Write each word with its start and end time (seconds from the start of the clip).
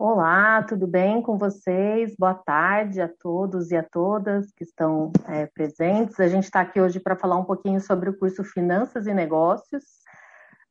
Olá, 0.00 0.62
tudo 0.62 0.86
bem 0.86 1.20
com 1.20 1.36
vocês? 1.36 2.14
Boa 2.16 2.32
tarde 2.32 3.00
a 3.00 3.08
todos 3.08 3.72
e 3.72 3.76
a 3.76 3.82
todas 3.82 4.52
que 4.52 4.62
estão 4.62 5.10
é, 5.26 5.46
presentes. 5.46 6.20
A 6.20 6.28
gente 6.28 6.44
está 6.44 6.60
aqui 6.60 6.80
hoje 6.80 7.00
para 7.00 7.16
falar 7.16 7.36
um 7.36 7.44
pouquinho 7.44 7.80
sobre 7.80 8.08
o 8.08 8.16
curso 8.16 8.44
Finanças 8.44 9.08
e 9.08 9.12
Negócios. 9.12 9.82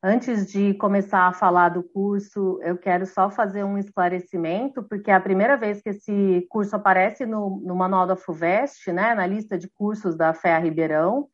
Antes 0.01 0.49
de 0.49 0.73
começar 0.75 1.27
a 1.27 1.33
falar 1.33 1.67
do 1.67 1.83
curso, 1.83 2.57
eu 2.63 2.77
quero 2.77 3.05
só 3.05 3.29
fazer 3.29 3.65
um 3.65 3.77
esclarecimento, 3.77 4.81
porque 4.81 5.11
é 5.11 5.15
a 5.15 5.20
primeira 5.20 5.57
vez 5.57 5.82
que 5.82 5.89
esse 5.89 6.48
curso 6.50 6.78
aparece 6.78 7.25
no, 7.25 7.59
no 7.66 7.75
manual 7.75 8.07
da 8.07 8.16
FUVEST, 8.16 8.94
né, 8.94 9.14
na 9.14 9.28
lista 9.28 9.57
de 9.57 9.68
cursos 9.68 10.16
da 10.16 10.34
FEA 10.34 10.57
Ribeirão. 10.57 11.28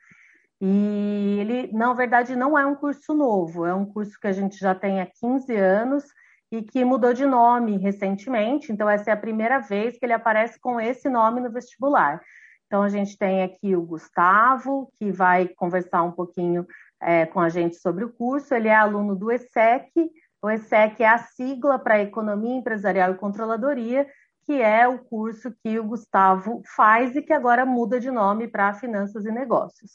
E 0.59 1.37
ele, 1.39 1.71
na 1.71 1.93
verdade, 1.93 2.35
não 2.35 2.57
é 2.57 2.65
um 2.65 2.73
curso 2.73 3.13
novo, 3.13 3.67
é 3.67 3.73
um 3.75 3.85
curso 3.85 4.19
que 4.19 4.25
a 4.25 4.33
gente 4.33 4.57
já 4.57 4.73
tem 4.73 4.99
há 4.99 5.05
15 5.05 5.55
anos 5.55 6.05
e 6.53 6.61
que 6.61 6.85
mudou 6.85 7.13
de 7.13 7.25
nome 7.25 7.77
recentemente, 7.77 8.71
então 8.71 8.87
essa 8.87 9.09
é 9.09 9.13
a 9.13 9.17
primeira 9.17 9.57
vez 9.57 9.97
que 9.97 10.05
ele 10.05 10.13
aparece 10.13 10.59
com 10.59 10.79
esse 10.79 11.09
nome 11.09 11.41
no 11.41 11.51
vestibular. 11.51 12.21
Então 12.67 12.83
a 12.83 12.89
gente 12.89 13.17
tem 13.17 13.41
aqui 13.41 13.75
o 13.75 13.81
Gustavo, 13.81 14.87
que 14.99 15.11
vai 15.11 15.47
conversar 15.47 16.03
um 16.03 16.11
pouquinho 16.11 16.67
é, 17.01 17.25
com 17.25 17.39
a 17.39 17.49
gente 17.49 17.77
sobre 17.77 18.05
o 18.05 18.13
curso. 18.13 18.53
Ele 18.53 18.67
é 18.67 18.75
aluno 18.75 19.15
do 19.15 19.31
ESSEC. 19.31 20.11
O 20.43 20.49
ESSEC 20.49 21.01
é 21.01 21.07
a 21.07 21.17
sigla 21.17 21.79
para 21.79 22.03
Economia 22.03 22.55
Empresarial 22.55 23.13
e 23.13 23.17
Controladoria, 23.17 24.07
que 24.45 24.61
é 24.61 24.87
o 24.87 24.99
curso 24.99 25.51
que 25.63 25.79
o 25.79 25.83
Gustavo 25.83 26.61
faz 26.75 27.15
e 27.15 27.23
que 27.23 27.33
agora 27.33 27.65
muda 27.65 27.99
de 27.99 28.11
nome 28.11 28.47
para 28.47 28.75
Finanças 28.75 29.25
e 29.25 29.31
Negócios. 29.31 29.91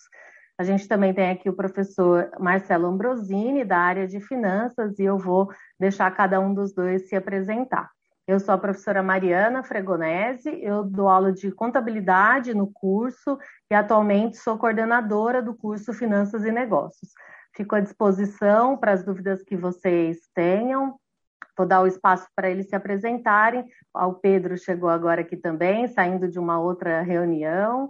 A 0.59 0.65
gente 0.65 0.89
também 0.89 1.15
tem 1.15 1.30
aqui 1.30 1.48
o 1.48 1.55
professor 1.55 2.33
Marcelo 2.41 2.89
Ambrosini, 2.89 3.65
da 3.65 3.79
área 3.79 4.09
de 4.09 4.21
finanças, 4.21 4.98
e 4.98 5.05
eu 5.05 5.17
vou 5.17 5.48
deixar 5.79 6.11
cada 6.11 6.41
um 6.41 6.53
dos 6.53 6.75
dois 6.75 7.09
se 7.09 7.15
apresentar. 7.15 7.89
Eu 8.27 8.41
sou 8.41 8.53
a 8.53 8.59
professora 8.59 9.01
Mariana 9.01 9.62
Fregonese, 9.62 10.51
eu 10.61 10.83
dou 10.83 11.09
aula 11.09 11.33
de 11.33 11.53
contabilidade 11.53 12.53
no 12.55 12.67
curso 12.67 13.39
e 13.70 13.75
atualmente 13.75 14.37
sou 14.37 14.59
coordenadora 14.59 15.41
do 15.41 15.55
curso 15.55 15.92
Finanças 15.92 16.45
e 16.45 16.50
Negócios. 16.50 17.12
Fico 17.55 17.77
à 17.77 17.81
disposição 17.81 18.77
para 18.77 18.93
as 18.93 19.05
dúvidas 19.05 19.45
que 19.45 19.56
vocês 19.56 20.28
tenham. 20.34 20.98
Vou 21.56 21.67
dar 21.67 21.83
o 21.83 21.87
espaço 21.87 22.27
para 22.34 22.50
eles 22.50 22.69
se 22.69 22.75
apresentarem. 22.75 23.65
O 23.95 24.12
Pedro 24.12 24.59
chegou 24.59 24.91
agora 24.91 25.20
aqui 25.20 25.37
também, 25.37 25.87
saindo 25.87 26.28
de 26.28 26.39
uma 26.39 26.61
outra 26.61 27.00
reunião 27.00 27.89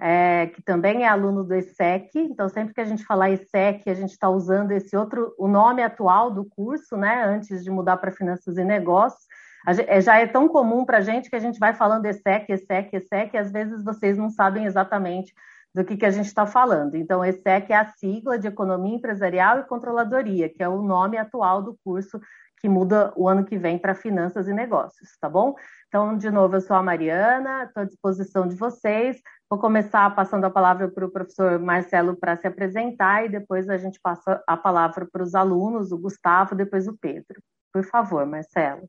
é, 0.00 0.46
que 0.46 0.62
também 0.62 1.04
é 1.04 1.08
aluno 1.08 1.44
do 1.44 1.54
ESSEC, 1.54 2.18
então 2.18 2.48
sempre 2.48 2.72
que 2.72 2.80
a 2.80 2.84
gente 2.86 3.04
falar 3.04 3.30
ESSEC, 3.30 3.90
a 3.90 3.94
gente 3.94 4.12
está 4.12 4.30
usando 4.30 4.72
esse 4.72 4.96
outro, 4.96 5.34
o 5.38 5.46
nome 5.46 5.82
atual 5.82 6.30
do 6.30 6.44
curso, 6.44 6.96
né, 6.96 7.22
antes 7.24 7.62
de 7.62 7.70
mudar 7.70 7.98
para 7.98 8.10
Finanças 8.10 8.56
e 8.56 8.64
Negócios, 8.64 9.22
gente, 9.68 9.90
é, 9.90 10.00
já 10.00 10.18
é 10.18 10.26
tão 10.26 10.48
comum 10.48 10.86
para 10.86 10.98
a 10.98 11.02
gente 11.02 11.28
que 11.28 11.36
a 11.36 11.40
gente 11.40 11.58
vai 11.58 11.74
falando 11.74 12.06
ESSEC, 12.06 12.50
ESSEC, 12.50 12.96
ESSEC, 12.96 13.34
e 13.34 13.38
às 13.38 13.52
vezes 13.52 13.84
vocês 13.84 14.16
não 14.16 14.30
sabem 14.30 14.64
exatamente 14.64 15.34
do 15.74 15.84
que, 15.84 15.96
que 15.96 16.06
a 16.06 16.10
gente 16.10 16.26
está 16.26 16.46
falando. 16.46 16.96
Então, 16.96 17.24
ESSEC 17.24 17.72
é 17.72 17.76
a 17.76 17.86
sigla 17.86 18.38
de 18.38 18.48
Economia 18.48 18.96
Empresarial 18.96 19.60
e 19.60 19.64
Controladoria, 19.64 20.48
que 20.48 20.62
é 20.62 20.68
o 20.68 20.82
nome 20.82 21.18
atual 21.18 21.62
do 21.62 21.78
curso 21.84 22.18
que 22.60 22.68
muda 22.68 23.12
o 23.16 23.28
ano 23.28 23.44
que 23.44 23.56
vem 23.56 23.78
para 23.78 23.94
Finanças 23.94 24.46
e 24.46 24.52
Negócios, 24.52 25.16
tá 25.18 25.28
bom? 25.28 25.54
Então, 25.88 26.16
de 26.16 26.30
novo, 26.30 26.56
eu 26.56 26.60
sou 26.60 26.76
a 26.76 26.82
Mariana, 26.82 27.64
estou 27.64 27.82
à 27.82 27.86
disposição 27.86 28.46
de 28.46 28.54
vocês. 28.54 29.16
Vou 29.48 29.58
começar 29.58 30.14
passando 30.14 30.44
a 30.44 30.50
palavra 30.50 30.88
para 30.88 31.04
o 31.04 31.10
professor 31.10 31.58
Marcelo 31.58 32.14
para 32.14 32.36
se 32.36 32.46
apresentar 32.46 33.24
e 33.24 33.28
depois 33.28 33.68
a 33.68 33.76
gente 33.76 33.98
passa 34.00 34.42
a 34.46 34.56
palavra 34.56 35.08
para 35.10 35.22
os 35.22 35.34
alunos, 35.34 35.90
o 35.90 35.98
Gustavo, 35.98 36.54
depois 36.54 36.86
o 36.86 36.96
Pedro. 36.96 37.42
Por 37.72 37.82
favor, 37.84 38.24
Marcelo. 38.26 38.88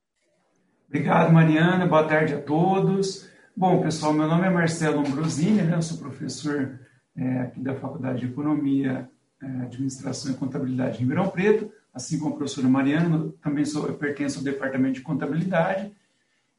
Obrigado, 0.88 1.32
Mariana. 1.32 1.88
Boa 1.88 2.06
tarde 2.06 2.36
a 2.36 2.42
todos. 2.42 3.32
Bom, 3.56 3.82
pessoal, 3.82 4.14
meu 4.14 4.28
nome 4.28 4.46
é 4.46 4.50
Marcelo 4.50 5.00
Ambrosini, 5.00 5.62
né? 5.62 5.76
eu 5.76 5.82
sou 5.82 5.98
professor 5.98 6.80
é, 7.16 7.40
aqui 7.40 7.62
da 7.62 7.76
Faculdade 7.76 8.20
de 8.20 8.26
Economia, 8.28 9.10
é, 9.42 9.46
Administração 9.64 10.32
e 10.32 10.36
Contabilidade 10.36 10.98
em 10.98 11.02
Ribeirão 11.02 11.30
Preto, 11.30 11.72
assim 11.94 12.20
como 12.20 12.34
a 12.34 12.38
professora 12.38 12.68
Mariana, 12.68 13.32
também 13.42 13.66
sou, 13.66 13.92
pertenço 13.94 14.40
ao 14.40 14.44
Departamento 14.44 14.96
de 14.96 15.02
Contabilidade, 15.02 15.92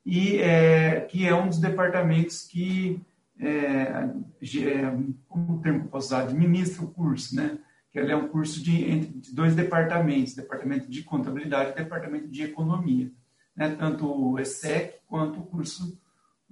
e 0.05 0.39
é, 0.39 1.01
que 1.03 1.27
é 1.27 1.35
um 1.35 1.49
dos 1.49 1.59
departamentos 1.59 2.43
que 2.43 3.01
é, 3.39 4.09
é, 4.59 4.99
como 5.29 5.61
termo 5.61 5.89
posso 5.89 6.09
usar, 6.09 6.23
administra 6.23 6.85
o 6.85 6.91
curso, 6.91 7.35
né? 7.35 7.59
Que 7.91 7.99
ele 7.99 8.13
é 8.13 8.17
um 8.17 8.29
curso 8.29 8.63
de, 8.63 8.91
entre 8.91 9.33
dois 9.33 9.55
departamentos, 9.55 10.35
departamento 10.35 10.91
de 10.91 11.03
contabilidade 11.03 11.71
e 11.71 11.75
departamento 11.75 12.29
de 12.29 12.43
economia, 12.43 13.11
né? 13.57 13.75
Tanto 13.79 14.07
o 14.07 14.39
ESSEC 14.39 14.95
quanto 15.07 15.41
o 15.41 15.47
curso 15.47 15.99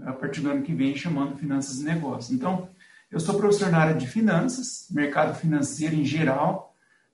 a 0.02 0.12
partir 0.12 0.40
do 0.40 0.50
ano 0.50 0.62
que 0.62 0.74
vem 0.74 0.96
chamando 0.96 1.36
finanças 1.36 1.80
e 1.80 1.84
negócios. 1.84 2.32
Então, 2.32 2.68
eu 3.10 3.20
sou 3.20 3.36
professor 3.36 3.70
na 3.70 3.78
área 3.78 3.94
de 3.94 4.06
finanças, 4.06 4.86
mercado 4.90 5.36
financeiro 5.38 5.94
em 5.94 6.04
geral, 6.04 6.69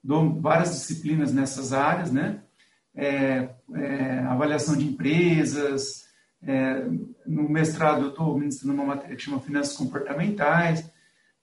dou 0.07 0.39
várias 0.39 0.71
disciplinas 0.71 1.33
nessas 1.33 1.73
áreas, 1.73 2.13
né? 2.13 2.39
É, 2.95 3.49
é, 3.75 4.19
avaliação 4.19 4.77
de 4.77 4.87
empresas, 4.87 6.05
é, 6.41 6.87
no 7.25 7.49
mestrado 7.49 8.03
eu 8.03 8.09
estou 8.09 8.39
ministrando 8.39 8.73
uma 8.73 8.95
matéria 8.95 9.17
que 9.17 9.21
chama 9.21 9.41
Finanças 9.41 9.75
Comportamentais, 9.75 10.89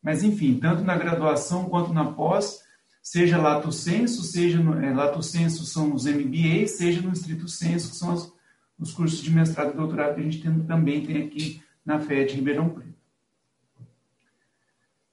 mas 0.02 0.24
enfim, 0.24 0.58
tanto 0.58 0.82
na 0.82 0.96
graduação 0.96 1.68
quanto 1.68 1.92
na 1.92 2.12
pós, 2.12 2.60
seja 3.02 3.36
lato 3.36 3.70
senso, 3.70 4.22
seja 4.22 4.58
no, 4.58 4.82
é, 4.82 4.94
lato 4.94 5.22
senso 5.22 5.66
são 5.66 5.92
os 5.92 6.06
MBA, 6.06 6.66
seja 6.66 7.02
no 7.02 7.12
estrito 7.12 7.46
senso, 7.46 7.90
que 7.90 7.96
são 7.96 8.14
os, 8.14 8.32
os 8.78 8.92
cursos 8.94 9.22
de 9.22 9.30
mestrado 9.30 9.74
e 9.74 9.76
doutorado 9.76 10.14
que 10.14 10.22
a 10.22 10.24
gente 10.24 10.40
tem, 10.40 10.60
também 10.60 11.04
tem 11.04 11.22
aqui 11.22 11.62
na 11.84 12.00
FED 12.00 12.36
Ribeirão 12.36 12.70
Preto. 12.70 12.94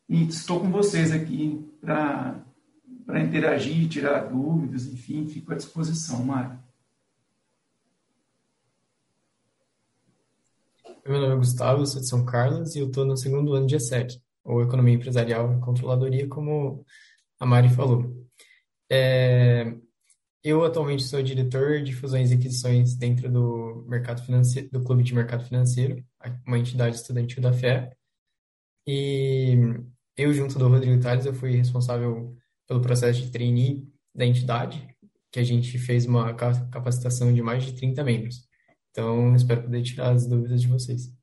E 0.07 0.23
estou 0.23 0.62
com 0.62 0.72
vocês 0.72 1.12
aqui 1.12 1.69
para 1.81 2.41
interagir, 3.22 3.88
tirar 3.89 4.29
dúvidas, 4.29 4.85
enfim, 4.85 5.28
fico 5.28 5.51
à 5.51 5.56
disposição, 5.56 6.23
Mário. 6.23 6.59
Meu 11.06 11.19
nome 11.19 11.34
é 11.34 11.38
Gustavo, 11.38 11.85
sou 11.85 12.00
de 12.00 12.07
São 12.07 12.23
Carlos 12.23 12.75
e 12.75 12.79
eu 12.79 12.88
estou 12.88 13.03
no 13.03 13.17
segundo 13.17 13.53
ano 13.53 13.66
de 13.66 13.75
ESSEC, 13.75 14.22
ou 14.44 14.62
Economia 14.62 14.94
Empresarial 14.94 15.53
e 15.53 15.59
Controladoria, 15.59 16.28
como 16.28 16.85
a 17.39 17.45
Mari 17.45 17.69
falou. 17.69 18.16
É, 18.89 19.73
eu 20.44 20.63
atualmente 20.63 21.03
sou 21.03 21.22
diretor 21.23 21.81
de 21.81 21.94
fusões 21.94 22.31
e 22.31 22.35
aquisições 22.35 22.95
dentro 22.95 23.31
do 23.31 23.85
mercado 23.88 24.22
financeiro, 24.23 24.69
do 24.69 24.83
Clube 24.83 25.03
de 25.03 25.16
Mercado 25.16 25.44
Financeiro, 25.44 26.03
uma 26.45 26.59
entidade 26.59 26.95
estudantil 26.95 27.41
da 27.41 27.53
FE. 27.53 27.89
E 28.85 29.56
eu, 30.18 30.33
junto 30.33 30.57
do 30.57 30.68
Rodrigo 30.68 31.01
Tales, 31.01 31.25
eu 31.25 31.33
fui 31.33 31.56
responsável 31.56 32.35
pelo 32.68 32.82
processo 32.82 33.22
de 33.22 33.32
trainee 33.32 33.88
da 34.14 34.26
entidade, 34.26 34.88
que 35.32 35.40
a 35.40 35.44
gente 35.44 35.78
fez 35.78 36.06
uma 36.06 36.34
capacitação 36.34 37.34
de 37.34 37.42
mais 37.42 37.64
de 37.64 37.74
30 37.74 38.04
membros. 38.04 38.48
Então, 38.92 39.34
espero 39.36 39.64
poder 39.64 39.82
tirar 39.84 40.12
as 40.12 40.28
dúvidas 40.28 40.62
de 40.62 40.68
vocês. 40.68 41.14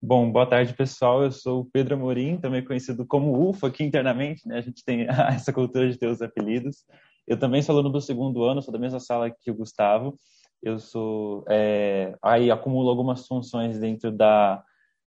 Bom, 0.00 0.30
boa 0.30 0.46
tarde, 0.46 0.74
pessoal. 0.74 1.24
Eu 1.24 1.32
sou 1.32 1.62
o 1.62 1.64
Pedro 1.64 1.96
Amorim, 1.96 2.38
também 2.38 2.64
conhecido 2.64 3.04
como 3.04 3.48
UFA 3.48 3.66
aqui 3.66 3.82
internamente, 3.82 4.46
né? 4.46 4.58
A 4.58 4.60
gente 4.60 4.84
tem 4.84 5.06
essa 5.34 5.52
cultura 5.52 5.90
de 5.90 5.98
ter 5.98 6.06
os 6.06 6.22
apelidos. 6.22 6.84
Eu 7.26 7.38
também 7.38 7.60
sou 7.62 7.74
aluno 7.74 7.90
do 7.90 8.00
segundo 8.00 8.44
ano, 8.44 8.62
sou 8.62 8.72
da 8.72 8.78
mesma 8.78 9.00
sala 9.00 9.30
que 9.30 9.50
o 9.50 9.54
Gustavo. 9.54 10.18
Eu 10.62 10.78
sou 10.78 11.44
é, 11.48 12.16
aí 12.22 12.50
acumulo 12.50 12.88
algumas 12.88 13.26
funções 13.26 13.78
dentro 13.78 14.12
da 14.12 14.62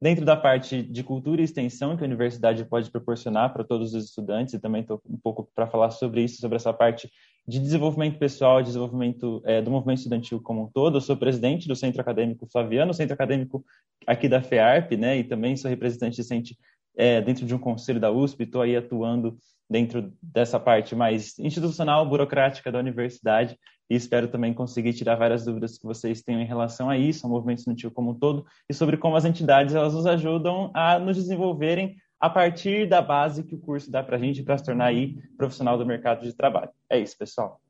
dentro 0.02 0.24
da 0.24 0.36
parte 0.36 0.82
de 0.82 1.04
cultura 1.04 1.40
e 1.40 1.44
extensão 1.44 1.96
que 1.96 2.02
a 2.02 2.06
universidade 2.06 2.64
pode 2.64 2.90
proporcionar 2.90 3.52
para 3.52 3.62
todos 3.62 3.94
os 3.94 4.06
estudantes, 4.06 4.52
e 4.52 4.58
também 4.58 4.82
estou 4.82 5.00
um 5.08 5.16
pouco 5.16 5.48
para 5.54 5.68
falar 5.68 5.90
sobre 5.90 6.24
isso, 6.24 6.40
sobre 6.40 6.56
essa 6.56 6.72
parte 6.72 7.08
de 7.46 7.60
desenvolvimento 7.60 8.18
pessoal, 8.18 8.60
desenvolvimento 8.60 9.40
é, 9.46 9.62
do 9.62 9.70
movimento 9.70 9.98
estudantil 9.98 10.42
como 10.42 10.64
um 10.64 10.66
todo. 10.66 10.96
Eu 10.96 11.00
sou 11.00 11.16
presidente 11.16 11.68
do 11.68 11.76
Centro 11.76 12.00
Acadêmico 12.00 12.48
Flaviano, 12.50 12.92
centro 12.92 13.14
acadêmico 13.14 13.64
aqui 14.04 14.28
da 14.28 14.42
FEARP, 14.42 14.96
né, 14.96 15.18
e 15.18 15.22
também 15.22 15.56
sou 15.56 15.70
representante 15.70 16.16
decente 16.16 16.58
é, 16.96 17.20
dentro 17.20 17.46
de 17.46 17.54
um 17.54 17.58
conselho 17.58 18.00
da 18.00 18.10
USP, 18.10 18.42
estou 18.42 18.60
aí 18.60 18.76
atuando 18.76 19.38
dentro 19.70 20.12
dessa 20.20 20.58
parte 20.58 20.96
mais 20.96 21.38
institucional, 21.38 22.04
burocrática 22.08 22.72
da 22.72 22.78
universidade, 22.80 23.56
e 23.92 23.94
espero 23.94 24.26
também 24.26 24.54
conseguir 24.54 24.94
tirar 24.94 25.16
várias 25.16 25.44
dúvidas 25.44 25.76
que 25.76 25.84
vocês 25.84 26.22
tenham 26.22 26.40
em 26.40 26.46
relação 26.46 26.88
a 26.88 26.96
isso, 26.96 27.26
ao 27.26 27.30
movimento 27.30 27.58
estudantil 27.58 27.90
como 27.90 28.12
um 28.12 28.14
todo, 28.18 28.46
e 28.66 28.72
sobre 28.72 28.96
como 28.96 29.16
as 29.16 29.26
entidades 29.26 29.74
elas 29.74 29.92
nos 29.92 30.06
ajudam 30.06 30.70
a 30.72 30.98
nos 30.98 31.14
desenvolverem 31.18 31.96
a 32.18 32.30
partir 32.30 32.88
da 32.88 33.02
base 33.02 33.44
que 33.44 33.54
o 33.54 33.60
curso 33.60 33.90
dá 33.90 34.02
para 34.02 34.16
a 34.16 34.18
gente 34.18 34.42
para 34.42 34.56
se 34.56 34.64
tornar 34.64 34.86
aí 34.86 35.18
profissional 35.36 35.76
do 35.76 35.84
mercado 35.84 36.22
de 36.22 36.34
trabalho. 36.34 36.70
É 36.88 36.98
isso, 36.98 37.18
pessoal. 37.18 37.60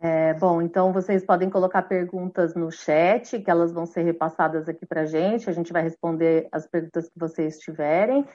É, 0.00 0.34
bom, 0.34 0.60
então 0.60 0.92
vocês 0.92 1.24
podem 1.24 1.48
colocar 1.48 1.82
perguntas 1.82 2.56
no 2.56 2.72
chat, 2.72 3.38
que 3.38 3.48
elas 3.48 3.72
vão 3.72 3.86
ser 3.86 4.02
repassadas 4.02 4.68
aqui 4.68 4.84
para 4.84 5.02
a 5.02 5.06
gente. 5.06 5.48
A 5.48 5.52
gente 5.52 5.72
vai 5.72 5.82
responder 5.82 6.48
as 6.50 6.66
perguntas 6.66 7.08
que 7.08 7.18
vocês 7.20 7.56
tiverem. 7.60 8.26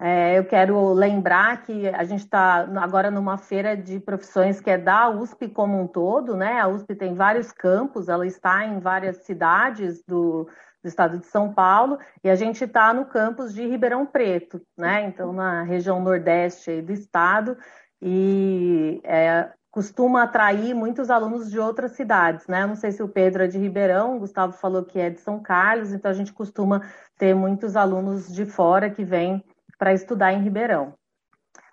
É, 0.00 0.36
eu 0.36 0.44
quero 0.44 0.92
lembrar 0.92 1.62
que 1.62 1.88
a 1.88 2.02
gente 2.04 2.24
está 2.24 2.66
agora 2.82 3.10
numa 3.10 3.38
feira 3.38 3.76
de 3.76 4.00
profissões 4.00 4.60
que 4.60 4.68
é 4.68 4.76
da 4.76 5.08
USP 5.08 5.48
como 5.48 5.80
um 5.80 5.86
todo, 5.86 6.36
né? 6.36 6.60
A 6.60 6.66
USP 6.66 6.96
tem 6.96 7.14
vários 7.14 7.52
campos, 7.52 8.08
ela 8.08 8.26
está 8.26 8.64
em 8.64 8.80
várias 8.80 9.18
cidades 9.18 10.02
do, 10.04 10.48
do 10.82 10.88
estado 10.88 11.18
de 11.18 11.26
São 11.26 11.52
Paulo, 11.52 11.98
e 12.22 12.28
a 12.28 12.34
gente 12.34 12.64
está 12.64 12.92
no 12.92 13.06
campus 13.06 13.54
de 13.54 13.66
Ribeirão 13.66 14.04
Preto, 14.04 14.60
né? 14.76 15.04
Então, 15.06 15.32
na 15.32 15.62
região 15.62 16.00
nordeste 16.00 16.82
do 16.82 16.92
estado, 16.92 17.56
e 18.02 19.00
é, 19.04 19.48
costuma 19.70 20.24
atrair 20.24 20.74
muitos 20.74 21.08
alunos 21.08 21.50
de 21.50 21.58
outras 21.58 21.92
cidades, 21.92 22.46
né? 22.48 22.66
Não 22.66 22.74
sei 22.74 22.90
se 22.90 23.02
o 23.02 23.08
Pedro 23.08 23.44
é 23.44 23.46
de 23.46 23.58
Ribeirão, 23.58 24.16
o 24.16 24.20
Gustavo 24.20 24.52
falou 24.52 24.84
que 24.84 24.98
é 24.98 25.08
de 25.08 25.20
São 25.20 25.40
Carlos, 25.40 25.92
então 25.92 26.10
a 26.10 26.14
gente 26.14 26.32
costuma 26.32 26.82
ter 27.16 27.34
muitos 27.34 27.76
alunos 27.76 28.32
de 28.32 28.44
fora 28.44 28.90
que 28.90 29.04
vêm 29.04 29.42
para 29.84 29.92
estudar 29.92 30.32
em 30.32 30.40
Ribeirão. 30.40 30.94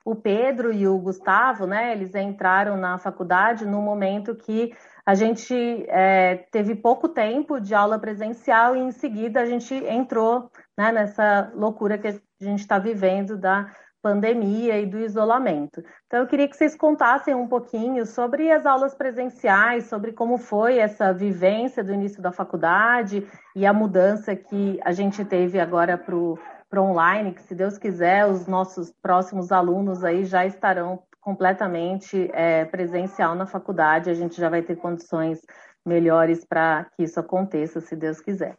O 0.03 0.13
Pedro 0.13 0.73
e 0.73 0.85
o 0.85 0.97
Gustavo, 0.97 1.65
né, 1.65 1.93
eles 1.93 2.13
entraram 2.13 2.75
na 2.75 2.97
faculdade 2.97 3.65
no 3.65 3.81
momento 3.81 4.35
que 4.35 4.73
a 5.05 5.15
gente 5.15 5.55
é, 5.87 6.45
teve 6.51 6.75
pouco 6.75 7.07
tempo 7.07 7.57
de 7.57 7.73
aula 7.73 7.97
presencial 7.97 8.75
e 8.75 8.79
em 8.81 8.91
seguida 8.91 9.39
a 9.39 9.45
gente 9.45 9.73
entrou 9.73 10.51
né, 10.77 10.91
nessa 10.91 11.53
loucura 11.55 11.97
que 11.97 12.09
a 12.09 12.13
gente 12.41 12.59
está 12.59 12.77
vivendo 12.77 13.37
da 13.37 13.71
pandemia 14.01 14.77
e 14.77 14.85
do 14.85 14.99
isolamento. 14.99 15.81
Então, 16.07 16.19
eu 16.19 16.27
queria 16.27 16.49
que 16.49 16.57
vocês 16.57 16.75
contassem 16.75 17.33
um 17.33 17.47
pouquinho 17.47 18.05
sobre 18.05 18.51
as 18.51 18.65
aulas 18.65 18.93
presenciais, 18.93 19.85
sobre 19.85 20.11
como 20.11 20.37
foi 20.37 20.79
essa 20.79 21.13
vivência 21.13 21.81
do 21.81 21.93
início 21.93 22.21
da 22.21 22.33
faculdade 22.33 23.25
e 23.55 23.65
a 23.65 23.71
mudança 23.71 24.35
que 24.35 24.81
a 24.83 24.91
gente 24.91 25.23
teve 25.23 25.61
agora 25.61 25.97
para 25.97 26.15
o 26.15 26.37
para 26.71 26.81
online, 26.81 27.33
que 27.33 27.41
se 27.44 27.53
Deus 27.53 27.77
quiser, 27.77 28.25
os 28.25 28.47
nossos 28.47 28.94
próximos 29.01 29.51
alunos 29.51 30.06
aí 30.06 30.23
já 30.23 30.45
estarão 30.45 31.03
completamente 31.19 32.31
é, 32.33 32.63
presencial 32.63 33.35
na 33.35 33.45
faculdade, 33.45 34.09
a 34.09 34.13
gente 34.13 34.38
já 34.38 34.50
vai 34.50 34.62
ter 34.62 34.77
condições 34.77 35.41
melhores 35.85 36.45
para 36.45 36.85
que 36.95 37.03
isso 37.03 37.19
aconteça, 37.19 37.81
se 37.81 37.94
Deus 37.94 38.21
quiser. 38.21 38.57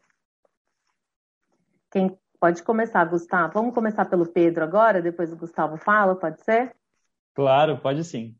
Quem 1.90 2.16
pode 2.38 2.62
começar, 2.62 3.02
Gustavo? 3.06 3.54
Vamos 3.54 3.74
começar 3.74 4.04
pelo 4.04 4.26
Pedro 4.26 4.62
agora, 4.62 5.00
depois 5.00 5.32
o 5.32 5.36
Gustavo 5.36 5.78
fala, 5.78 6.14
pode 6.14 6.42
ser? 6.42 6.76
Claro, 7.34 7.78
pode 7.78 8.04
sim. 8.04 8.36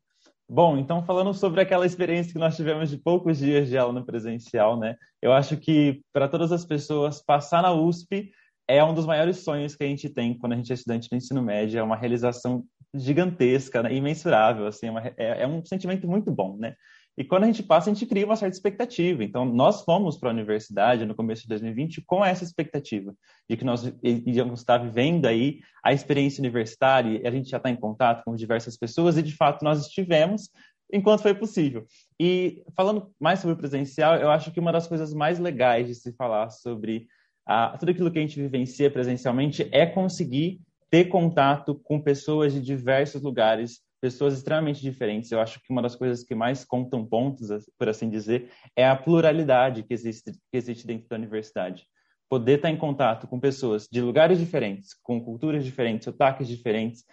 Bom, 0.46 0.76
então 0.76 1.02
falando 1.02 1.32
sobre 1.32 1.62
aquela 1.62 1.86
experiência 1.86 2.30
que 2.30 2.38
nós 2.38 2.54
tivemos 2.54 2.90
de 2.90 2.98
poucos 2.98 3.38
dias 3.38 3.69
de 3.69 3.78
aula 3.78 3.94
no 3.94 4.04
presencial, 4.04 4.78
né? 4.78 4.96
Eu 5.20 5.32
acho 5.32 5.56
que 5.56 6.02
para 6.12 6.28
todas 6.28 6.52
as 6.52 6.62
pessoas 6.62 7.22
passar 7.22 7.62
na 7.62 7.72
USP 7.72 8.30
é 8.76 8.84
um 8.84 8.94
dos 8.94 9.06
maiores 9.06 9.38
sonhos 9.38 9.76
que 9.76 9.84
a 9.84 9.86
gente 9.86 10.08
tem 10.08 10.36
quando 10.36 10.52
a 10.52 10.56
gente 10.56 10.70
é 10.70 10.74
estudante 10.74 11.08
do 11.08 11.16
ensino 11.16 11.42
médio, 11.42 11.78
é 11.78 11.82
uma 11.82 11.96
realização 11.96 12.64
gigantesca, 12.94 13.82
né? 13.82 13.94
imensurável, 13.94 14.66
assim, 14.66 14.86
é, 14.86 14.90
uma, 14.90 15.00
é, 15.06 15.42
é, 15.42 15.46
um 15.46 15.64
sentimento 15.64 16.06
muito 16.08 16.30
bom, 16.30 16.56
né? 16.56 16.74
E 17.16 17.22
quando 17.22 17.44
a 17.44 17.46
gente 17.46 17.62
passa, 17.62 17.90
a 17.90 17.92
gente 17.92 18.06
cria 18.06 18.24
uma 18.24 18.36
certa 18.36 18.56
expectativa. 18.56 19.22
Então, 19.22 19.44
nós 19.44 19.82
fomos 19.82 20.16
para 20.16 20.30
a 20.30 20.32
universidade 20.32 21.04
no 21.04 21.14
começo 21.14 21.42
de 21.42 21.48
2020 21.48 22.02
com 22.06 22.24
essa 22.24 22.42
expectativa 22.42 23.14
de 23.48 23.54
que 23.54 23.66
nós 23.66 23.84
íamos 24.02 24.60
estar 24.60 24.78
vivendo 24.78 25.26
aí 25.26 25.60
a 25.84 25.92
experiência 25.92 26.40
universitária, 26.40 27.20
a 27.28 27.30
gente 27.30 27.50
já 27.50 27.58
está 27.58 27.69
em 27.69 27.76
contato 27.76 28.24
com 28.24 28.34
diversas 28.34 28.78
pessoas, 28.78 29.19
e 29.19 29.22
de 29.22 29.36
fato 29.36 29.62
nós 29.62 29.86
estivemos 29.86 30.48
enquanto 30.90 31.20
foi 31.20 31.34
possível. 31.34 31.86
E 32.19 32.62
falando 32.74 33.10
mais 33.20 33.40
sobre 33.40 33.54
o 33.54 33.58
presencial, 33.58 34.16
eu 34.16 34.30
acho 34.30 34.50
que 34.50 34.60
uma 34.60 34.72
das 34.72 34.86
coisas 34.86 35.12
mais 35.12 35.38
legais 35.38 35.88
de 35.88 35.94
se 35.94 36.12
falar 36.14 36.48
sobre 36.48 37.06
a, 37.46 37.76
tudo 37.78 37.90
aquilo 37.90 38.10
que 38.10 38.18
a 38.18 38.22
gente 38.22 38.40
vivencia 38.40 38.90
presencialmente 38.90 39.68
é 39.72 39.86
conseguir 39.86 40.60
ter 40.90 41.06
contato 41.06 41.74
com 41.74 42.00
pessoas 42.00 42.52
de 42.52 42.60
diversos 42.60 43.22
lugares, 43.22 43.80
pessoas 44.00 44.34
extremamente 44.34 44.82
diferentes. 44.82 45.30
Eu 45.32 45.40
acho 45.40 45.58
que 45.60 45.72
uma 45.72 45.80
das 45.80 45.96
coisas 45.96 46.22
que 46.22 46.34
mais 46.34 46.64
contam 46.64 47.06
pontos, 47.06 47.48
por 47.78 47.88
assim 47.88 48.10
dizer, 48.10 48.50
é 48.76 48.86
a 48.86 48.94
pluralidade 48.94 49.82
que 49.84 49.94
existe, 49.94 50.32
que 50.32 50.56
existe 50.56 50.86
dentro 50.86 51.08
da 51.08 51.16
universidade. 51.16 51.86
Poder 52.28 52.56
estar 52.56 52.70
em 52.70 52.76
contato 52.76 53.26
com 53.26 53.40
pessoas 53.40 53.88
de 53.90 54.00
lugares 54.00 54.38
diferentes, 54.38 54.94
com 55.02 55.22
culturas 55.22 55.64
diferentes, 55.64 56.04
sotaques 56.04 56.48
diferentes, 56.48 57.04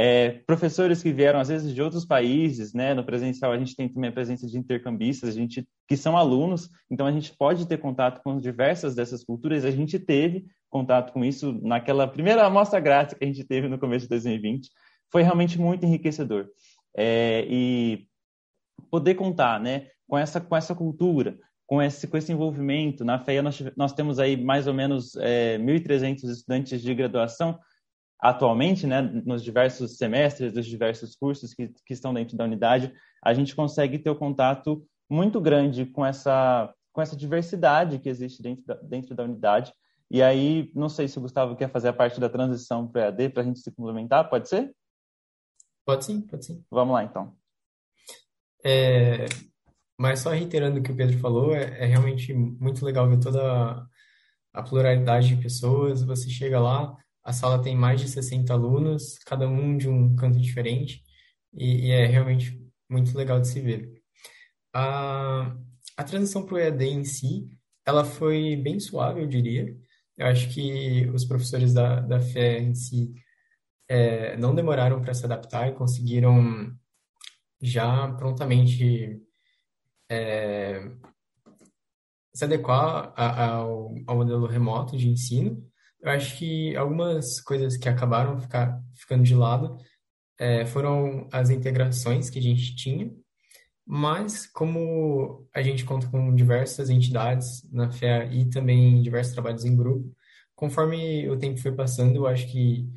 é, 0.00 0.30
professores 0.46 1.02
que 1.02 1.12
vieram 1.12 1.40
às 1.40 1.48
vezes 1.48 1.74
de 1.74 1.82
outros 1.82 2.04
países, 2.04 2.72
né? 2.72 2.94
No 2.94 3.02
presencial 3.02 3.50
a 3.50 3.58
gente 3.58 3.74
tem 3.74 3.88
também 3.88 4.10
a 4.10 4.12
presença 4.12 4.46
de 4.46 4.56
intercambistas, 4.56 5.30
a 5.30 5.32
gente 5.32 5.66
que 5.88 5.96
são 5.96 6.16
alunos, 6.16 6.70
então 6.88 7.04
a 7.04 7.10
gente 7.10 7.36
pode 7.36 7.66
ter 7.66 7.78
contato 7.78 8.22
com 8.22 8.38
diversas 8.38 8.94
dessas 8.94 9.24
culturas. 9.24 9.64
A 9.64 9.72
gente 9.72 9.98
teve 9.98 10.46
contato 10.70 11.12
com 11.12 11.24
isso 11.24 11.52
naquela 11.64 12.06
primeira 12.06 12.46
amostra 12.46 12.78
grátis 12.78 13.18
que 13.18 13.24
a 13.24 13.26
gente 13.26 13.42
teve 13.42 13.66
no 13.66 13.76
começo 13.76 14.04
de 14.04 14.10
2020. 14.10 14.70
Foi 15.10 15.22
realmente 15.22 15.58
muito 15.58 15.84
enriquecedor 15.84 16.46
é, 16.96 17.44
e 17.50 18.06
poder 18.92 19.16
contar, 19.16 19.58
né? 19.58 19.88
Com 20.06 20.16
essa 20.16 20.40
com 20.40 20.54
essa 20.54 20.76
cultura, 20.76 21.36
com 21.66 21.82
esse, 21.82 22.06
com 22.06 22.16
esse 22.16 22.30
envolvimento. 22.30 23.04
Na 23.04 23.18
FEA, 23.18 23.42
nós, 23.42 23.60
nós 23.76 23.92
temos 23.92 24.20
aí 24.20 24.36
mais 24.36 24.68
ou 24.68 24.74
menos 24.74 25.16
é, 25.16 25.58
1.300 25.58 26.22
estudantes 26.30 26.80
de 26.80 26.94
graduação, 26.94 27.58
atualmente, 28.20 28.86
né, 28.86 29.00
nos 29.00 29.42
diversos 29.42 29.96
semestres, 29.96 30.52
dos 30.52 30.66
diversos 30.66 31.14
cursos 31.14 31.54
que, 31.54 31.68
que 31.68 31.92
estão 31.92 32.12
dentro 32.12 32.36
da 32.36 32.44
unidade, 32.44 32.92
a 33.22 33.32
gente 33.32 33.54
consegue 33.54 33.98
ter 33.98 34.10
o 34.10 34.14
um 34.14 34.18
contato 34.18 34.84
muito 35.08 35.40
grande 35.40 35.86
com 35.86 36.04
essa, 36.04 36.72
com 36.92 37.00
essa 37.00 37.16
diversidade 37.16 37.98
que 37.98 38.08
existe 38.08 38.42
dentro 38.42 38.64
da, 38.66 38.74
dentro 38.74 39.14
da 39.14 39.24
unidade. 39.24 39.72
E 40.10 40.22
aí, 40.22 40.70
não 40.74 40.88
sei 40.88 41.06
se 41.06 41.18
o 41.18 41.20
Gustavo 41.20 41.54
quer 41.54 41.70
fazer 41.70 41.88
a 41.88 41.92
parte 41.92 42.18
da 42.18 42.28
transição 42.28 42.88
para 42.88 43.06
EAD, 43.06 43.28
para 43.30 43.42
a 43.42 43.46
gente 43.46 43.60
se 43.60 43.70
complementar, 43.70 44.28
pode 44.28 44.48
ser? 44.48 44.74
Pode 45.84 46.04
sim, 46.04 46.20
pode 46.22 46.44
sim. 46.44 46.64
Vamos 46.70 46.94
lá, 46.94 47.04
então. 47.04 47.36
É, 48.64 49.26
mas 49.98 50.20
só 50.20 50.30
reiterando 50.30 50.80
o 50.80 50.82
que 50.82 50.92
o 50.92 50.96
Pedro 50.96 51.18
falou, 51.18 51.54
é, 51.54 51.82
é 51.82 51.86
realmente 51.86 52.32
muito 52.34 52.84
legal 52.84 53.08
ver 53.08 53.20
toda 53.20 53.86
a 54.52 54.62
pluralidade 54.62 55.28
de 55.28 55.42
pessoas. 55.42 56.02
Você 56.02 56.28
chega 56.30 56.58
lá, 56.58 56.96
a 57.28 57.32
sala 57.32 57.60
tem 57.60 57.76
mais 57.76 58.00
de 58.00 58.08
60 58.08 58.50
alunos, 58.54 59.18
cada 59.18 59.46
um 59.46 59.76
de 59.76 59.86
um 59.86 60.16
canto 60.16 60.40
diferente, 60.40 61.04
e, 61.52 61.88
e 61.88 61.90
é 61.90 62.06
realmente 62.06 62.58
muito 62.88 63.14
legal 63.14 63.38
de 63.38 63.48
se 63.48 63.60
ver. 63.60 64.02
A, 64.74 65.54
a 65.94 66.04
transição 66.04 66.46
para 66.46 66.54
o 66.54 66.58
EAD 66.58 66.86
em 66.86 67.04
si, 67.04 67.46
ela 67.84 68.02
foi 68.02 68.56
bem 68.56 68.80
suave, 68.80 69.20
eu 69.20 69.26
diria. 69.26 69.76
Eu 70.16 70.26
acho 70.26 70.48
que 70.54 71.06
os 71.10 71.26
professores 71.26 71.74
da, 71.74 72.00
da 72.00 72.18
FE 72.18 72.60
em 72.60 72.74
si 72.74 73.12
é, 73.86 74.34
não 74.38 74.54
demoraram 74.54 75.02
para 75.02 75.12
se 75.12 75.26
adaptar 75.26 75.68
e 75.68 75.74
conseguiram 75.74 76.74
já 77.60 78.10
prontamente 78.14 79.20
é, 80.10 80.80
se 82.34 82.44
adequar 82.44 83.12
a, 83.14 83.56
ao, 83.56 83.94
ao 84.06 84.16
modelo 84.16 84.46
remoto 84.46 84.96
de 84.96 85.10
ensino 85.10 85.67
eu 86.00 86.10
acho 86.10 86.36
que 86.38 86.76
algumas 86.76 87.40
coisas 87.40 87.76
que 87.76 87.88
acabaram 87.88 88.40
ficar, 88.40 88.80
ficando 88.94 89.24
de 89.24 89.34
lado 89.34 89.76
é, 90.38 90.64
foram 90.66 91.28
as 91.32 91.50
integrações 91.50 92.30
que 92.30 92.38
a 92.38 92.42
gente 92.42 92.76
tinha, 92.76 93.10
mas 93.84 94.46
como 94.46 95.48
a 95.54 95.62
gente 95.62 95.84
conta 95.84 96.06
com 96.08 96.34
diversas 96.34 96.90
entidades 96.90 97.62
na 97.72 97.90
FEA 97.90 98.26
e 98.26 98.48
também 98.48 99.02
diversos 99.02 99.32
trabalhos 99.32 99.64
em 99.64 99.74
grupo, 99.74 100.14
conforme 100.54 101.28
o 101.30 101.38
tempo 101.38 101.60
foi 101.60 101.72
passando, 101.72 102.16
eu 102.16 102.26
acho 102.26 102.46
que 102.50 102.88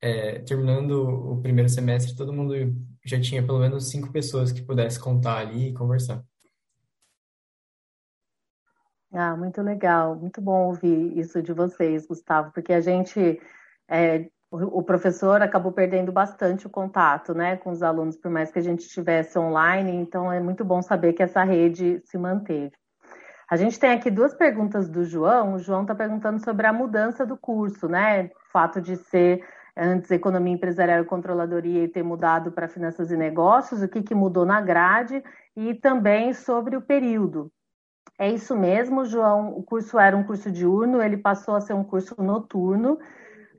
é, 0.00 0.40
terminando 0.40 1.32
o 1.32 1.40
primeiro 1.40 1.68
semestre, 1.68 2.16
todo 2.16 2.32
mundo 2.32 2.54
já 3.04 3.20
tinha 3.20 3.42
pelo 3.42 3.60
menos 3.60 3.88
cinco 3.88 4.12
pessoas 4.12 4.52
que 4.52 4.62
pudesse 4.62 4.98
contar 4.98 5.38
ali 5.38 5.68
e 5.68 5.72
conversar. 5.72 6.24
Ah, 9.18 9.34
muito 9.34 9.62
legal, 9.62 10.14
muito 10.14 10.42
bom 10.42 10.66
ouvir 10.66 11.16
isso 11.18 11.42
de 11.42 11.50
vocês, 11.50 12.06
Gustavo, 12.06 12.52
porque 12.52 12.70
a 12.70 12.82
gente, 12.82 13.40
é, 13.88 14.28
o 14.50 14.82
professor 14.82 15.40
acabou 15.40 15.72
perdendo 15.72 16.12
bastante 16.12 16.66
o 16.66 16.70
contato, 16.70 17.32
né, 17.32 17.56
com 17.56 17.70
os 17.70 17.82
alunos, 17.82 18.18
por 18.18 18.30
mais 18.30 18.50
que 18.52 18.58
a 18.58 18.62
gente 18.62 18.80
estivesse 18.80 19.38
online, 19.38 19.92
então 19.92 20.30
é 20.30 20.38
muito 20.38 20.66
bom 20.66 20.82
saber 20.82 21.14
que 21.14 21.22
essa 21.22 21.42
rede 21.44 22.02
se 22.04 22.18
manteve. 22.18 22.72
A 23.48 23.56
gente 23.56 23.78
tem 23.80 23.92
aqui 23.92 24.10
duas 24.10 24.34
perguntas 24.34 24.86
do 24.88 25.04
João. 25.04 25.54
O 25.54 25.58
João 25.58 25.82
está 25.82 25.94
perguntando 25.94 26.44
sobre 26.44 26.66
a 26.66 26.72
mudança 26.72 27.24
do 27.24 27.36
curso, 27.38 27.88
né? 27.88 28.24
O 28.24 28.30
fato 28.52 28.80
de 28.80 28.96
ser 28.96 29.42
antes 29.76 30.10
economia 30.10 30.52
empresarial 30.52 31.00
e 31.02 31.06
controladoria 31.06 31.84
e 31.84 31.88
ter 31.88 32.02
mudado 32.02 32.52
para 32.52 32.68
finanças 32.68 33.10
e 33.10 33.16
negócios, 33.16 33.82
o 33.82 33.88
que, 33.88 34.02
que 34.02 34.14
mudou 34.14 34.44
na 34.44 34.60
grade 34.60 35.22
e 35.56 35.74
também 35.74 36.34
sobre 36.34 36.76
o 36.76 36.82
período. 36.82 37.52
É 38.18 38.30
isso 38.30 38.56
mesmo, 38.56 39.04
João. 39.04 39.56
O 39.56 39.62
curso 39.62 39.98
era 39.98 40.16
um 40.16 40.24
curso 40.24 40.50
diurno, 40.50 41.02
ele 41.02 41.16
passou 41.16 41.54
a 41.54 41.60
ser 41.60 41.74
um 41.74 41.84
curso 41.84 42.14
noturno. 42.22 42.98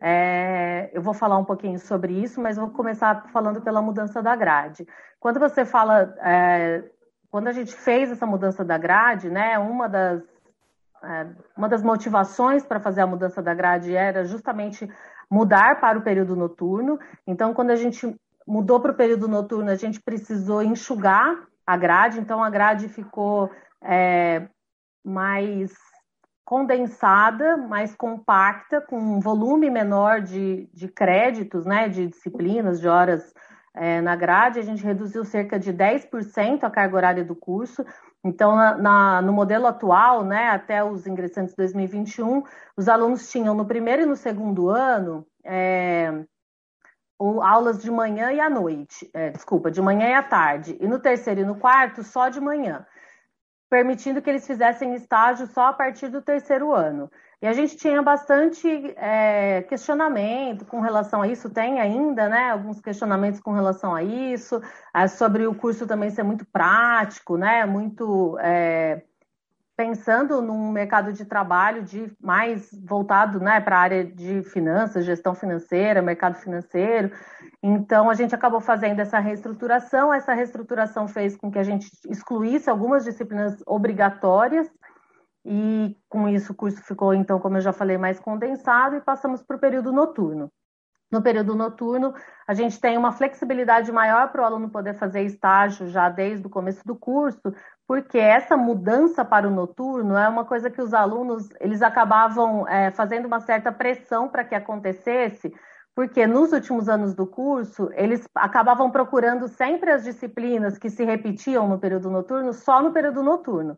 É, 0.01 0.89
eu 0.93 1.01
vou 1.01 1.13
falar 1.13 1.37
um 1.37 1.45
pouquinho 1.45 1.79
sobre 1.79 2.13
isso, 2.13 2.41
mas 2.41 2.57
vou 2.57 2.69
começar 2.69 3.27
falando 3.31 3.61
pela 3.61 3.81
mudança 3.81 4.21
da 4.21 4.35
grade. 4.35 4.87
Quando 5.19 5.39
você 5.39 5.65
fala, 5.65 6.15
é, 6.21 6.83
quando 7.29 7.47
a 7.47 7.51
gente 7.51 7.73
fez 7.73 8.11
essa 8.11 8.25
mudança 8.25 8.63
da 8.63 8.77
grade, 8.77 9.29
né, 9.29 9.57
uma 9.57 9.87
das, 9.87 10.23
é, 11.03 11.27
uma 11.55 11.67
das 11.67 11.83
motivações 11.83 12.63
para 12.63 12.79
fazer 12.79 13.01
a 13.01 13.07
mudança 13.07 13.41
da 13.41 13.53
grade 13.53 13.95
era 13.95 14.23
justamente 14.23 14.89
mudar 15.29 15.79
para 15.79 15.97
o 15.99 16.03
período 16.03 16.35
noturno. 16.35 16.99
Então, 17.25 17.53
quando 17.53 17.71
a 17.71 17.75
gente 17.75 18.15
mudou 18.47 18.79
para 18.79 18.91
o 18.91 18.95
período 18.95 19.27
noturno, 19.27 19.69
a 19.69 19.75
gente 19.75 19.99
precisou 19.99 20.63
enxugar 20.63 21.47
a 21.65 21.75
grade, 21.75 22.19
então 22.19 22.41
a 22.41 22.49
grade 22.49 22.87
ficou 22.87 23.51
é, 23.83 24.47
mais 25.03 25.73
condensada, 26.45 27.57
mais 27.57 27.93
compacta, 27.95 28.79
com 28.79 28.97
um 28.97 29.19
volume 29.19 29.69
menor 29.69 30.21
de, 30.21 30.69
de 30.73 30.87
créditos, 30.87 31.65
né, 31.65 31.89
de 31.89 32.07
disciplinas, 32.07 32.79
de 32.79 32.87
horas 32.87 33.33
é, 33.73 34.01
na 34.01 34.15
grade, 34.15 34.59
a 34.59 34.63
gente 34.63 34.83
reduziu 34.83 35.23
cerca 35.23 35.59
de 35.59 35.73
10% 35.73 36.63
a 36.63 36.69
carga 36.69 36.95
horária 36.95 37.23
do 37.23 37.35
curso. 37.35 37.85
Então, 38.23 38.55
na, 38.55 38.77
na, 38.77 39.21
no 39.21 39.31
modelo 39.31 39.67
atual, 39.67 40.23
né, 40.23 40.49
até 40.49 40.83
os 40.83 41.05
ingressantes 41.05 41.53
2021, 41.53 42.43
os 42.75 42.87
alunos 42.87 43.29
tinham 43.29 43.53
no 43.53 43.65
primeiro 43.65 44.03
e 44.03 44.05
no 44.05 44.15
segundo 44.15 44.69
ano 44.69 45.27
é, 45.43 46.23
aulas 47.19 47.81
de 47.81 47.91
manhã 47.91 48.31
e 48.31 48.39
à 48.39 48.49
noite, 48.49 49.09
é, 49.13 49.29
desculpa, 49.31 49.71
de 49.71 49.81
manhã 49.81 50.09
e 50.09 50.13
à 50.13 50.23
tarde, 50.23 50.77
e 50.79 50.87
no 50.87 50.99
terceiro 50.99 51.41
e 51.41 51.45
no 51.45 51.55
quarto, 51.55 52.03
só 52.03 52.29
de 52.29 52.39
manhã, 52.39 52.85
permitindo 53.69 54.21
que 54.21 54.29
eles 54.29 54.45
fizessem 54.47 54.95
estágio 54.95 55.47
só 55.47 55.67
a 55.67 55.73
partir 55.73 56.07
do 56.07 56.21
terceiro 56.21 56.73
ano. 56.73 57.09
E 57.41 57.45
a 57.45 57.53
gente 57.53 57.77
tinha 57.77 58.01
bastante 58.01 58.67
é, 58.97 59.61
questionamento 59.63 60.65
com 60.65 60.79
relação 60.79 61.21
a 61.21 61.27
isso, 61.27 61.49
tem 61.49 61.79
ainda, 61.79 62.27
né? 62.27 62.49
Alguns 62.49 62.81
questionamentos 62.81 63.39
com 63.39 63.51
relação 63.51 63.93
a 63.93 64.01
isso, 64.01 64.59
é, 64.93 65.07
sobre 65.07 65.45
o 65.45 65.53
curso 65.53 65.85
também 65.85 66.09
ser 66.09 66.23
muito 66.23 66.45
prático, 66.45 67.37
né? 67.37 67.65
Muito 67.65 68.37
é, 68.39 69.03
pensando 69.77 70.41
num 70.41 70.71
mercado 70.71 71.13
de 71.13 71.23
trabalho 71.23 71.83
de 71.83 72.11
mais 72.19 72.67
voltado 72.83 73.39
né, 73.39 73.61
para 73.61 73.77
a 73.77 73.81
área 73.81 74.03
de 74.03 74.41
finanças, 74.41 75.05
gestão 75.05 75.35
financeira, 75.35 76.01
mercado 76.01 76.35
financeiro. 76.35 77.11
Então, 77.61 78.09
a 78.09 78.15
gente 78.15 78.33
acabou 78.33 78.59
fazendo 78.59 78.99
essa 78.99 79.19
reestruturação. 79.19 80.11
Essa 80.11 80.33
reestruturação 80.33 81.07
fez 81.07 81.37
com 81.37 81.51
que 81.51 81.59
a 81.59 81.63
gente 81.63 81.87
excluísse 82.09 82.71
algumas 82.71 83.05
disciplinas 83.05 83.61
obrigatórias, 83.67 84.67
e 85.45 85.95
com 86.09 86.27
isso 86.27 86.51
o 86.51 86.55
curso 86.55 86.81
ficou, 86.83 87.13
então, 87.13 87.39
como 87.39 87.57
eu 87.57 87.61
já 87.61 87.71
falei, 87.71 87.97
mais 87.97 88.19
condensado, 88.19 88.95
e 88.97 89.01
passamos 89.01 89.43
para 89.43 89.55
o 89.55 89.59
período 89.59 89.93
noturno. 89.93 90.51
No 91.09 91.21
período 91.21 91.55
noturno, 91.55 92.13
a 92.45 92.53
gente 92.53 92.81
tem 92.81 92.97
uma 92.97 93.13
flexibilidade 93.13 93.89
maior 93.91 94.29
para 94.29 94.41
o 94.41 94.45
aluno 94.45 94.69
poder 94.69 94.93
fazer 94.95 95.21
estágio 95.21 95.87
já 95.87 96.09
desde 96.09 96.45
o 96.45 96.49
começo 96.49 96.85
do 96.85 96.97
curso, 96.97 97.53
porque 97.87 98.17
essa 98.17 98.57
mudança 98.57 99.23
para 99.23 99.47
o 99.47 99.51
noturno 99.51 100.17
é 100.17 100.27
uma 100.27 100.43
coisa 100.43 100.69
que 100.69 100.81
os 100.81 100.93
alunos 100.93 101.47
eles 101.61 101.81
acabavam 101.81 102.67
é, 102.67 102.91
fazendo 102.91 103.25
uma 103.25 103.39
certa 103.39 103.71
pressão 103.71 104.27
para 104.27 104.43
que 104.43 104.53
acontecesse, 104.53 105.53
porque 105.95 106.27
nos 106.27 106.51
últimos 106.51 106.89
anos 106.89 107.15
do 107.15 107.25
curso 107.25 107.89
eles 107.93 108.27
acabavam 108.35 108.91
procurando 108.91 109.47
sempre 109.47 109.89
as 109.89 110.03
disciplinas 110.03 110.77
que 110.77 110.89
se 110.89 111.05
repetiam 111.05 111.67
no 111.67 111.79
período 111.79 112.11
noturno 112.11 112.51
só 112.53 112.81
no 112.81 112.91
período 112.91 113.23
noturno. 113.23 113.77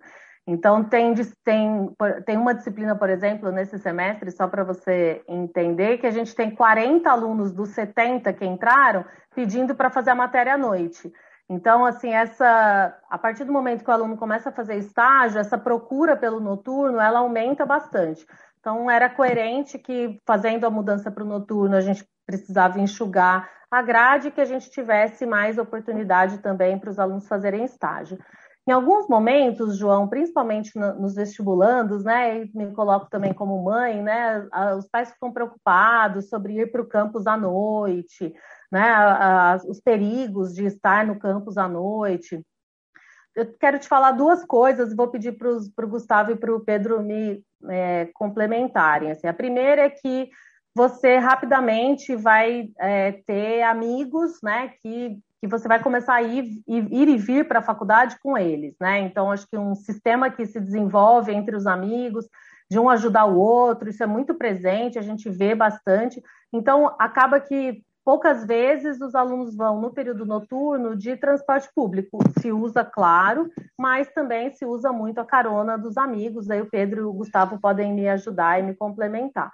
Então, 0.51 0.83
tem, 0.83 1.13
tem, 1.43 1.95
tem 2.25 2.35
uma 2.35 2.55
disciplina, 2.55 2.95
por 2.95 3.07
exemplo, 3.07 3.51
nesse 3.51 3.77
semestre, 3.77 4.31
só 4.31 4.47
para 4.47 4.63
você 4.63 5.21
entender, 5.27 5.99
que 5.99 6.07
a 6.07 6.11
gente 6.11 6.33
tem 6.33 6.49
40 6.49 7.07
alunos 7.07 7.51
dos 7.51 7.69
70 7.69 8.33
que 8.33 8.43
entraram 8.43 9.05
pedindo 9.35 9.75
para 9.75 9.91
fazer 9.91 10.09
a 10.09 10.15
matéria 10.15 10.55
à 10.55 10.57
noite. 10.57 11.13
Então, 11.49 11.83
assim, 11.83 12.13
essa, 12.13 12.95
a 13.09 13.17
partir 13.17 13.43
do 13.43 13.51
momento 13.51 13.83
que 13.83 13.89
o 13.89 13.93
aluno 13.93 14.15
começa 14.15 14.49
a 14.49 14.51
fazer 14.51 14.75
estágio, 14.75 15.39
essa 15.39 15.57
procura 15.57 16.15
pelo 16.15 16.39
noturno, 16.39 16.99
ela 16.99 17.19
aumenta 17.19 17.65
bastante. 17.65 18.23
Então, 18.59 18.89
era 18.89 19.09
coerente 19.09 19.79
que, 19.79 20.21
fazendo 20.27 20.65
a 20.65 20.69
mudança 20.69 21.09
para 21.09 21.23
o 21.23 21.27
noturno, 21.27 21.75
a 21.75 21.81
gente 21.81 22.07
precisava 22.23 22.79
enxugar 22.79 23.49
a 23.71 23.81
grade 23.81 24.29
que 24.29 24.41
a 24.41 24.45
gente 24.45 24.69
tivesse 24.69 25.25
mais 25.25 25.57
oportunidade 25.57 26.37
também 26.37 26.77
para 26.77 26.91
os 26.91 26.99
alunos 26.99 27.27
fazerem 27.27 27.63
estágio. 27.63 28.19
Em 28.69 28.71
alguns 28.71 29.07
momentos, 29.07 29.77
João, 29.77 30.07
principalmente 30.07 30.77
nos 30.77 31.15
vestibulandos, 31.15 32.03
né, 32.03 32.43
e 32.43 32.51
me 32.55 32.71
coloco 32.71 33.09
também 33.09 33.33
como 33.33 33.63
mãe, 33.63 33.99
né, 34.03 34.47
os 34.77 34.88
pais 34.88 35.09
ficam 35.09 35.33
preocupados 35.33 36.29
sobre 36.29 36.53
ir 36.53 36.71
para 36.71 36.83
o 36.83 36.85
campus 36.85 37.25
à 37.25 37.35
noite, 37.35 38.31
né, 38.71 39.57
os 39.67 39.81
perigos 39.81 40.53
de 40.53 40.67
estar 40.67 41.03
no 41.03 41.17
campus 41.17 41.57
à 41.57 41.67
noite. 41.67 42.45
Eu 43.35 43.51
quero 43.59 43.79
te 43.79 43.88
falar 43.88 44.11
duas 44.11 44.45
coisas, 44.45 44.95
vou 44.95 45.07
pedir 45.07 45.35
para 45.35 45.49
o 45.49 45.89
Gustavo 45.89 46.33
e 46.33 46.35
para 46.35 46.53
o 46.53 46.59
Pedro 46.59 47.01
me 47.01 47.43
é, 47.69 48.11
complementarem. 48.13 49.09
Assim, 49.09 49.25
a 49.25 49.33
primeira 49.33 49.81
é 49.81 49.89
que 49.89 50.29
você 50.75 51.17
rapidamente 51.17 52.15
vai 52.15 52.69
é, 52.77 53.13
ter 53.25 53.63
amigos, 53.63 54.39
né, 54.43 54.73
que 54.83 55.17
que 55.41 55.48
você 55.48 55.67
vai 55.67 55.81
começar 55.81 56.15
a 56.15 56.22
ir, 56.22 56.62
ir 56.67 57.08
e 57.08 57.17
vir 57.17 57.48
para 57.48 57.60
a 57.60 57.63
faculdade 57.63 58.17
com 58.22 58.38
eles, 58.38 58.75
né? 58.79 59.00
Então, 59.00 59.31
acho 59.31 59.48
que 59.48 59.58
um 59.58 59.74
sistema 59.74 60.29
que 60.29 60.46
se 60.46 60.60
desenvolve 60.60 61.31
entre 61.31 61.55
os 61.55 61.65
amigos, 61.65 62.27
de 62.69 62.77
um 62.77 62.89
ajudar 62.89 63.25
o 63.25 63.38
outro, 63.38 63.89
isso 63.89 64.03
é 64.03 64.05
muito 64.05 64.36
presente, 64.36 65.00
a 65.00 65.01
gente 65.01 65.29
vê 65.29 65.55
bastante. 65.55 66.22
Então, 66.53 66.93
acaba 67.00 67.39
que 67.39 67.81
poucas 68.03 68.46
vezes 68.46 69.00
os 69.01 69.15
alunos 69.15 69.55
vão 69.55 69.79
no 69.79 69.91
período 69.91 70.25
noturno 70.25 70.96
de 70.96 71.15
transporte 71.15 71.69
público. 71.74 72.17
Se 72.39 72.51
usa, 72.51 72.84
claro, 72.84 73.50
mas 73.77 74.12
também 74.12 74.51
se 74.51 74.65
usa 74.65 74.91
muito 74.91 75.19
a 75.19 75.25
carona 75.25 75.77
dos 75.77 75.98
amigos. 75.98 76.50
Aí 76.50 76.62
o 76.62 76.69
Pedro 76.69 77.01
e 77.01 77.03
o 77.03 77.13
Gustavo 77.13 77.60
podem 77.60 77.93
me 77.93 78.08
ajudar 78.10 78.60
e 78.60 78.63
me 78.63 78.75
complementar. 78.75 79.51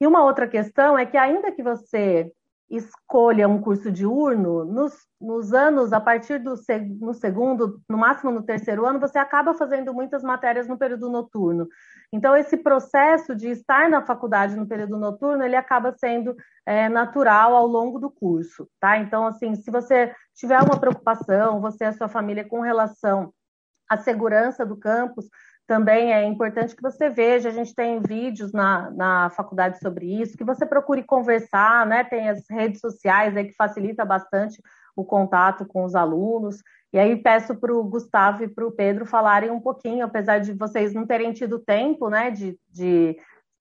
E 0.00 0.06
uma 0.06 0.24
outra 0.24 0.46
questão 0.46 0.98
é 0.98 1.04
que, 1.04 1.16
ainda 1.16 1.52
que 1.52 1.62
você 1.62 2.32
escolha 2.70 3.48
um 3.48 3.60
curso 3.60 3.90
diurno, 3.90 4.64
nos, 4.64 4.94
nos 5.20 5.52
anos, 5.52 5.92
a 5.92 6.00
partir 6.00 6.38
do 6.38 6.54
no 7.00 7.12
segundo, 7.12 7.82
no 7.88 7.98
máximo 7.98 8.30
no 8.30 8.42
terceiro 8.42 8.86
ano, 8.86 9.00
você 9.00 9.18
acaba 9.18 9.54
fazendo 9.54 9.92
muitas 9.92 10.22
matérias 10.22 10.68
no 10.68 10.78
período 10.78 11.10
noturno. 11.10 11.66
Então, 12.12 12.36
esse 12.36 12.56
processo 12.56 13.34
de 13.34 13.48
estar 13.48 13.90
na 13.90 14.02
faculdade 14.02 14.54
no 14.54 14.68
período 14.68 14.96
noturno, 14.96 15.42
ele 15.42 15.56
acaba 15.56 15.92
sendo 15.98 16.36
é, 16.64 16.88
natural 16.88 17.56
ao 17.56 17.66
longo 17.66 17.98
do 17.98 18.08
curso, 18.08 18.68
tá? 18.78 18.98
Então, 18.98 19.26
assim, 19.26 19.56
se 19.56 19.70
você 19.70 20.14
tiver 20.34 20.60
uma 20.62 20.78
preocupação, 20.78 21.60
você 21.60 21.84
e 21.84 21.86
a 21.88 21.92
sua 21.92 22.08
família, 22.08 22.48
com 22.48 22.60
relação 22.60 23.32
à 23.88 23.96
segurança 23.96 24.64
do 24.64 24.76
campus, 24.76 25.28
também 25.70 26.12
é 26.12 26.24
importante 26.24 26.74
que 26.74 26.82
você 26.82 27.08
veja, 27.08 27.48
a 27.48 27.52
gente 27.52 27.72
tem 27.72 28.00
vídeos 28.00 28.52
na, 28.52 28.90
na 28.90 29.30
faculdade 29.30 29.78
sobre 29.78 30.20
isso, 30.20 30.36
que 30.36 30.42
você 30.42 30.66
procure 30.66 31.00
conversar, 31.00 31.86
né? 31.86 32.02
Tem 32.02 32.28
as 32.28 32.42
redes 32.50 32.80
sociais 32.80 33.36
aí 33.36 33.44
que 33.44 33.54
facilita 33.54 34.04
bastante 34.04 34.60
o 34.96 35.04
contato 35.04 35.64
com 35.64 35.84
os 35.84 35.94
alunos. 35.94 36.60
E 36.92 36.98
aí 36.98 37.14
peço 37.14 37.54
para 37.54 37.72
o 37.72 37.84
Gustavo 37.84 38.42
e 38.42 38.48
para 38.48 38.66
o 38.66 38.72
Pedro 38.72 39.06
falarem 39.06 39.52
um 39.52 39.60
pouquinho, 39.60 40.04
apesar 40.04 40.40
de 40.40 40.52
vocês 40.54 40.92
não 40.92 41.06
terem 41.06 41.32
tido 41.32 41.60
tempo, 41.60 42.10
né, 42.10 42.32
de, 42.32 42.58
de 42.68 43.16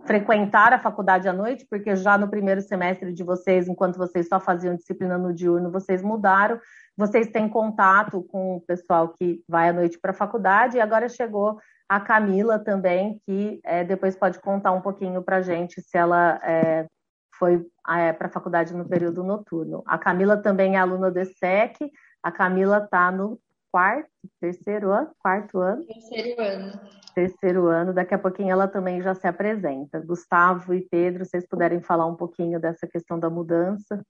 frequentar 0.05 0.73
a 0.73 0.79
faculdade 0.79 1.27
à 1.27 1.33
noite, 1.33 1.65
porque 1.69 1.95
já 1.95 2.17
no 2.17 2.29
primeiro 2.29 2.61
semestre 2.61 3.13
de 3.13 3.23
vocês, 3.23 3.67
enquanto 3.67 3.97
vocês 3.97 4.27
só 4.27 4.39
faziam 4.39 4.75
disciplina 4.75 5.17
no 5.17 5.33
diurno, 5.33 5.71
vocês 5.71 6.01
mudaram. 6.01 6.59
Vocês 6.97 7.27
têm 7.29 7.47
contato 7.47 8.21
com 8.23 8.57
o 8.57 8.61
pessoal 8.61 9.09
que 9.09 9.43
vai 9.47 9.69
à 9.69 9.73
noite 9.73 9.99
para 9.99 10.11
a 10.11 10.15
faculdade 10.15 10.77
e 10.77 10.81
agora 10.81 11.07
chegou 11.07 11.59
a 11.87 11.99
Camila 11.99 12.59
também, 12.59 13.19
que 13.25 13.59
é, 13.63 13.83
depois 13.83 14.15
pode 14.15 14.39
contar 14.39 14.71
um 14.71 14.81
pouquinho 14.81 15.23
para 15.23 15.41
gente 15.41 15.81
se 15.81 15.97
ela 15.97 16.39
é, 16.43 16.85
foi 17.33 17.65
é, 17.89 18.13
para 18.13 18.27
a 18.27 18.31
faculdade 18.31 18.75
no 18.75 18.87
período 18.87 19.23
noturno. 19.23 19.81
A 19.87 19.97
Camila 19.97 20.37
também 20.37 20.75
é 20.75 20.79
aluna 20.79 21.09
do 21.09 21.19
ESSEC, 21.19 21.89
a 22.21 22.31
Camila 22.31 22.77
está 22.83 23.11
no 23.11 23.39
quarto, 23.71 24.09
terceiro 24.39 24.91
ano, 24.91 25.11
quarto 25.19 25.59
ano? 25.59 25.85
Terceiro 25.85 26.41
ano. 26.41 26.79
Terceiro 27.13 27.67
ano, 27.67 27.93
daqui 27.93 28.13
a 28.13 28.19
pouquinho 28.19 28.51
ela 28.51 28.67
também 28.67 29.01
já 29.01 29.13
se 29.15 29.27
apresenta. 29.27 29.99
Gustavo 29.99 30.73
e 30.73 30.81
Pedro, 30.81 31.25
vocês 31.25 31.47
puderem 31.47 31.81
falar 31.81 32.05
um 32.05 32.15
pouquinho 32.15 32.59
dessa 32.59 32.87
questão 32.87 33.19
da 33.19 33.29
mudança. 33.29 34.03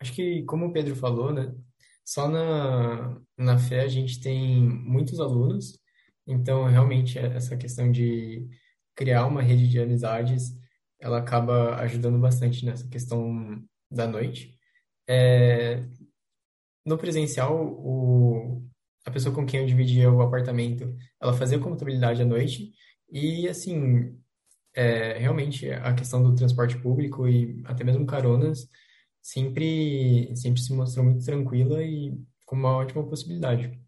Acho 0.00 0.14
que, 0.14 0.42
como 0.44 0.66
o 0.66 0.72
Pedro 0.72 0.96
falou, 0.96 1.32
né, 1.32 1.54
só 2.04 2.26
na, 2.26 3.20
na 3.36 3.58
fé 3.58 3.82
a 3.82 3.88
gente 3.88 4.20
tem 4.20 4.62
muitos 4.62 5.20
alunos, 5.20 5.78
então 6.26 6.64
realmente 6.64 7.18
é 7.18 7.26
essa 7.36 7.56
questão 7.56 7.92
de 7.92 8.48
criar 8.94 9.26
uma 9.26 9.42
rede 9.42 9.68
de 9.68 9.78
amizades, 9.78 10.56
ela 10.98 11.18
acaba 11.18 11.76
ajudando 11.76 12.18
bastante 12.18 12.64
nessa 12.64 12.88
questão 12.88 13.62
da 13.90 14.06
noite. 14.06 14.59
É, 15.10 15.82
no 16.86 16.96
presencial, 16.96 17.52
o, 17.56 18.62
a 19.04 19.10
pessoa 19.10 19.34
com 19.34 19.44
quem 19.44 19.60
eu 19.60 19.66
dividia 19.66 20.12
o 20.12 20.22
apartamento, 20.22 20.96
ela 21.20 21.32
fazia 21.32 21.58
contabilidade 21.58 22.22
à 22.22 22.24
noite 22.24 22.72
e, 23.10 23.48
assim, 23.48 24.16
é, 24.74 25.18
realmente 25.18 25.68
a 25.70 25.92
questão 25.94 26.22
do 26.22 26.34
transporte 26.34 26.78
público 26.78 27.26
e 27.28 27.60
até 27.66 27.82
mesmo 27.82 28.06
caronas 28.06 28.68
sempre, 29.20 30.34
sempre 30.36 30.60
se 30.60 30.72
mostrou 30.72 31.04
muito 31.04 31.24
tranquila 31.24 31.82
e 31.82 32.16
com 32.46 32.56
uma 32.56 32.76
ótima 32.76 33.04
possibilidade. 33.08 33.80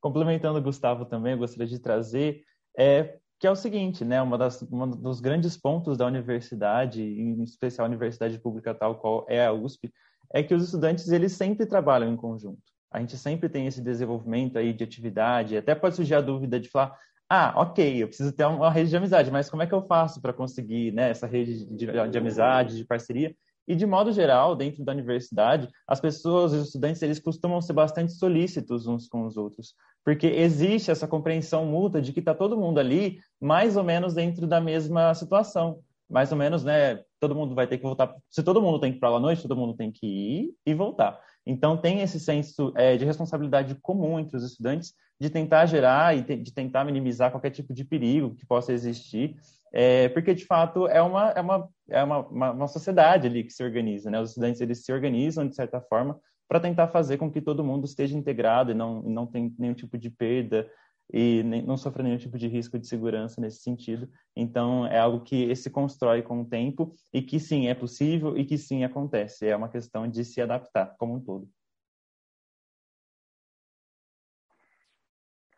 complementando 0.00 0.58
o 0.58 0.62
Gustavo 0.62 1.04
também, 1.04 1.32
eu 1.32 1.38
gostaria 1.38 1.66
de 1.66 1.78
trazer 1.78 2.42
é 2.76 3.18
que 3.40 3.46
é 3.46 3.50
o 3.50 3.56
seguinte, 3.56 4.04
né, 4.04 4.20
uma 4.20 4.36
das 4.36 4.62
um 4.70 4.90
dos 4.90 5.18
grandes 5.18 5.56
pontos 5.56 5.96
da 5.96 6.04
universidade, 6.04 7.02
em 7.02 7.42
especial 7.42 7.86
a 7.86 7.88
universidade 7.88 8.38
pública 8.38 8.74
tal 8.74 8.96
qual 8.96 9.24
é 9.30 9.46
a 9.46 9.52
USP, 9.52 9.90
é 10.30 10.42
que 10.42 10.54
os 10.54 10.62
estudantes 10.62 11.08
eles 11.08 11.32
sempre 11.32 11.64
trabalham 11.64 12.12
em 12.12 12.16
conjunto. 12.16 12.60
A 12.90 13.00
gente 13.00 13.16
sempre 13.16 13.48
tem 13.48 13.66
esse 13.66 13.80
desenvolvimento 13.80 14.58
aí 14.58 14.74
de 14.74 14.84
atividade, 14.84 15.56
até 15.56 15.74
pode 15.74 15.96
surgir 15.96 16.16
a 16.16 16.20
dúvida 16.20 16.60
de 16.60 16.68
falar, 16.68 16.94
ah, 17.30 17.54
ok, 17.56 18.02
eu 18.02 18.08
preciso 18.08 18.30
ter 18.30 18.44
uma 18.44 18.70
rede 18.70 18.90
de 18.90 18.96
amizade, 18.96 19.30
mas 19.30 19.48
como 19.48 19.62
é 19.62 19.66
que 19.66 19.72
eu 19.72 19.86
faço 19.86 20.20
para 20.20 20.34
conseguir 20.34 20.92
né, 20.92 21.08
essa 21.08 21.26
rede 21.26 21.64
de, 21.64 21.86
de, 21.86 22.18
amizade, 22.18 22.76
de 22.76 22.84
parceria? 22.84 23.34
E, 23.70 23.76
de 23.76 23.86
modo 23.86 24.10
geral, 24.10 24.56
dentro 24.56 24.84
da 24.84 24.90
universidade, 24.90 25.68
as 25.86 26.00
pessoas, 26.00 26.52
os 26.52 26.66
estudantes, 26.66 27.00
eles 27.02 27.20
costumam 27.20 27.62
ser 27.62 27.72
bastante 27.72 28.10
solícitos 28.10 28.88
uns 28.88 29.06
com 29.06 29.24
os 29.24 29.36
outros, 29.36 29.76
porque 30.04 30.26
existe 30.26 30.90
essa 30.90 31.06
compreensão 31.06 31.64
mútua 31.66 32.02
de 32.02 32.12
que 32.12 32.18
está 32.18 32.34
todo 32.34 32.58
mundo 32.58 32.80
ali 32.80 33.20
mais 33.40 33.76
ou 33.76 33.84
menos 33.84 34.12
dentro 34.12 34.44
da 34.44 34.60
mesma 34.60 35.14
situação. 35.14 35.78
Mais 36.08 36.32
ou 36.32 36.36
menos, 36.36 36.64
né? 36.64 37.04
Todo 37.20 37.36
mundo 37.36 37.54
vai 37.54 37.68
ter 37.68 37.76
que 37.78 37.84
voltar. 37.84 38.12
Se 38.28 38.42
todo 38.42 38.60
mundo 38.60 38.80
tem 38.80 38.90
que 38.90 38.96
ir 38.96 39.00
para 39.00 39.10
lá 39.10 39.18
à 39.18 39.20
noite, 39.20 39.42
todo 39.42 39.54
mundo 39.54 39.76
tem 39.76 39.92
que 39.92 40.04
ir 40.04 40.54
e 40.66 40.74
voltar. 40.74 41.20
Então, 41.46 41.76
tem 41.76 42.00
esse 42.00 42.20
senso 42.20 42.72
é, 42.76 42.96
de 42.96 43.04
responsabilidade 43.04 43.74
comum 43.76 44.18
entre 44.18 44.36
os 44.36 44.44
estudantes 44.44 44.94
de 45.18 45.28
tentar 45.28 45.66
gerar 45.66 46.16
e 46.16 46.22
de 46.22 46.52
tentar 46.52 46.84
minimizar 46.84 47.30
qualquer 47.30 47.50
tipo 47.50 47.74
de 47.74 47.84
perigo 47.84 48.34
que 48.34 48.46
possa 48.46 48.72
existir, 48.72 49.36
é, 49.72 50.08
porque 50.08 50.34
de 50.34 50.44
fato 50.44 50.88
é 50.88 51.00
uma 51.00 51.30
é 51.30 51.40
uma 51.40 51.68
é 51.88 52.02
uma, 52.02 52.18
uma, 52.26 52.50
uma, 52.52 52.68
sociedade 52.68 53.26
ali 53.26 53.44
que 53.44 53.52
se 53.52 53.62
organiza, 53.62 54.10
né? 54.10 54.20
Os 54.20 54.30
estudantes 54.30 54.60
eles 54.60 54.84
se 54.84 54.92
organizam 54.92 55.46
de 55.46 55.54
certa 55.54 55.80
forma 55.80 56.18
para 56.48 56.58
tentar 56.58 56.88
fazer 56.88 57.18
com 57.18 57.30
que 57.30 57.40
todo 57.40 57.64
mundo 57.64 57.84
esteja 57.84 58.16
integrado 58.16 58.72
e 58.72 58.74
não 58.74 59.04
e 59.06 59.10
não 59.10 59.26
tem 59.26 59.54
nenhum 59.58 59.74
tipo 59.74 59.96
de 59.96 60.10
perda 60.10 60.68
e 61.12 61.42
nem, 61.42 61.62
não 61.62 61.76
sofra 61.76 62.02
nenhum 62.02 62.18
tipo 62.18 62.38
de 62.38 62.48
risco 62.48 62.78
de 62.78 62.86
segurança 62.86 63.40
nesse 63.40 63.62
sentido. 63.62 64.08
Então 64.34 64.86
é 64.86 64.98
algo 64.98 65.20
que 65.20 65.54
se 65.56 65.70
constrói 65.70 66.22
com 66.22 66.42
o 66.42 66.44
tempo 66.44 66.94
e 67.12 67.20
que 67.22 67.40
sim 67.40 67.68
é 67.68 67.74
possível 67.74 68.36
e 68.36 68.44
que 68.44 68.56
sim 68.56 68.84
acontece. 68.84 69.46
É 69.46 69.56
uma 69.56 69.68
questão 69.68 70.08
de 70.08 70.24
se 70.24 70.40
adaptar 70.40 70.94
como 70.98 71.14
um 71.14 71.20
todo. 71.20 71.48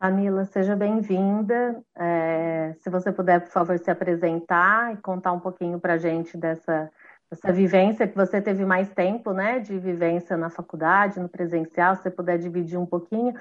Camila, 0.03 0.43
seja 0.43 0.75
bem-vinda. 0.75 1.81
É, 1.95 2.75
se 2.81 2.89
você 2.89 3.09
puder, 3.09 3.39
por 3.39 3.51
favor, 3.51 3.79
se 3.79 3.89
apresentar 3.89 4.93
e 4.93 4.97
contar 4.97 5.31
um 5.31 5.39
pouquinho 5.39 5.79
para 5.79 5.93
a 5.93 5.97
gente 5.97 6.35
dessa, 6.35 6.91
dessa 7.31 7.53
vivência 7.53 8.05
que 8.05 8.13
você 8.13 8.41
teve 8.41 8.65
mais 8.65 8.89
tempo, 8.89 9.31
né, 9.31 9.59
de 9.59 9.79
vivência 9.79 10.35
na 10.35 10.49
faculdade, 10.49 11.21
no 11.21 11.29
presencial, 11.29 11.95
se 11.95 12.03
você 12.03 12.11
puder 12.11 12.37
dividir 12.37 12.77
um 12.77 12.85
pouquinho. 12.85 13.33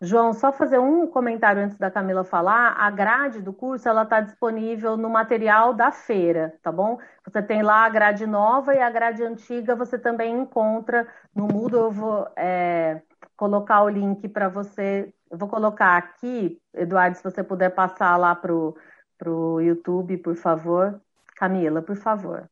João, 0.00 0.32
só 0.32 0.52
fazer 0.52 0.78
um 0.78 1.06
comentário 1.06 1.62
antes 1.62 1.76
da 1.76 1.90
Camila 1.90 2.22
falar. 2.24 2.74
A 2.78 2.90
grade 2.90 3.42
do 3.42 3.52
curso 3.52 3.88
ela 3.88 4.02
está 4.02 4.20
disponível 4.20 4.96
no 4.96 5.10
material 5.10 5.74
da 5.74 5.90
feira, 5.90 6.56
tá 6.62 6.70
bom? 6.70 6.98
Você 7.24 7.42
tem 7.42 7.62
lá 7.62 7.84
a 7.84 7.88
grade 7.88 8.26
nova 8.26 8.74
e 8.74 8.80
a 8.80 8.90
grade 8.90 9.24
antiga 9.24 9.74
você 9.74 9.98
também 9.98 10.38
encontra 10.38 11.06
no 11.34 11.48
Moodle. 11.48 11.80
Eu 11.80 11.90
vou 11.90 12.28
é, 12.36 13.02
colocar 13.36 13.82
o 13.82 13.88
link 13.88 14.28
para 14.28 14.48
você 14.48 15.12
eu 15.30 15.36
vou 15.36 15.48
colocar 15.48 15.96
aqui, 15.96 16.58
Eduardo, 16.74 17.16
se 17.16 17.22
você 17.22 17.44
puder 17.44 17.70
passar 17.70 18.16
lá 18.16 18.34
para 18.34 18.52
o 18.52 19.60
YouTube, 19.60 20.16
por 20.18 20.34
favor. 20.34 21.00
Camila, 21.36 21.82
por 21.82 21.96
favor. 21.96 22.48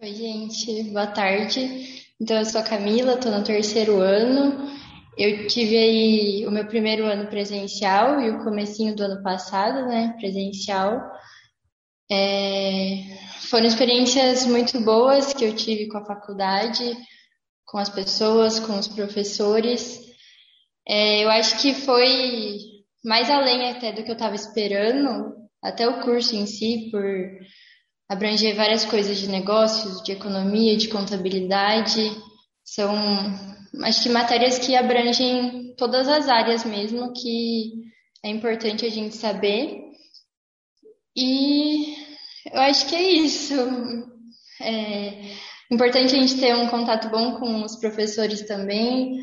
Oi, 0.00 0.12
gente, 0.12 0.90
boa 0.92 1.06
tarde. 1.06 2.04
Então, 2.20 2.36
eu 2.36 2.44
sou 2.44 2.60
a 2.60 2.64
Camila, 2.64 3.14
estou 3.14 3.32
no 3.32 3.42
terceiro 3.42 3.98
ano. 3.98 4.68
Eu 5.16 5.46
tive 5.46 5.76
aí 5.76 6.46
o 6.46 6.50
meu 6.50 6.66
primeiro 6.66 7.06
ano 7.06 7.28
presencial 7.28 8.20
e 8.20 8.30
o 8.30 8.44
comecinho 8.44 8.94
do 8.94 9.02
ano 9.02 9.22
passado, 9.22 9.86
né, 9.86 10.14
presencial. 10.18 11.00
É... 12.10 13.16
Foram 13.48 13.66
experiências 13.66 14.44
muito 14.46 14.80
boas 14.80 15.32
que 15.32 15.44
eu 15.44 15.54
tive 15.54 15.88
com 15.88 15.98
a 15.98 16.04
faculdade, 16.04 16.96
com 17.64 17.78
as 17.78 17.88
pessoas, 17.88 18.60
com 18.60 18.78
os 18.78 18.88
professores. 18.88 20.00
É, 20.86 21.24
eu 21.24 21.30
acho 21.30 21.60
que 21.60 21.74
foi 21.74 22.58
mais 23.04 23.30
além 23.30 23.70
até 23.70 23.92
do 23.92 24.04
que 24.04 24.10
eu 24.10 24.14
estava 24.14 24.34
esperando, 24.34 25.34
até 25.62 25.88
o 25.88 26.00
curso 26.00 26.36
em 26.36 26.46
si, 26.46 26.88
por 26.90 27.04
abranger 28.08 28.54
várias 28.54 28.84
coisas 28.84 29.18
de 29.18 29.28
negócios, 29.28 30.02
de 30.02 30.12
economia, 30.12 30.76
de 30.76 30.88
contabilidade. 30.88 32.10
São, 32.64 32.94
acho 33.82 34.02
que 34.02 34.08
matérias 34.08 34.58
que 34.58 34.74
abrangem 34.74 35.74
todas 35.76 36.08
as 36.08 36.28
áreas 36.28 36.64
mesmo, 36.64 37.12
que 37.12 37.72
é 38.24 38.28
importante 38.28 38.84
a 38.84 38.90
gente 38.90 39.16
saber. 39.16 39.80
E 41.16 41.94
eu 42.52 42.60
acho 42.60 42.88
que 42.88 42.94
é 42.94 43.02
isso. 43.02 43.54
É 44.60 45.34
importante 45.70 46.14
a 46.14 46.18
gente 46.18 46.38
ter 46.38 46.54
um 46.54 46.68
contato 46.68 47.08
bom 47.08 47.38
com 47.38 47.64
os 47.64 47.76
professores 47.76 48.42
também, 48.42 49.18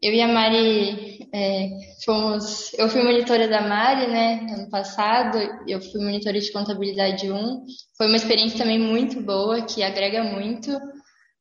eu 0.00 0.12
e 0.12 0.20
a 0.22 0.28
Mari 0.28 1.28
é, 1.34 1.70
fomos. 2.04 2.72
Eu 2.74 2.88
fui 2.88 3.02
monitora 3.02 3.48
da 3.48 3.62
Mari, 3.62 4.06
né, 4.06 4.46
ano 4.54 4.70
passado. 4.70 5.38
Eu 5.66 5.80
fui 5.80 6.00
monitora 6.00 6.38
de 6.38 6.52
contabilidade 6.52 7.30
1. 7.30 7.64
Foi 7.96 8.06
uma 8.06 8.16
experiência 8.16 8.58
também 8.58 8.78
muito 8.78 9.20
boa, 9.20 9.62
que 9.62 9.82
agrega 9.82 10.22
muito 10.22 10.70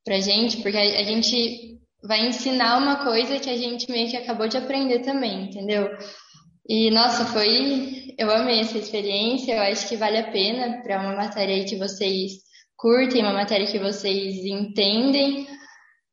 pra 0.04 0.20
gente, 0.20 0.58
porque 0.63 0.78
a, 0.78 0.82
a 0.82 1.04
gente 1.04 1.76
vai 2.03 2.27
ensinar 2.27 2.77
uma 2.77 3.03
coisa 3.03 3.39
que 3.39 3.49
a 3.49 3.57
gente 3.57 3.91
meio 3.91 4.10
que 4.10 4.17
acabou 4.17 4.47
de 4.47 4.57
aprender 4.57 4.99
também, 4.99 5.45
entendeu? 5.45 5.89
E 6.67 6.91
nossa, 6.91 7.25
foi. 7.25 8.13
Eu 8.17 8.29
amei 8.31 8.60
essa 8.60 8.77
experiência, 8.77 9.53
eu 9.53 9.62
acho 9.62 9.88
que 9.88 9.95
vale 9.95 10.17
a 10.17 10.31
pena 10.31 10.81
para 10.83 10.99
uma 10.99 11.15
matéria 11.15 11.63
que 11.65 11.77
vocês 11.77 12.33
curtem, 12.75 13.21
uma 13.21 13.33
matéria 13.33 13.67
que 13.67 13.79
vocês 13.79 14.43
entendem, 14.45 15.47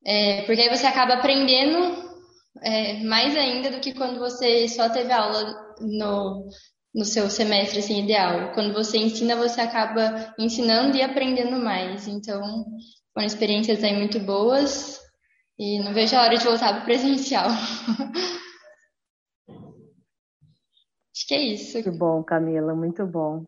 é, 0.07 0.42
porque 0.42 0.61
aí 0.61 0.68
você 0.68 0.87
acaba 0.87 1.14
aprendendo 1.14 2.05
é, 2.62 3.03
mais 3.05 3.37
ainda 3.37 3.70
do 3.70 3.81
que 3.81 3.94
quando 3.94 4.18
você 4.18 4.68
só 4.68 4.88
teve 4.88 5.12
aula 5.12 5.55
no, 5.81 6.47
no 6.94 7.05
seu 7.05 7.29
semestre 7.31 7.79
assim, 7.81 8.05
ideal. 8.05 8.53
Quando 8.53 8.73
você 8.73 8.99
ensina, 8.99 9.35
você 9.37 9.61
acaba 9.61 10.35
ensinando 10.38 10.97
e 10.97 11.03
aprendendo 11.03 11.59
mais. 11.59 12.07
Então, 12.07 12.40
foram 13.12 13.27
experiências 13.27 13.83
aí 13.83 13.97
muito 13.97 14.20
boas 14.20 15.04
e 15.59 15.83
não 15.83 15.93
vejo 15.93 16.17
a 16.17 16.23
hora 16.23 16.37
de 16.37 16.45
voltar 16.45 16.73
para 16.73 16.83
o 16.83 16.85
presencial. 16.85 17.49
Acho 21.14 21.29
que 21.29 21.35
é 21.35 21.40
isso. 21.40 21.75
Muito 21.75 21.93
bom, 21.93 22.25
Camila, 22.25 22.75
muito 22.75 23.07
bom. 23.07 23.45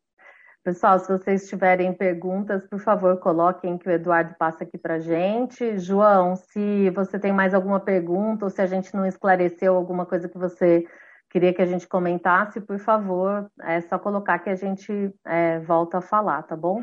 Pessoal, 0.66 0.98
se 0.98 1.06
vocês 1.06 1.48
tiverem 1.48 1.92
perguntas, 1.92 2.66
por 2.68 2.80
favor, 2.80 3.18
coloquem 3.18 3.78
que 3.78 3.88
o 3.88 3.92
Eduardo 3.92 4.34
passa 4.36 4.64
aqui 4.64 4.76
para 4.76 4.98
gente. 4.98 5.78
João, 5.78 6.34
se 6.34 6.90
você 6.90 7.20
tem 7.20 7.32
mais 7.32 7.54
alguma 7.54 7.78
pergunta 7.78 8.44
ou 8.44 8.50
se 8.50 8.60
a 8.60 8.66
gente 8.66 8.92
não 8.92 9.06
esclareceu 9.06 9.76
alguma 9.76 10.04
coisa 10.04 10.28
que 10.28 10.36
você 10.36 10.84
queria 11.30 11.54
que 11.54 11.62
a 11.62 11.66
gente 11.66 11.86
comentasse, 11.86 12.60
por 12.60 12.78
favor, 12.78 13.48
é 13.62 13.80
só 13.82 13.98
colocar 13.98 14.38
que 14.40 14.50
a 14.50 14.54
gente 14.56 15.14
é, 15.24 15.60
volta 15.60 15.98
a 15.98 16.02
falar, 16.02 16.42
tá 16.42 16.56
bom? 16.56 16.82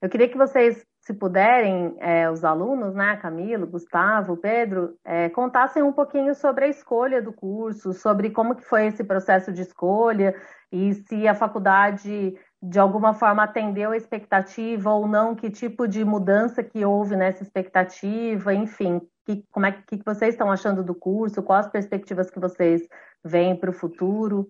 Eu 0.00 0.08
queria 0.08 0.28
que 0.28 0.36
vocês, 0.36 0.84
se 1.02 1.12
puderem, 1.12 1.96
é, 1.98 2.30
os 2.30 2.44
alunos, 2.44 2.94
né, 2.94 3.16
Camilo, 3.16 3.66
Gustavo, 3.66 4.36
Pedro, 4.36 4.96
é, 5.04 5.28
contassem 5.28 5.82
um 5.82 5.92
pouquinho 5.92 6.32
sobre 6.32 6.66
a 6.66 6.68
escolha 6.68 7.20
do 7.20 7.32
curso, 7.32 7.92
sobre 7.92 8.30
como 8.30 8.54
que 8.54 8.64
foi 8.64 8.86
esse 8.86 9.02
processo 9.02 9.52
de 9.52 9.62
escolha 9.62 10.32
e 10.70 10.94
se 10.94 11.26
a 11.26 11.34
faculdade 11.34 12.38
de 12.62 12.78
alguma 12.78 13.14
forma 13.14 13.42
atendeu 13.42 13.90
a 13.90 13.96
expectativa 13.96 14.92
ou 14.92 15.08
não, 15.08 15.34
que 15.34 15.50
tipo 15.50 15.88
de 15.88 16.04
mudança 16.04 16.62
que 16.62 16.84
houve 16.84 17.16
nessa 17.16 17.42
expectativa, 17.42 18.54
enfim, 18.54 19.00
que, 19.26 19.44
como 19.50 19.66
é 19.66 19.72
que, 19.72 19.98
que 19.98 20.04
vocês 20.04 20.34
estão 20.34 20.52
achando 20.52 20.84
do 20.84 20.94
curso, 20.94 21.42
quais 21.42 21.66
as 21.66 21.72
perspectivas 21.72 22.30
que 22.30 22.38
vocês 22.38 22.80
veem 23.24 23.56
para 23.56 23.70
o 23.70 23.74
futuro. 23.74 24.48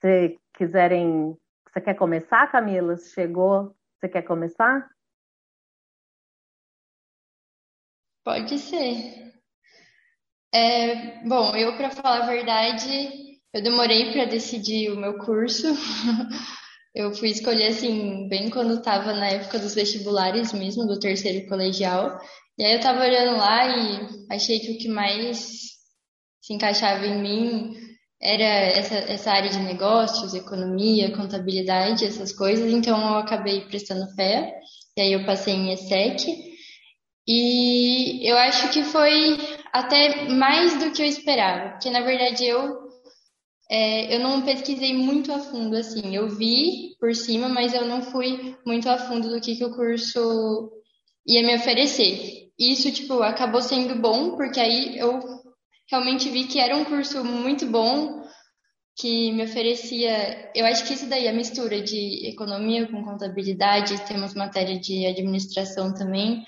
Se 0.00 0.38
quiserem, 0.54 1.36
você 1.68 1.80
quer 1.80 1.94
começar, 1.94 2.46
Camila? 2.52 2.96
Chegou, 2.96 3.74
você 3.98 4.08
quer 4.08 4.22
começar? 4.22 4.88
Pode 8.24 8.58
ser. 8.58 9.32
É, 10.54 11.26
bom, 11.26 11.56
eu, 11.56 11.76
para 11.76 11.90
falar 11.90 12.22
a 12.22 12.26
verdade, 12.26 12.88
eu 13.52 13.62
demorei 13.62 14.12
para 14.12 14.26
decidir 14.26 14.90
o 14.90 14.96
meu 14.96 15.18
curso. 15.18 15.66
Eu 16.94 17.10
fui 17.14 17.30
escolher, 17.30 17.68
assim, 17.68 18.28
bem 18.28 18.50
quando 18.50 18.74
estava 18.74 19.14
na 19.14 19.26
época 19.26 19.58
dos 19.58 19.74
vestibulares 19.74 20.52
mesmo, 20.52 20.86
do 20.86 20.98
terceiro 20.98 21.48
colegial. 21.48 22.20
E 22.58 22.64
aí 22.64 22.72
eu 22.72 22.76
estava 22.76 23.00
olhando 23.00 23.38
lá 23.38 23.66
e 23.66 24.26
achei 24.30 24.60
que 24.60 24.72
o 24.72 24.78
que 24.78 24.88
mais 24.88 25.38
se 26.42 26.52
encaixava 26.52 27.06
em 27.06 27.18
mim 27.22 27.74
era 28.20 28.44
essa, 28.44 28.94
essa 28.94 29.32
área 29.32 29.48
de 29.48 29.58
negócios, 29.60 30.34
economia, 30.34 31.16
contabilidade, 31.16 32.04
essas 32.04 32.30
coisas. 32.30 32.70
Então 32.70 33.00
eu 33.00 33.16
acabei 33.16 33.62
prestando 33.62 34.14
fé. 34.14 34.54
E 34.94 35.00
aí 35.00 35.12
eu 35.14 35.24
passei 35.24 35.54
em 35.54 35.72
ESSEC. 35.72 36.51
E 37.26 38.28
eu 38.28 38.36
acho 38.36 38.70
que 38.70 38.82
foi 38.82 39.38
até 39.72 40.28
mais 40.28 40.78
do 40.78 40.90
que 40.92 41.02
eu 41.02 41.06
esperava. 41.06 41.70
Porque, 41.70 41.90
na 41.90 42.00
verdade, 42.00 42.44
eu 42.44 42.82
é, 43.70 44.14
eu 44.14 44.20
não 44.20 44.42
pesquisei 44.42 44.92
muito 44.92 45.32
a 45.32 45.38
fundo, 45.38 45.74
assim. 45.74 46.14
Eu 46.14 46.28
vi 46.28 46.94
por 47.00 47.14
cima, 47.14 47.48
mas 47.48 47.72
eu 47.72 47.86
não 47.86 48.02
fui 48.02 48.54
muito 48.66 48.86
a 48.88 48.98
fundo 48.98 49.30
do 49.30 49.40
que, 49.40 49.56
que 49.56 49.64
o 49.64 49.74
curso 49.74 50.70
ia 51.26 51.42
me 51.42 51.56
oferecer. 51.56 52.50
Isso, 52.58 52.92
tipo, 52.92 53.22
acabou 53.22 53.62
sendo 53.62 53.94
bom, 53.94 54.36
porque 54.36 54.60
aí 54.60 54.98
eu 54.98 55.20
realmente 55.90 56.28
vi 56.28 56.44
que 56.44 56.60
era 56.60 56.76
um 56.76 56.84
curso 56.84 57.24
muito 57.24 57.64
bom, 57.66 58.22
que 58.94 59.32
me 59.32 59.44
oferecia. 59.44 60.50
Eu 60.54 60.66
acho 60.66 60.84
que 60.84 60.92
isso 60.92 61.08
daí, 61.08 61.26
a 61.26 61.32
mistura 61.32 61.80
de 61.80 62.28
economia 62.28 62.86
com 62.86 63.02
contabilidade, 63.02 64.04
temos 64.06 64.34
matéria 64.34 64.78
de 64.78 65.06
administração 65.06 65.94
também. 65.94 66.44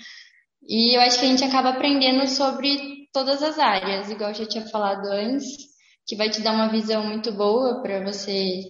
E 0.68 0.96
eu 0.96 1.00
acho 1.00 1.18
que 1.18 1.27
a 1.27 1.29
gente 1.29 1.44
acaba 1.44 1.70
aprendendo 1.70 2.27
sobre 2.29 3.09
todas 3.12 3.42
as 3.42 3.59
áreas, 3.59 4.11
igual 4.11 4.31
eu 4.31 4.35
já 4.35 4.46
tinha 4.46 4.66
falado 4.66 5.07
antes 5.07 5.74
que 6.07 6.16
vai 6.16 6.29
te 6.29 6.42
dar 6.42 6.53
uma 6.53 6.68
visão 6.68 7.07
muito 7.07 7.33
boa 7.33 7.83
para 7.83 8.05
você, 8.05 8.61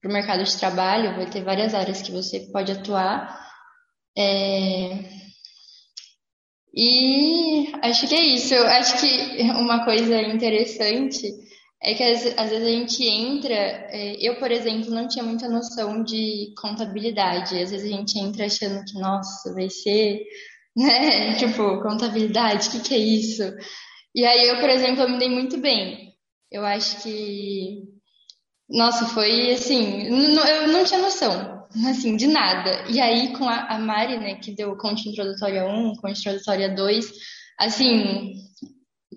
para 0.00 0.10
o 0.10 0.12
mercado 0.12 0.44
de 0.44 0.58
trabalho, 0.58 1.16
vai 1.16 1.28
ter 1.30 1.42
várias 1.42 1.74
áreas 1.74 2.02
que 2.02 2.12
você 2.12 2.40
pode 2.52 2.72
atuar. 2.72 3.38
É... 4.16 5.22
E 6.74 7.72
acho 7.82 8.08
que 8.08 8.14
é 8.14 8.20
isso. 8.20 8.54
Eu 8.54 8.66
acho 8.66 9.00
que 9.00 9.42
uma 9.58 9.84
coisa 9.84 10.20
interessante 10.20 11.22
é 11.82 11.94
que 11.94 12.02
às, 12.02 12.26
às 12.38 12.50
vezes 12.50 12.66
a 12.66 12.70
gente 12.70 13.04
entra. 13.04 13.54
É, 13.54 14.16
eu, 14.20 14.38
por 14.38 14.50
exemplo, 14.50 14.90
não 14.90 15.08
tinha 15.08 15.24
muita 15.24 15.48
noção 15.48 16.02
de 16.02 16.52
contabilidade. 16.60 17.60
Às 17.60 17.70
vezes 17.70 17.90
a 17.90 17.96
gente 17.96 18.18
entra 18.18 18.46
achando 18.46 18.84
que, 18.84 18.98
nossa, 18.98 19.52
vai 19.54 19.68
ser, 19.68 20.20
né? 20.76 21.34
Tipo, 21.36 21.82
contabilidade, 21.82 22.68
o 22.68 22.72
que, 22.72 22.80
que 22.80 22.94
é 22.94 22.98
isso? 22.98 23.42
E 24.14 24.24
aí 24.24 24.48
eu, 24.48 24.58
por 24.60 24.68
exemplo, 24.68 25.02
eu 25.02 25.08
me 25.08 25.18
dei 25.18 25.28
muito 25.28 25.58
bem. 25.58 26.12
Eu 26.50 26.64
acho 26.64 27.02
que. 27.02 27.82
Nossa, 28.68 29.06
foi 29.06 29.52
assim. 29.52 30.06
Eu 30.06 30.68
não 30.68 30.84
tinha 30.84 31.00
noção, 31.00 31.66
assim, 31.88 32.16
de 32.16 32.26
nada. 32.26 32.84
E 32.90 33.00
aí, 33.00 33.32
com 33.36 33.48
a, 33.48 33.68
a 33.68 33.78
Mari, 33.78 34.18
né, 34.18 34.34
que 34.36 34.54
deu 34.54 34.76
Conte 34.76 35.08
Introdutória 35.08 35.64
1, 35.66 35.94
Conte 35.96 36.20
Introdutória 36.20 36.74
2, 36.74 37.12
assim, 37.58 38.34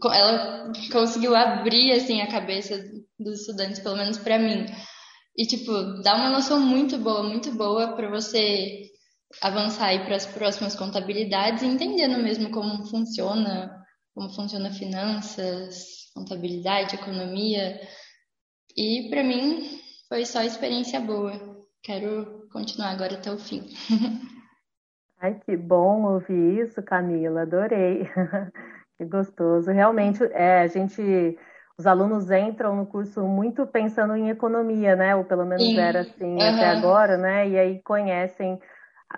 ela 0.04 0.72
conseguiu 0.92 1.36
abrir, 1.36 1.92
assim, 1.94 2.22
a 2.22 2.32
cabeça 2.32 2.84
dos 3.20 3.42
estudantes, 3.42 3.80
pelo 3.80 3.98
menos 3.98 4.18
para 4.18 4.40
mim. 4.40 4.66
E, 5.38 5.46
tipo, 5.46 5.72
dá 6.02 6.16
uma 6.16 6.30
noção 6.30 6.60
muito 6.60 6.98
boa, 6.98 7.24
muito 7.24 7.52
boa 7.52 7.96
para 7.96 8.10
você 8.10 8.85
avançar 9.42 9.88
aí 9.88 10.06
para 10.06 10.16
as 10.16 10.26
próximas 10.26 10.76
contabilidades, 10.76 11.64
entendendo 11.64 12.22
mesmo 12.22 12.52
como 12.52 12.86
funciona, 12.86 13.84
como 14.14 14.34
funciona 14.34 14.72
finanças, 14.72 16.12
contabilidade, 16.14 16.96
economia. 16.96 17.80
E 18.76 19.10
para 19.10 19.24
mim 19.24 19.80
foi 20.08 20.26
só 20.26 20.42
experiência 20.42 21.00
boa. 21.00 21.34
Quero 21.84 22.48
continuar 22.52 22.92
agora 22.92 23.16
até 23.16 23.32
o 23.32 23.38
fim. 23.38 23.64
Ai, 25.20 25.40
que 25.46 25.56
bom 25.56 26.04
ouvir 26.04 26.60
isso, 26.60 26.82
Camila. 26.84 27.44
Adorei. 27.44 28.10
que 28.98 29.06
gostoso. 29.06 29.72
Realmente, 29.72 30.24
é, 30.32 30.62
a 30.62 30.68
gente, 30.68 31.38
os 31.78 31.88
alunos 31.88 32.30
entram 32.30 32.76
no 32.76 32.86
curso 32.86 33.22
muito 33.24 33.66
pensando 33.66 34.16
em 34.16 34.30
economia, 34.30 34.96
né? 34.96 35.16
Ou 35.16 35.24
pelo 35.24 35.46
menos 35.46 35.64
Sim. 35.64 35.80
era 35.80 36.02
assim 36.02 36.34
uhum. 36.34 36.42
até 36.42 36.68
agora, 36.68 37.18
né? 37.18 37.48
E 37.48 37.58
aí 37.58 37.82
conhecem 37.82 38.60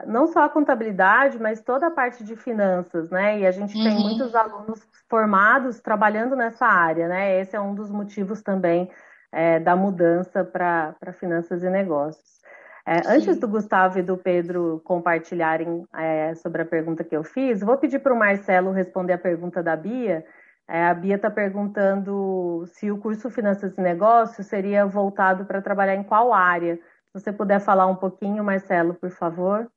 não 0.06 0.28
só 0.28 0.44
a 0.44 0.50
contabilidade, 0.50 1.40
mas 1.40 1.62
toda 1.62 1.88
a 1.88 1.92
parte 1.92 2.24
de 2.24 2.36
finanças, 2.36 3.10
né? 3.10 3.40
E 3.40 3.48
a 3.48 3.52
gente 3.52 3.78
uhum. 3.78 3.84
tem 3.84 4.00
muitos 4.00 4.36
alunos 4.36 4.88
formados 5.10 5.80
trabalhando 5.80 6.36
nessa 6.36 6.66
área, 6.66 7.08
né? 7.08 7.40
Esse 7.40 7.56
é 7.56 7.60
um 7.60 7.74
dos 7.74 7.90
motivos 7.90 8.42
também 8.42 8.90
é, 9.32 9.60
da 9.60 9.76
mudança 9.76 10.44
para 10.44 11.14
finanças 11.14 11.64
e 11.64 11.70
negócios. 11.70 12.38
É, 12.86 13.02
antes 13.06 13.38
do 13.38 13.50
Gustavo 13.50 14.00
e 14.00 14.02
do 14.02 14.18
Pedro 14.18 14.82
compartilharem 14.86 15.86
é, 15.94 16.34
sobre 16.36 16.62
a 16.62 16.66
pergunta 16.66 17.04
que 17.04 17.16
eu 17.16 17.24
fiz, 17.24 17.60
vou 17.60 17.78
pedir 17.78 18.00
para 18.00 18.14
o 18.14 18.18
Marcelo 18.18 18.72
responder 18.72 19.14
a 19.14 19.18
pergunta 19.18 19.62
da 19.62 19.76
Bia. 19.76 20.26
É, 20.70 20.86
a 20.86 20.94
Bia 20.94 21.16
está 21.16 21.30
perguntando 21.30 22.64
se 22.68 22.90
o 22.90 22.98
curso 22.98 23.30
Finanças 23.30 23.78
e 23.78 23.82
Negócios 23.82 24.48
seria 24.48 24.86
voltado 24.86 25.46
para 25.46 25.62
trabalhar 25.62 25.96
em 25.96 26.04
qual 26.04 26.34
área. 26.34 26.78
Se 26.78 27.22
você 27.22 27.34
puder 27.34 27.60
falar 27.60 27.88
um 27.88 27.96
pouquinho, 27.96 28.44
Marcelo, 28.44 28.94
por 28.94 29.10
favor. 29.10 29.70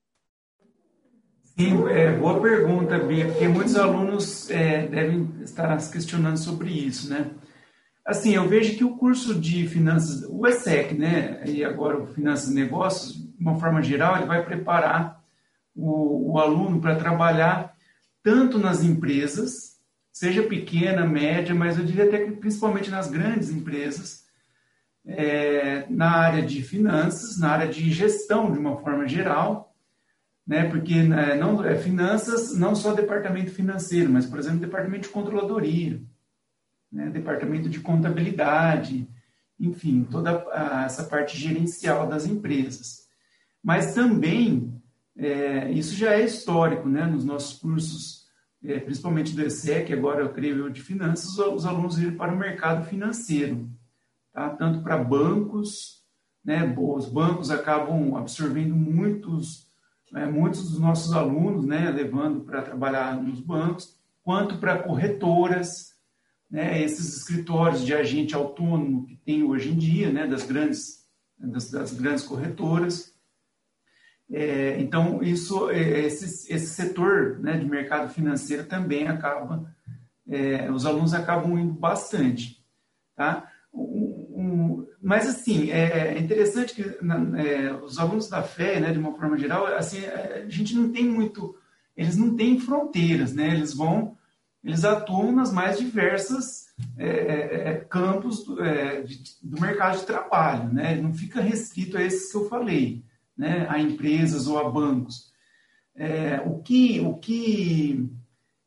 É, 1.62 2.10
boa 2.12 2.40
pergunta, 2.40 2.98
Bia, 2.98 3.26
porque 3.26 3.46
muitos 3.46 3.76
alunos 3.76 4.48
é, 4.48 4.86
devem 4.86 5.28
estar 5.42 5.78
se 5.78 5.92
questionando 5.92 6.38
sobre 6.38 6.70
isso, 6.70 7.10
né? 7.10 7.32
Assim, 8.02 8.34
eu 8.34 8.48
vejo 8.48 8.78
que 8.78 8.82
o 8.84 8.96
curso 8.96 9.38
de 9.38 9.68
finanças, 9.68 10.24
o 10.26 10.46
ESSEC, 10.46 10.94
né, 10.94 11.42
e 11.44 11.62
agora 11.62 11.98
o 11.98 12.06
Finanças 12.06 12.50
e 12.50 12.54
Negócios, 12.54 13.12
de 13.12 13.34
uma 13.38 13.60
forma 13.60 13.82
geral, 13.82 14.16
ele 14.16 14.24
vai 14.24 14.42
preparar 14.42 15.22
o, 15.76 16.32
o 16.32 16.38
aluno 16.38 16.80
para 16.80 16.96
trabalhar 16.96 17.76
tanto 18.22 18.58
nas 18.58 18.82
empresas, 18.82 19.78
seja 20.10 20.42
pequena, 20.42 21.06
média, 21.06 21.54
mas 21.54 21.78
eu 21.78 21.84
diria 21.84 22.04
até 22.04 22.24
que 22.24 22.32
principalmente 22.32 22.90
nas 22.90 23.10
grandes 23.10 23.50
empresas, 23.50 24.24
é, 25.06 25.84
na 25.90 26.10
área 26.10 26.42
de 26.42 26.62
finanças, 26.62 27.38
na 27.38 27.50
área 27.50 27.68
de 27.68 27.92
gestão 27.92 28.50
de 28.50 28.58
uma 28.58 28.78
forma 28.78 29.06
geral, 29.06 29.69
né? 30.46 30.68
Porque 30.68 31.02
né, 31.02 31.36
não 31.36 31.64
é 31.64 31.76
finanças, 31.76 32.56
não 32.56 32.74
só 32.74 32.92
departamento 32.92 33.50
financeiro, 33.50 34.10
mas 34.10 34.26
por 34.26 34.38
exemplo, 34.38 34.60
departamento 34.60 35.02
de 35.02 35.08
controladoria, 35.10 36.00
né? 36.90 37.08
departamento 37.10 37.68
de 37.68 37.80
contabilidade, 37.80 39.08
enfim, 39.58 40.04
toda 40.10 40.44
a, 40.52 40.84
essa 40.84 41.04
parte 41.04 41.36
gerencial 41.38 42.08
das 42.08 42.26
empresas. 42.26 43.06
Mas 43.62 43.94
também 43.94 44.80
é, 45.16 45.70
isso 45.70 45.94
já 45.94 46.14
é 46.14 46.24
histórico, 46.24 46.88
né? 46.88 47.04
Nos 47.04 47.24
nossos 47.24 47.58
cursos, 47.58 48.26
é, 48.64 48.78
principalmente 48.80 49.34
do 49.34 49.42
ESEC, 49.42 49.92
agora 49.92 50.22
eu 50.22 50.32
creio 50.32 50.70
de 50.70 50.80
finanças, 50.80 51.38
os 51.38 51.66
alunos 51.66 51.98
irem 51.98 52.16
para 52.16 52.32
o 52.32 52.38
mercado 52.38 52.86
financeiro, 52.86 53.68
tá? 54.32 54.48
Tanto 54.50 54.82
para 54.82 54.96
bancos, 54.96 56.02
né? 56.42 56.74
Os 56.76 57.06
bancos 57.06 57.50
acabam 57.50 58.16
absorvendo 58.16 58.74
muitos 58.74 59.69
é, 60.14 60.26
muitos 60.26 60.70
dos 60.70 60.80
nossos 60.80 61.12
alunos, 61.12 61.64
né, 61.64 61.90
levando 61.90 62.40
para 62.40 62.62
trabalhar 62.62 63.20
nos 63.22 63.40
bancos, 63.40 63.96
quanto 64.22 64.58
para 64.58 64.82
corretoras, 64.82 65.94
né, 66.50 66.82
esses 66.82 67.16
escritórios 67.18 67.84
de 67.84 67.94
agente 67.94 68.34
autônomo 68.34 69.06
que 69.06 69.16
tem 69.16 69.42
hoje 69.44 69.70
em 69.70 69.76
dia, 69.76 70.10
né, 70.10 70.26
das 70.26 70.44
grandes 70.44 71.00
das, 71.40 71.70
das 71.70 71.92
grandes 71.92 72.24
corretoras. 72.24 73.14
É, 74.30 74.78
então 74.80 75.22
isso, 75.22 75.70
é, 75.70 76.00
esse, 76.00 76.52
esse 76.52 76.66
setor 76.66 77.38
né, 77.40 77.56
de 77.56 77.64
mercado 77.64 78.12
financeiro 78.12 78.64
também 78.64 79.08
acaba, 79.08 79.74
é, 80.28 80.70
os 80.70 80.86
alunos 80.86 81.14
acabam 81.14 81.58
indo 81.58 81.72
bastante, 81.72 82.64
tá? 83.16 83.50
Mas 85.02 85.26
assim 85.26 85.70
é, 85.70 86.14
é 86.14 86.18
interessante 86.18 86.74
que 86.74 86.82
é, 86.82 87.72
os 87.82 87.98
alunos 87.98 88.28
da 88.28 88.42
fé, 88.42 88.78
né, 88.78 88.92
de 88.92 88.98
uma 88.98 89.14
forma 89.14 89.38
geral, 89.38 89.66
assim 89.66 90.04
é, 90.04 90.44
a 90.46 90.50
gente 90.50 90.74
não 90.74 90.92
tem 90.92 91.04
muito, 91.04 91.56
eles 91.96 92.16
não 92.16 92.36
têm 92.36 92.60
fronteiras, 92.60 93.34
né? 93.34 93.54
Eles 93.54 93.72
vão, 93.72 94.16
eles 94.62 94.84
atuam 94.84 95.32
nas 95.32 95.52
mais 95.52 95.78
diversas 95.78 96.66
é, 96.98 97.08
é, 97.08 97.68
é 97.70 97.74
campos 97.76 98.44
do, 98.44 98.56
de, 98.56 99.22
do, 99.42 99.60
mercado 99.60 99.98
de 99.98 100.06
trabalho, 100.06 100.72
né? 100.72 100.96
Não 100.96 101.14
fica 101.14 101.40
restrito 101.40 101.96
a 101.96 102.02
esses 102.02 102.30
que 102.30 102.36
eu 102.36 102.48
falei, 102.48 103.02
né? 103.36 103.66
A 103.70 103.80
empresas 103.80 104.46
ou 104.46 104.58
a 104.58 104.68
bancos. 104.68 105.32
o 106.44 106.58
que 106.58 107.00
o 107.00 107.14
que 107.14 108.10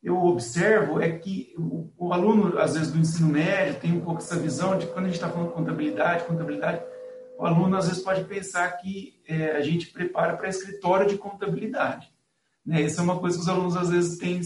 eu 0.03 0.21
observo 0.21 0.99
é 0.99 1.09
que 1.09 1.53
o, 1.57 1.89
o, 1.97 2.13
aluno, 2.13 2.59
às 2.59 2.73
vezes, 2.73 2.91
do 2.91 2.99
ensino 2.99 3.29
médio 3.29 3.79
tem 3.79 3.93
um 3.93 4.01
pouco 4.01 4.19
essa 4.19 4.37
visão 4.37 4.77
de 4.77 4.85
quando 4.87 5.05
a 5.05 5.07
gente 5.07 5.15
está 5.15 5.29
falando 5.29 5.47
de 5.47 5.53
contabilidade, 5.53 6.25
contabilidade, 6.25 6.81
o 7.39 7.45
aluno, 7.45 7.77
às 7.77 7.87
vezes, 7.87 8.03
pode 8.03 8.25
pensar 8.25 8.69
que 8.73 9.21
é, 9.25 9.51
a 9.51 9.61
gente 9.61 9.87
prepara 9.87 10.35
para 10.35 10.49
escritório 10.49 11.07
de 11.07 11.17
contabilidade. 11.17 12.11
Né? 12.65 12.81
Isso 12.81 12.99
é 12.99 13.03
uma 13.03 13.17
coisa 13.17 13.37
que 13.37 13.43
os 13.43 13.49
alunos, 13.49 13.77
às 13.77 13.89
vezes, 13.89 14.17
têm 14.17 14.41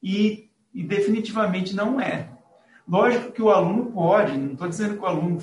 e, 0.00 0.48
e 0.72 0.84
definitivamente 0.84 1.74
não 1.74 2.00
é. 2.00 2.28
Lógico 2.88 3.32
que 3.32 3.42
o 3.42 3.50
aluno 3.50 3.90
pode, 3.90 4.38
não 4.38 4.52
estou 4.52 4.68
dizendo 4.68 4.96
que 4.96 5.02
o 5.02 5.06
aluno 5.06 5.38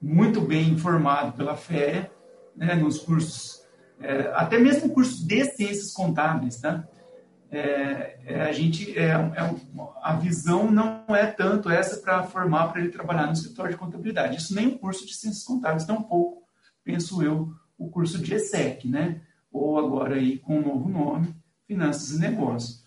muito 0.00 0.40
bem 0.40 0.68
informado 0.68 1.32
pela 1.32 1.56
fé, 1.56 2.10
né, 2.54 2.74
nos 2.74 2.98
cursos, 2.98 3.62
é, 4.00 4.30
até 4.34 4.58
mesmo 4.58 4.90
cursos 4.90 5.24
de 5.26 5.44
ciências 5.44 5.92
contábeis, 5.92 6.60
tá? 6.60 6.86
é, 6.92 7.01
é, 7.54 8.46
a 8.48 8.52
gente 8.52 8.98
é, 8.98 9.08
é, 9.10 9.54
a 10.02 10.16
visão 10.16 10.70
não 10.70 11.04
é 11.08 11.26
tanto 11.26 11.68
essa 11.68 11.98
para 11.98 12.22
formar 12.22 12.68
para 12.68 12.80
ele 12.80 12.90
trabalhar 12.90 13.26
no 13.26 13.32
escritório 13.32 13.72
de 13.72 13.78
contabilidade. 13.78 14.38
Isso 14.38 14.54
nem 14.54 14.68
o 14.68 14.78
curso 14.78 15.06
de 15.06 15.14
ciências 15.14 15.44
contábeis, 15.44 15.84
tampouco, 15.84 16.42
penso 16.82 17.22
eu, 17.22 17.52
o 17.76 17.90
curso 17.90 18.18
de 18.18 18.34
ESEC, 18.34 18.88
né? 18.88 19.20
Ou 19.52 19.78
agora 19.78 20.14
aí 20.14 20.38
com 20.38 20.58
um 20.58 20.62
novo 20.62 20.88
nome, 20.88 21.34
Finanças 21.66 22.12
e 22.12 22.18
Negócios. 22.18 22.82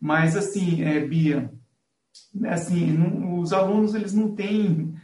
Mas 0.00 0.36
assim, 0.36 0.82
é, 0.82 1.00
Bia, 1.00 1.52
assim, 2.46 2.92
não, 2.92 3.40
os 3.40 3.52
alunos 3.52 3.94
eles 3.94 4.12
não 4.12 4.34
têm 4.34 4.94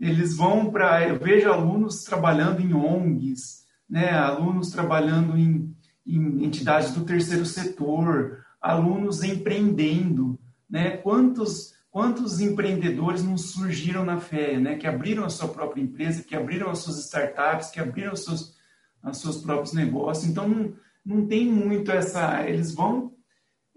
eles 0.00 0.34
vão 0.34 0.70
para. 0.70 1.06
Eu 1.06 1.18
vejo 1.18 1.52
alunos 1.52 2.04
trabalhando 2.04 2.60
em 2.60 2.72
ONGs, 2.72 3.66
né? 3.88 4.10
alunos 4.10 4.70
trabalhando 4.70 5.36
em, 5.36 5.76
em 6.06 6.44
entidades 6.44 6.92
do 6.92 7.04
terceiro 7.04 7.44
setor, 7.44 8.38
alunos 8.60 9.22
empreendendo. 9.22 10.38
Né? 10.68 10.96
Quantos, 10.98 11.74
quantos 11.90 12.40
empreendedores 12.40 13.24
não 13.24 13.38
surgiram 13.38 14.04
na 14.04 14.20
FEA, 14.20 14.60
né? 14.60 14.76
que 14.76 14.86
abriram 14.86 15.24
a 15.24 15.30
sua 15.30 15.48
própria 15.48 15.82
empresa, 15.82 16.22
que 16.22 16.36
abriram 16.36 16.70
as 16.70 16.78
suas 16.78 16.98
startups, 16.98 17.70
que 17.70 17.80
abriram 17.80 18.12
os 18.12 18.24
seus, 18.24 18.54
os 19.02 19.18
seus 19.18 19.38
próprios 19.38 19.72
negócios. 19.72 20.30
Então, 20.30 20.48
não, 20.48 20.72
não 21.04 21.26
tem 21.26 21.46
muito 21.50 21.90
essa. 21.90 22.48
Eles 22.48 22.74
vão. 22.74 23.12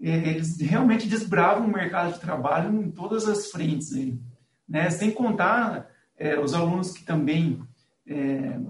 É, 0.00 0.30
eles 0.30 0.60
realmente 0.60 1.08
desbravam 1.08 1.66
o 1.66 1.72
mercado 1.72 2.12
de 2.12 2.20
trabalho 2.20 2.82
em 2.82 2.90
todas 2.90 3.26
as 3.26 3.50
frentes. 3.50 3.90
Né? 4.68 4.90
Sem 4.90 5.10
contar 5.10 5.88
é, 6.18 6.38
os 6.38 6.52
alunos 6.52 6.92
que 6.92 7.04
também 7.04 7.62
é, 8.06 8.60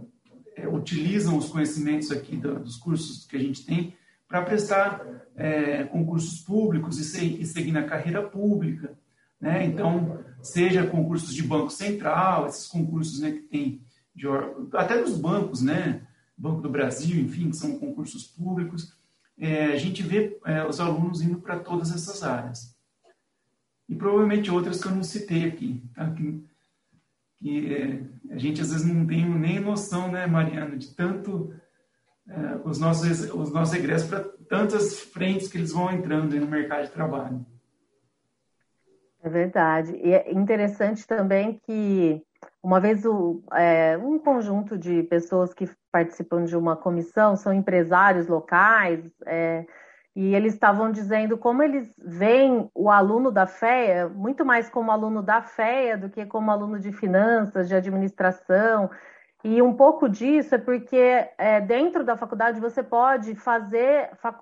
é, 0.56 0.68
utilizam 0.68 1.36
os 1.36 1.48
conhecimentos 1.48 2.10
aqui 2.10 2.36
do, 2.36 2.60
dos 2.60 2.76
cursos 2.76 3.26
que 3.26 3.36
a 3.36 3.40
gente 3.40 3.64
tem 3.64 3.94
para 4.28 4.42
prestar 4.42 5.04
é, 5.36 5.84
concursos 5.84 6.40
públicos 6.40 6.98
e, 6.98 7.04
se, 7.04 7.40
e, 7.40 7.46
seguir 7.46 7.72
na 7.72 7.84
carreira 7.84 8.22
pública. 8.22 8.96
Né? 9.40 9.64
Então, 9.64 10.24
seja 10.42 10.86
concursos 10.86 11.34
de 11.34 11.42
Banco 11.42 11.70
Central, 11.70 12.46
esses 12.46 12.66
concursos 12.66 13.20
né, 13.20 13.32
que 13.32 13.42
tem, 13.42 13.82
de, 14.14 14.26
até 14.72 15.02
dos 15.02 15.18
bancos, 15.18 15.60
né? 15.60 16.06
Banco 16.36 16.60
do 16.60 16.68
Brasil, 16.68 17.20
enfim, 17.20 17.50
que 17.50 17.56
são 17.56 17.78
concursos 17.78 18.24
públicos, 18.24 18.92
é, 19.38 19.66
a 19.66 19.76
gente 19.76 20.02
vê 20.02 20.38
é, 20.44 20.66
os 20.66 20.80
alunos 20.80 21.22
indo 21.22 21.40
para 21.40 21.58
todas 21.58 21.92
essas 21.92 22.22
áreas. 22.22 22.74
E 23.88 23.94
provavelmente 23.94 24.50
outras 24.50 24.80
que 24.80 24.88
eu 24.88 24.94
não 24.94 25.02
citei 25.02 25.44
aqui. 25.44 25.82
Tá? 25.94 26.10
Que, 26.10 26.44
que 27.36 27.74
é, 27.74 28.02
a 28.30 28.38
gente 28.38 28.60
às 28.60 28.72
vezes 28.72 28.86
não 28.86 29.06
tem 29.06 29.28
nem 29.28 29.60
noção, 29.60 30.10
né, 30.10 30.26
Mariana, 30.26 30.76
de 30.76 30.88
tanto 30.94 31.54
é, 32.28 32.56
os 32.64 32.78
nossos 32.78 33.30
os 33.32 33.52
nossos 33.52 33.74
egressos 33.74 34.08
para 34.08 34.24
tantas 34.48 35.00
frentes 35.00 35.48
que 35.48 35.58
eles 35.58 35.72
vão 35.72 35.92
entrando 35.92 36.34
no 36.38 36.46
mercado 36.46 36.84
de 36.84 36.90
trabalho. 36.90 37.44
É 39.22 39.28
verdade. 39.28 39.96
E 39.96 40.12
é 40.12 40.32
interessante 40.32 41.06
também 41.06 41.58
que 41.64 42.22
uma 42.62 42.78
vez 42.78 43.04
o, 43.06 43.42
é, 43.52 43.96
um 43.96 44.18
conjunto 44.18 44.76
de 44.76 45.02
pessoas 45.04 45.54
que 45.54 45.68
participam 45.90 46.44
de 46.44 46.56
uma 46.56 46.76
comissão 46.76 47.36
são 47.36 47.52
empresários 47.52 48.26
locais, 48.26 49.10
é, 49.24 49.64
e 50.16 50.34
eles 50.34 50.54
estavam 50.54 50.92
dizendo 50.92 51.36
como 51.36 51.62
eles 51.62 51.92
veem 51.98 52.70
o 52.74 52.88
aluno 52.88 53.32
da 53.32 53.46
FEA 53.46 54.08
muito 54.08 54.44
mais 54.44 54.68
como 54.70 54.92
aluno 54.92 55.22
da 55.22 55.42
FEA 55.42 55.98
do 55.98 56.08
que 56.08 56.24
como 56.24 56.50
aluno 56.50 56.78
de 56.78 56.92
finanças, 56.92 57.68
de 57.68 57.74
administração. 57.74 58.90
E 59.46 59.60
um 59.60 59.74
pouco 59.74 60.08
disso 60.08 60.54
é 60.54 60.58
porque 60.58 61.28
é, 61.36 61.60
dentro 61.60 62.02
da 62.02 62.16
faculdade 62.16 62.58
você 62.58 62.82
pode 62.82 63.34
fazer 63.34 64.08
fac... 64.16 64.40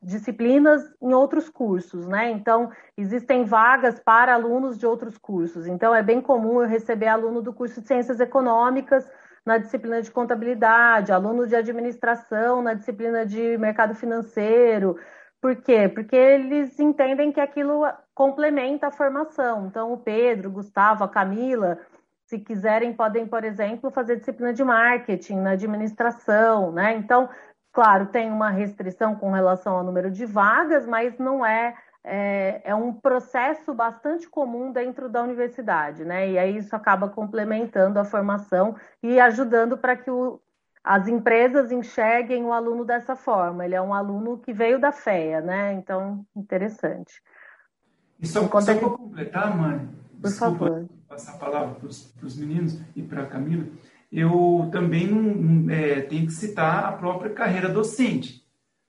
disciplinas 0.00 0.80
em 1.02 1.12
outros 1.12 1.48
cursos, 1.48 2.06
né? 2.06 2.30
Então, 2.30 2.70
existem 2.96 3.44
vagas 3.44 3.98
para 3.98 4.32
alunos 4.32 4.78
de 4.78 4.86
outros 4.86 5.18
cursos. 5.18 5.66
Então, 5.66 5.92
é 5.92 6.04
bem 6.04 6.20
comum 6.20 6.62
eu 6.62 6.68
receber 6.68 7.08
aluno 7.08 7.42
do 7.42 7.52
curso 7.52 7.80
de 7.80 7.88
Ciências 7.88 8.20
Econômicas 8.20 9.10
na 9.44 9.58
disciplina 9.58 10.00
de 10.00 10.12
contabilidade, 10.12 11.10
aluno 11.10 11.48
de 11.48 11.56
administração 11.56 12.62
na 12.62 12.74
disciplina 12.74 13.26
de 13.26 13.58
mercado 13.58 13.96
financeiro. 13.96 14.96
Por 15.40 15.56
quê? 15.56 15.88
Porque 15.88 16.14
eles 16.14 16.78
entendem 16.78 17.32
que 17.32 17.40
aquilo 17.40 17.82
complementa 18.14 18.86
a 18.86 18.92
formação. 18.92 19.66
Então, 19.66 19.92
o 19.92 19.98
Pedro, 19.98 20.48
o 20.48 20.52
Gustavo, 20.52 21.02
a 21.02 21.08
Camila, 21.08 21.76
se 22.34 22.40
quiserem, 22.40 22.92
podem, 22.92 23.26
por 23.26 23.44
exemplo, 23.44 23.90
fazer 23.90 24.16
disciplina 24.16 24.52
de 24.52 24.64
marketing 24.64 25.36
na 25.36 25.50
administração, 25.50 26.72
né? 26.72 26.96
Então, 26.96 27.28
claro, 27.72 28.06
tem 28.06 28.30
uma 28.30 28.50
restrição 28.50 29.14
com 29.14 29.30
relação 29.30 29.76
ao 29.76 29.84
número 29.84 30.10
de 30.10 30.26
vagas, 30.26 30.84
mas 30.84 31.16
não 31.18 31.46
é 31.46 31.76
é, 32.06 32.60
é, 32.64 32.74
um 32.74 32.92
processo 32.92 33.72
bastante 33.72 34.28
comum 34.28 34.70
dentro 34.70 35.08
da 35.08 35.22
universidade, 35.22 36.04
né? 36.04 36.30
E 36.30 36.38
aí 36.38 36.58
isso 36.58 36.76
acaba 36.76 37.08
complementando 37.08 37.98
a 37.98 38.04
formação 38.04 38.76
e 39.02 39.18
ajudando 39.18 39.78
para 39.78 39.96
que 39.96 40.10
o, 40.10 40.38
as 40.82 41.08
empresas 41.08 41.72
enxerguem 41.72 42.44
o 42.44 42.52
aluno 42.52 42.84
dessa 42.84 43.16
forma. 43.16 43.64
Ele 43.64 43.74
é 43.74 43.80
um 43.80 43.94
aluno 43.94 44.36
que 44.36 44.52
veio 44.52 44.78
da 44.78 44.92
FEA, 44.92 45.40
né? 45.40 45.72
Então, 45.72 46.26
interessante. 46.36 47.22
E 48.20 48.26
só, 48.26 48.42
Enquanto 48.42 48.66
só 48.66 48.72
ele... 48.72 48.80
para 48.80 48.90
completar, 48.90 49.56
Mari, 49.56 49.88
por 50.20 50.30
favor. 50.32 50.86
Passar 51.14 51.34
a 51.34 51.38
palavra 51.38 51.74
para 51.76 51.86
os 52.26 52.36
meninos 52.36 52.80
e 52.96 53.02
para 53.02 53.22
a 53.22 53.26
Camila, 53.26 53.66
eu 54.10 54.68
também 54.72 55.06
não, 55.06 55.70
é, 55.70 56.00
tenho 56.02 56.26
que 56.26 56.32
citar 56.32 56.84
a 56.84 56.92
própria 56.92 57.30
carreira 57.30 57.68
docente, 57.68 58.44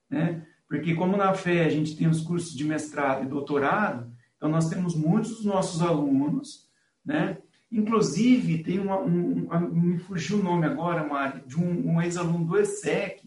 né? 0.09 0.43
Porque 0.67 0.95
como 0.95 1.15
na 1.15 1.33
FE 1.35 1.59
a 1.59 1.69
gente 1.69 1.95
tem 1.95 2.07
os 2.07 2.21
cursos 2.21 2.55
de 2.55 2.63
mestrado 2.63 3.23
e 3.23 3.27
doutorado, 3.27 4.11
então 4.35 4.49
nós 4.49 4.67
temos 4.67 4.95
muitos 4.95 5.35
dos 5.35 5.45
nossos 5.45 5.81
alunos, 5.81 6.67
né? 7.05 7.37
Inclusive, 7.71 8.63
tem 8.63 8.79
uma, 8.79 8.99
um, 8.99 9.47
um, 9.51 9.59
me 9.59 9.97
fugiu 9.99 10.39
o 10.39 10.43
nome 10.43 10.65
agora, 10.65 11.03
Mari, 11.03 11.43
de 11.45 11.59
um, 11.59 11.93
um 11.93 12.01
ex-aluno 12.01 12.45
do 12.45 12.57
ESSEC, 12.57 13.21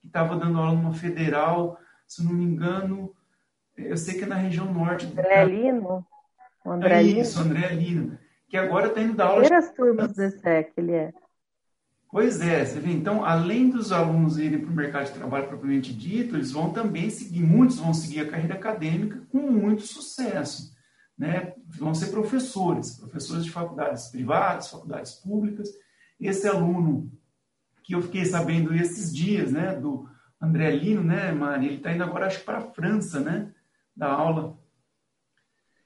que 0.00 0.06
estava 0.06 0.36
dando 0.36 0.58
aula 0.58 0.72
numa 0.72 0.94
federal, 0.94 1.78
se 2.06 2.24
não 2.24 2.32
me 2.32 2.44
engano, 2.44 3.12
eu 3.76 3.96
sei 3.96 4.14
que 4.14 4.24
é 4.24 4.26
na 4.26 4.36
região 4.36 4.72
norte. 4.72 5.06
André 5.06 5.44
Lino? 5.44 6.06
André 6.64 6.98
é 6.98 7.02
Lino? 7.02 7.20
Isso, 7.20 7.40
André 7.40 7.68
Lino, 7.74 8.18
que 8.50 8.56
agora 8.56 8.88
está 8.88 9.00
indo 9.00 9.14
dar 9.14 9.28
aula... 9.28 9.42
Primeiras 9.42 9.72
turmas 9.72 10.12
do 10.12 10.22
ESSEC, 10.24 10.72
ele 10.76 10.92
é. 10.92 11.12
Pois 12.10 12.40
é, 12.40 12.64
você 12.64 12.80
vê, 12.80 12.90
então, 12.90 13.24
além 13.24 13.70
dos 13.70 13.92
alunos 13.92 14.36
irem 14.36 14.58
para 14.58 14.70
o 14.70 14.74
mercado 14.74 15.06
de 15.06 15.12
trabalho 15.12 15.46
propriamente 15.46 15.94
dito, 15.94 16.34
eles 16.34 16.50
vão 16.50 16.72
também 16.72 17.08
seguir, 17.08 17.44
muitos 17.44 17.78
vão 17.78 17.94
seguir 17.94 18.20
a 18.22 18.28
carreira 18.28 18.56
acadêmica 18.56 19.22
com 19.30 19.38
muito 19.38 19.82
sucesso. 19.82 20.76
Né? 21.16 21.54
Vão 21.78 21.94
ser 21.94 22.10
professores, 22.10 22.98
professores 22.98 23.44
de 23.44 23.52
faculdades 23.52 24.08
privadas, 24.08 24.68
faculdades 24.68 25.12
públicas. 25.12 25.68
Esse 26.18 26.48
aluno 26.48 27.08
que 27.84 27.94
eu 27.94 28.02
fiquei 28.02 28.24
sabendo 28.24 28.74
esses 28.74 29.14
dias, 29.14 29.52
né, 29.52 29.76
do 29.76 30.08
André 30.40 30.72
Lino, 30.72 31.04
né, 31.04 31.30
Mari, 31.30 31.66
ele 31.66 31.76
está 31.76 31.92
indo 31.92 32.02
agora, 32.02 32.26
acho 32.26 32.44
para 32.44 32.58
a 32.58 32.72
França, 32.72 33.20
né, 33.20 33.52
da 33.94 34.10
aula. 34.10 34.58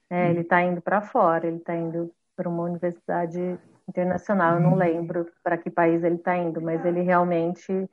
É, 0.09 0.31
ele 0.31 0.41
está 0.41 0.63
indo 0.63 0.81
para 0.81 1.03
fora, 1.03 1.47
ele 1.47 1.59
está 1.59 1.77
indo 1.77 2.11
para 2.37 2.49
uma 2.49 2.63
universidade 2.63 3.59
internacional, 3.89 4.55
eu 4.55 4.61
não 4.61 4.73
uhum. 4.73 4.79
lembro 4.79 5.27
para 5.43 5.59
que 5.59 5.71
país 5.71 6.03
ele 6.03 6.17
está 6.17 6.37
indo, 6.37 6.61
mas 6.61 6.85
ele 6.85 7.03
realmente 7.03 7.89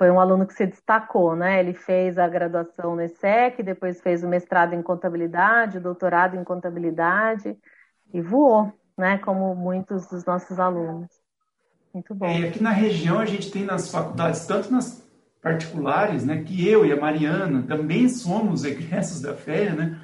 foi 0.00 0.10
um 0.10 0.18
aluno 0.18 0.46
que 0.46 0.54
se 0.54 0.66
destacou, 0.66 1.36
né? 1.36 1.60
Ele 1.60 1.74
fez 1.74 2.18
a 2.18 2.26
graduação 2.26 2.96
no 2.96 3.02
ESSEC, 3.02 3.62
depois 3.62 4.00
fez 4.00 4.24
o 4.24 4.28
mestrado 4.28 4.72
em 4.72 4.80
contabilidade, 4.80 5.76
o 5.76 5.80
doutorado 5.80 6.36
em 6.36 6.42
contabilidade 6.42 7.54
e 8.12 8.20
voou, 8.22 8.72
né? 8.96 9.18
Como 9.18 9.54
muitos 9.54 10.06
dos 10.06 10.24
nossos 10.24 10.58
alunos. 10.58 11.10
Muito 11.92 12.14
bom. 12.14 12.24
É, 12.24 12.48
aqui 12.48 12.62
na 12.62 12.70
região 12.70 13.18
a 13.18 13.26
gente 13.26 13.50
tem 13.50 13.64
nas 13.64 13.90
faculdades, 13.90 14.46
tanto 14.46 14.72
nas 14.72 15.06
particulares, 15.42 16.24
né? 16.24 16.42
Que 16.44 16.66
eu 16.66 16.86
e 16.86 16.92
a 16.92 16.96
Mariana 16.98 17.62
também 17.68 18.08
somos 18.08 18.64
egressos 18.64 19.20
da 19.20 19.34
FEA, 19.34 19.74
né? 19.74 20.00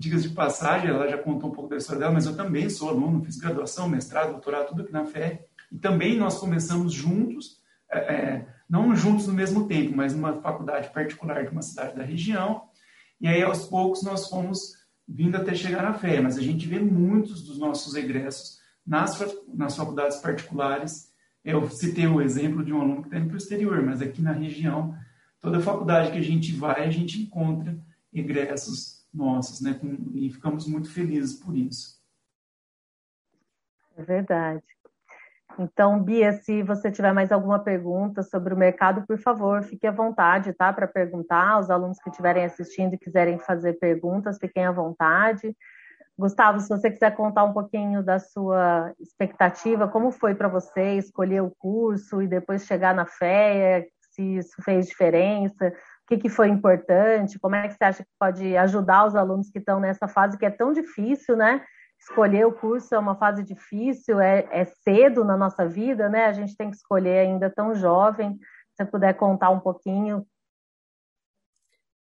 Digas 0.00 0.22
de 0.22 0.30
passagem, 0.30 0.88
ela 0.88 1.06
já 1.06 1.18
contou 1.18 1.50
um 1.50 1.52
pouco 1.52 1.68
da 1.68 1.76
história 1.76 2.00
dela, 2.00 2.14
mas 2.14 2.24
eu 2.24 2.34
também 2.34 2.70
sou 2.70 2.88
aluno, 2.88 3.22
fiz 3.22 3.36
graduação, 3.36 3.86
mestrado, 3.86 4.30
doutorado, 4.30 4.68
tudo 4.68 4.80
aqui 4.80 4.90
na 4.90 5.04
FE. 5.04 5.40
E 5.70 5.76
também 5.76 6.16
nós 6.16 6.38
começamos 6.38 6.90
juntos, 6.90 7.60
é, 7.92 7.98
é, 7.98 8.46
não 8.66 8.96
juntos 8.96 9.26
no 9.26 9.34
mesmo 9.34 9.68
tempo, 9.68 9.94
mas 9.94 10.14
numa 10.14 10.40
faculdade 10.40 10.88
particular 10.88 11.44
de 11.44 11.50
uma 11.50 11.60
cidade 11.60 11.94
da 11.94 12.02
região. 12.02 12.62
E 13.20 13.28
aí, 13.28 13.42
aos 13.42 13.66
poucos, 13.66 14.02
nós 14.02 14.26
fomos 14.26 14.72
vindo 15.06 15.36
até 15.36 15.54
chegar 15.54 15.82
na 15.82 15.92
FE. 15.92 16.18
Mas 16.22 16.38
a 16.38 16.42
gente 16.42 16.66
vê 16.66 16.78
muitos 16.80 17.42
dos 17.42 17.58
nossos 17.58 17.94
egressos 17.94 18.58
nas, 18.86 19.22
nas 19.52 19.76
faculdades 19.76 20.16
particulares. 20.16 21.10
Eu 21.44 21.68
citei 21.68 22.06
o 22.06 22.22
exemplo 22.22 22.64
de 22.64 22.72
um 22.72 22.80
aluno 22.80 23.02
que 23.02 23.08
está 23.08 23.18
indo 23.18 23.26
para 23.26 23.34
o 23.34 23.36
exterior, 23.38 23.82
mas 23.82 24.00
aqui 24.00 24.22
na 24.22 24.32
região, 24.32 24.94
toda 25.42 25.60
faculdade 25.60 26.10
que 26.10 26.16
a 26.16 26.22
gente 26.22 26.52
vai, 26.52 26.86
a 26.86 26.90
gente 26.90 27.20
encontra 27.20 27.78
egressos 28.14 28.99
nossas, 29.12 29.60
né? 29.60 29.78
E 30.14 30.30
ficamos 30.30 30.66
muito 30.66 30.92
felizes 30.92 31.38
por 31.38 31.56
isso. 31.56 32.00
É 33.96 34.02
verdade. 34.02 34.62
Então, 35.58 36.02
Bia, 36.02 36.32
se 36.32 36.62
você 36.62 36.90
tiver 36.90 37.12
mais 37.12 37.30
alguma 37.32 37.58
pergunta 37.58 38.22
sobre 38.22 38.54
o 38.54 38.56
mercado, 38.56 39.04
por 39.06 39.18
favor, 39.18 39.62
fique 39.62 39.86
à 39.86 39.90
vontade, 39.90 40.52
tá? 40.52 40.72
Para 40.72 40.86
perguntar. 40.86 41.58
Os 41.58 41.70
alunos 41.70 41.98
que 41.98 42.08
estiverem 42.08 42.44
assistindo 42.44 42.94
e 42.94 42.98
quiserem 42.98 43.38
fazer 43.38 43.74
perguntas, 43.74 44.38
fiquem 44.38 44.64
à 44.64 44.72
vontade. 44.72 45.54
Gustavo, 46.16 46.60
se 46.60 46.68
você 46.68 46.90
quiser 46.90 47.14
contar 47.16 47.44
um 47.44 47.52
pouquinho 47.52 48.02
da 48.02 48.18
sua 48.18 48.92
expectativa, 49.00 49.88
como 49.88 50.10
foi 50.10 50.34
para 50.34 50.48
você 50.48 50.96
escolher 50.96 51.42
o 51.42 51.50
curso 51.50 52.22
e 52.22 52.28
depois 52.28 52.66
chegar 52.66 52.94
na 52.94 53.06
FEA, 53.06 53.86
se 54.10 54.36
isso 54.36 54.62
fez 54.62 54.86
diferença, 54.86 55.72
que, 56.10 56.18
que 56.18 56.28
foi 56.28 56.48
importante, 56.48 57.38
como 57.38 57.54
é 57.54 57.68
que 57.68 57.74
você 57.74 57.84
acha 57.84 58.02
que 58.02 58.10
pode 58.18 58.56
ajudar 58.56 59.06
os 59.06 59.14
alunos 59.14 59.48
que 59.48 59.60
estão 59.60 59.78
nessa 59.78 60.08
fase 60.08 60.36
que 60.36 60.44
é 60.44 60.50
tão 60.50 60.72
difícil, 60.72 61.36
né? 61.36 61.64
escolher 62.00 62.46
o 62.46 62.52
curso 62.52 62.94
é 62.94 62.98
uma 62.98 63.14
fase 63.14 63.42
difícil, 63.42 64.20
é, 64.20 64.48
é 64.50 64.64
cedo 64.64 65.22
na 65.22 65.36
nossa 65.36 65.68
vida, 65.68 66.08
né? 66.08 66.24
A 66.24 66.32
gente 66.32 66.56
tem 66.56 66.70
que 66.70 66.76
escolher 66.76 67.18
ainda 67.18 67.50
tão 67.50 67.74
jovem. 67.74 68.38
Se 68.70 68.78
você 68.78 68.86
puder 68.86 69.12
contar 69.14 69.50
um 69.50 69.60
pouquinho. 69.60 70.26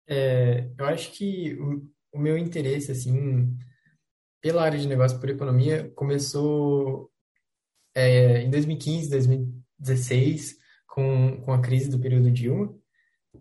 É, 0.08 0.70
eu 0.78 0.86
acho 0.86 1.12
que 1.14 1.56
o, 1.56 1.90
o 2.14 2.20
meu 2.20 2.38
interesse, 2.38 2.92
assim, 2.92 3.58
pela 4.40 4.64
área 4.64 4.78
de 4.78 4.88
negócio 4.88 5.20
por 5.20 5.30
economia 5.30 5.92
começou 5.96 7.10
é, 7.96 8.44
em 8.44 8.52
2015, 8.52 9.10
2016, 9.10 10.58
com, 10.86 11.42
com 11.42 11.54
a 11.54 11.62
crise 11.62 11.90
do 11.90 12.00
período 12.00 12.30
Dilma. 12.30 12.72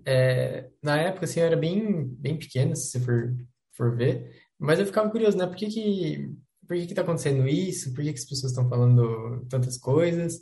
É, 0.05 0.70
na 0.83 0.98
época, 1.00 1.24
assim, 1.24 1.40
eu 1.40 1.46
era 1.46 1.57
bem, 1.57 2.05
bem 2.18 2.38
pequeno, 2.38 2.74
se 2.76 2.90
você 2.90 3.00
for, 3.00 3.37
for 3.72 3.96
ver, 3.96 4.31
mas 4.59 4.79
eu 4.79 4.87
ficava 4.87 5.11
curioso, 5.11 5.37
né? 5.37 5.46
Por 5.46 5.57
que 5.57 5.66
que, 5.66 6.35
por 6.66 6.76
que 6.76 6.87
que 6.87 6.94
tá 6.94 7.03
acontecendo 7.03 7.48
isso? 7.48 7.92
Por 7.94 8.05
que 8.05 8.12
que 8.12 8.18
as 8.18 8.24
pessoas 8.26 8.53
estão 8.53 8.68
falando 8.68 9.46
tantas 9.48 9.79
coisas? 9.79 10.40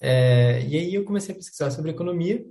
É, 0.00 0.62
e 0.66 0.76
aí 0.76 0.94
eu 0.94 1.04
comecei 1.04 1.34
a 1.34 1.36
pesquisar 1.36 1.70
sobre 1.70 1.90
economia 1.90 2.44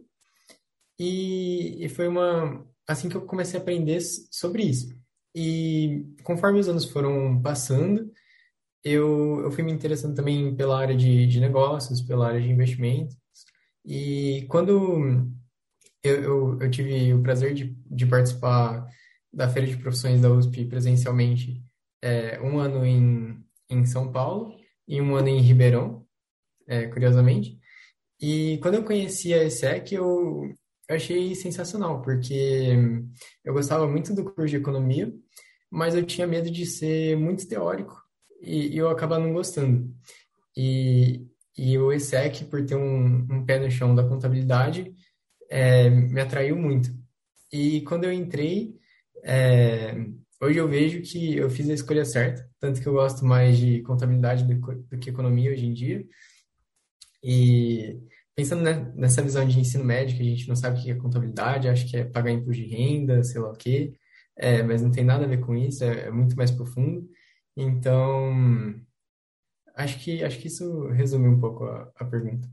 e, 1.00 1.86
e 1.86 1.90
foi 1.90 2.08
uma 2.08 2.66
assim 2.88 3.10
que 3.10 3.16
eu 3.16 3.26
comecei 3.26 3.60
a 3.60 3.62
aprender 3.62 4.02
sobre 4.02 4.64
isso. 4.64 4.96
E 5.36 6.06
conforme 6.24 6.60
os 6.60 6.68
anos 6.68 6.86
foram 6.86 7.42
passando, 7.42 8.12
eu, 8.84 9.42
eu 9.44 9.52
fui 9.52 9.64
me 9.64 9.72
interessando 9.72 10.16
também 10.16 10.56
pela 10.56 10.80
área 10.80 10.96
de, 10.96 11.28
de 11.28 11.40
negócios, 11.40 12.02
pela 12.02 12.28
área 12.28 12.42
de 12.42 12.50
investimentos. 12.50 13.16
E 13.86 14.46
quando 14.50 15.30
eu, 16.08 16.24
eu, 16.24 16.62
eu 16.62 16.72
tive 16.72 17.14
o 17.14 17.22
prazer 17.22 17.54
de, 17.54 17.76
de 17.90 18.06
participar 18.06 18.88
da 19.32 19.50
Feira 19.50 19.68
de 19.68 19.78
Profissões 19.78 20.22
da 20.22 20.32
USP 20.32 20.66
presencialmente, 20.66 21.62
é, 22.02 22.40
um 22.42 22.60
ano 22.60 22.86
em, 22.86 23.44
em 23.70 23.86
São 23.86 24.12
Paulo 24.12 24.56
e 24.88 25.02
um 25.02 25.16
ano 25.16 25.28
em 25.28 25.42
Ribeirão, 25.42 26.06
é, 26.68 26.88
curiosamente. 26.88 27.60
E 28.20 28.58
quando 28.62 28.76
eu 28.76 28.84
conheci 28.84 29.34
a 29.34 29.44
ESEC, 29.44 29.94
eu, 29.94 30.50
eu 30.90 30.96
achei 30.96 31.36
sensacional, 31.36 32.02
porque 32.02 32.76
eu 33.44 33.54
gostava 33.54 33.88
muito 33.88 34.14
do 34.14 34.24
curso 34.24 34.50
de 34.50 34.56
economia, 34.56 35.14
mas 35.70 35.94
eu 35.94 36.06
tinha 36.06 36.26
medo 36.26 36.50
de 36.50 36.66
ser 36.66 37.18
muito 37.18 37.48
teórico 37.48 38.02
e, 38.42 38.70
e 38.70 38.78
eu 38.78 38.90
acabar 38.90 39.20
não 39.20 39.34
gostando. 39.34 39.94
E, 40.56 41.28
e 41.56 41.78
o 41.78 41.92
ESEC, 41.92 42.46
por 42.46 42.66
ter 42.66 42.76
um, 42.76 43.28
um 43.30 43.46
pé 43.46 43.60
no 43.60 43.70
chão 43.70 43.94
da 43.94 44.04
contabilidade, 44.04 44.94
é, 45.50 45.90
me 45.90 46.22
atraiu 46.22 46.56
muito. 46.56 46.90
E 47.52 47.82
quando 47.82 48.06
eu 48.06 48.12
entrei, 48.12 48.76
é, 49.24 49.96
hoje 50.42 50.60
eu 50.60 50.68
vejo 50.68 51.02
que 51.02 51.38
eu 51.38 51.50
fiz 51.50 51.70
a 51.70 51.74
escolha 51.74 52.06
certa, 52.06 52.50
tanto 52.60 52.82
que 52.82 52.88
eu 52.88 52.94
gosto 52.94 53.26
mais 53.26 53.58
de 53.58 53.82
contabilidade 53.84 54.44
do, 54.44 54.56
do 54.56 54.98
que 55.00 55.10
economia 55.10 55.52
hoje 55.52 55.66
em 55.66 55.74
dia. 55.74 56.06
E 57.24 58.00
pensando 58.36 58.62
né, 58.64 58.92
nessa 58.96 59.22
visão 59.22 59.48
de 59.48 59.60
ensino 59.60 59.84
médio, 59.84 60.16
que 60.16 60.22
a 60.22 60.26
gente 60.26 60.48
não 60.48 60.56
sabe 60.56 60.80
o 60.80 60.84
que 60.84 60.92
é 60.92 60.96
contabilidade, 60.96 61.68
acho 61.68 61.90
que 61.90 61.98
é 61.98 62.04
pagar 62.06 62.32
imposto 62.32 62.62
de 62.62 62.68
renda, 62.68 63.24
sei 63.24 63.42
lá 63.42 63.50
o 63.52 63.58
quê, 63.58 63.94
é, 64.36 64.62
mas 64.64 64.82
não 64.82 64.92
tem 64.92 65.04
nada 65.04 65.26
a 65.26 65.28
ver 65.28 65.40
com 65.42 65.56
isso, 65.56 65.84
é, 65.84 66.08
é 66.08 66.12
muito 66.12 66.36
mais 66.38 66.52
profundo. 66.52 67.10
Então, 67.56 68.76
acho 69.76 70.00
que, 70.00 70.24
acho 70.24 70.40
que 70.40 70.48
isso 70.48 70.88
resume 70.90 71.28
um 71.28 71.40
pouco 71.40 71.66
a, 71.66 71.92
a 71.96 72.06
pergunta. 72.06 72.48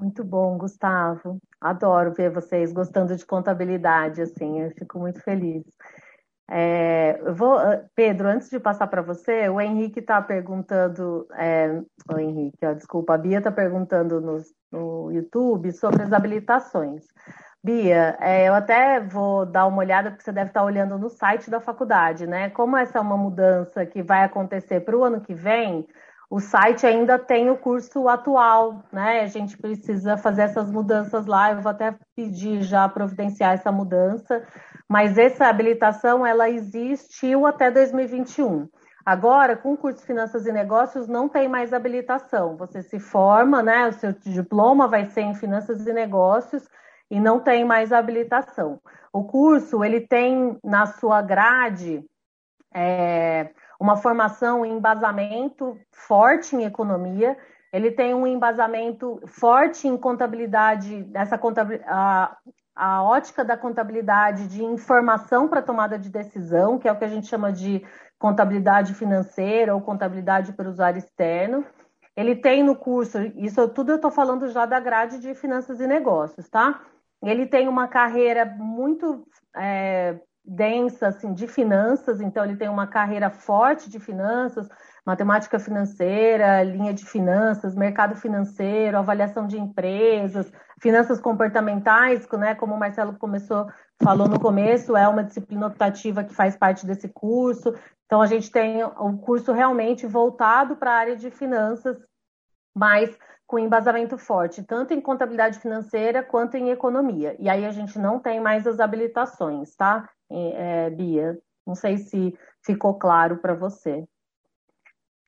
Muito 0.00 0.24
bom, 0.24 0.56
Gustavo. 0.56 1.38
Adoro 1.60 2.14
ver 2.14 2.30
vocês 2.30 2.72
gostando 2.72 3.14
de 3.14 3.26
contabilidade, 3.26 4.22
assim, 4.22 4.62
eu 4.62 4.70
fico 4.70 4.98
muito 4.98 5.20
feliz. 5.20 5.62
É, 6.48 7.20
eu 7.20 7.34
vou, 7.34 7.58
ah, 7.58 7.84
Pedro, 7.94 8.26
antes 8.26 8.48
de 8.48 8.58
passar 8.58 8.86
para 8.86 9.02
você, 9.02 9.46
o 9.50 9.60
Henrique 9.60 10.00
está 10.00 10.20
perguntando, 10.22 11.28
é, 11.34 11.82
o 12.10 12.18
Henrique, 12.18 12.64
ó, 12.64 12.72
desculpa, 12.72 13.14
a 13.14 13.18
Bia 13.18 13.38
está 13.38 13.52
perguntando 13.52 14.22
no, 14.22 14.38
no, 14.72 15.12
YouTube 15.12 15.70
sobre 15.72 16.02
as 16.02 16.12
habilitações. 16.14 17.04
Bia, 17.62 18.16
é, 18.20 18.48
eu 18.48 18.54
até 18.54 19.00
vou 19.00 19.44
dar 19.44 19.66
uma 19.66 19.78
olhada, 19.78 20.10
porque 20.10 20.24
você 20.24 20.32
deve 20.32 20.48
estar 20.48 20.64
olhando 20.64 20.98
no 20.98 21.10
site 21.10 21.50
da 21.50 21.60
faculdade, 21.60 22.26
né? 22.26 22.48
Como 22.50 22.74
essa 22.74 22.98
é 22.98 23.00
uma 23.02 23.18
mudança 23.18 23.84
que 23.84 24.02
vai 24.02 24.24
acontecer 24.24 24.80
para 24.80 24.96
o 24.96 25.04
ano 25.04 25.20
que 25.20 25.34
vem, 25.34 25.86
o 26.30 26.38
site 26.38 26.86
ainda 26.86 27.18
tem 27.18 27.50
o 27.50 27.56
curso 27.56 28.08
atual, 28.08 28.84
né? 28.92 29.20
A 29.20 29.26
gente 29.26 29.58
precisa 29.58 30.16
fazer 30.16 30.42
essas 30.42 30.70
mudanças 30.70 31.26
lá. 31.26 31.50
Eu 31.50 31.60
vou 31.60 31.70
até 31.70 31.94
pedir 32.14 32.62
já 32.62 32.88
providenciar 32.88 33.52
essa 33.52 33.72
mudança 33.72 34.46
mas 34.90 35.16
essa 35.16 35.46
habilitação 35.46 36.26
ela 36.26 36.50
existiu 36.50 37.46
até 37.46 37.70
2021. 37.70 38.68
Agora, 39.06 39.56
com 39.56 39.74
o 39.74 39.76
curso 39.76 40.00
de 40.00 40.04
Finanças 40.04 40.46
e 40.46 40.52
Negócios, 40.52 41.06
não 41.06 41.28
tem 41.28 41.48
mais 41.48 41.72
habilitação. 41.72 42.56
Você 42.56 42.82
se 42.82 42.98
forma, 42.98 43.62
né? 43.62 43.86
O 43.86 43.92
seu 43.92 44.12
diploma 44.12 44.88
vai 44.88 45.04
ser 45.04 45.20
em 45.20 45.34
Finanças 45.36 45.86
e 45.86 45.92
Negócios 45.92 46.68
e 47.08 47.20
não 47.20 47.38
tem 47.38 47.64
mais 47.64 47.92
habilitação. 47.92 48.80
O 49.12 49.22
curso 49.22 49.84
ele 49.84 50.00
tem 50.00 50.58
na 50.64 50.86
sua 50.86 51.22
grade 51.22 52.04
é, 52.74 53.50
uma 53.80 53.96
formação 53.96 54.64
em 54.64 54.76
embasamento 54.76 55.76
forte 55.90 56.54
em 56.54 56.64
economia. 56.64 57.36
Ele 57.72 57.90
tem 57.90 58.14
um 58.14 58.26
embasamento 58.26 59.18
forte 59.26 59.88
em 59.88 59.96
contabilidade, 59.96 61.08
essa 61.14 61.38
contabilidade, 61.38 62.36
a 62.76 63.02
ótica 63.02 63.44
da 63.44 63.56
contabilidade 63.56 64.48
de 64.48 64.62
informação 64.62 65.48
para 65.48 65.62
tomada 65.62 65.98
de 65.98 66.10
decisão, 66.10 66.78
que 66.78 66.88
é 66.88 66.92
o 66.92 66.96
que 66.96 67.04
a 67.04 67.08
gente 67.08 67.26
chama 67.26 67.52
de 67.52 67.84
contabilidade 68.18 68.94
financeira 68.94 69.74
ou 69.74 69.80
contabilidade 69.80 70.52
para 70.52 70.68
usuário 70.68 70.98
externo. 70.98 71.64
Ele 72.16 72.36
tem 72.36 72.62
no 72.62 72.76
curso, 72.76 73.18
isso 73.36 73.66
tudo 73.68 73.92
eu 73.92 73.96
estou 73.96 74.10
falando 74.10 74.48
já 74.48 74.66
da 74.66 74.78
grade 74.78 75.18
de 75.18 75.34
finanças 75.34 75.80
e 75.80 75.86
negócios, 75.86 76.48
tá? 76.48 76.80
Ele 77.22 77.46
tem 77.46 77.68
uma 77.68 77.88
carreira 77.88 78.44
muito 78.44 79.26
é, 79.56 80.18
densa 80.44 81.08
assim, 81.08 81.32
de 81.32 81.46
finanças, 81.46 82.20
então 82.20 82.44
ele 82.44 82.56
tem 82.56 82.68
uma 82.68 82.86
carreira 82.86 83.30
forte 83.30 83.88
de 83.90 84.00
finanças, 84.00 84.68
matemática 85.04 85.58
financeira, 85.58 86.62
linha 86.62 86.92
de 86.92 87.04
finanças, 87.04 87.74
mercado 87.74 88.16
financeiro, 88.16 88.98
avaliação 88.98 89.46
de 89.46 89.58
empresas, 89.58 90.50
finanças 90.80 91.20
comportamentais, 91.20 92.26
né, 92.32 92.54
como 92.54 92.74
o 92.74 92.78
Marcelo 92.78 93.14
começou 93.18 93.66
falou 94.02 94.28
no 94.28 94.40
começo, 94.40 94.96
é 94.96 95.06
uma 95.06 95.22
disciplina 95.22 95.66
optativa 95.66 96.24
que 96.24 96.34
faz 96.34 96.56
parte 96.56 96.86
desse 96.86 97.08
curso. 97.08 97.74
Então 98.06 98.22
a 98.22 98.26
gente 98.26 98.50
tem 98.50 98.82
o 98.82 99.18
curso 99.18 99.52
realmente 99.52 100.06
voltado 100.06 100.76
para 100.76 100.90
a 100.90 100.96
área 100.96 101.16
de 101.16 101.30
finanças, 101.30 101.96
mas 102.74 103.16
com 103.50 103.58
embasamento 103.58 104.16
forte, 104.16 104.62
tanto 104.62 104.94
em 104.94 105.00
contabilidade 105.00 105.58
financeira 105.58 106.22
quanto 106.22 106.56
em 106.56 106.70
economia. 106.70 107.34
E 107.40 107.48
aí 107.48 107.66
a 107.66 107.72
gente 107.72 107.98
não 107.98 108.20
tem 108.20 108.38
mais 108.38 108.64
as 108.64 108.78
habilitações, 108.78 109.74
tá, 109.74 110.08
é, 110.30 110.88
Bia? 110.88 111.36
Não 111.66 111.74
sei 111.74 111.98
se 111.98 112.38
ficou 112.64 112.96
claro 112.96 113.38
para 113.38 113.52
você. 113.52 114.06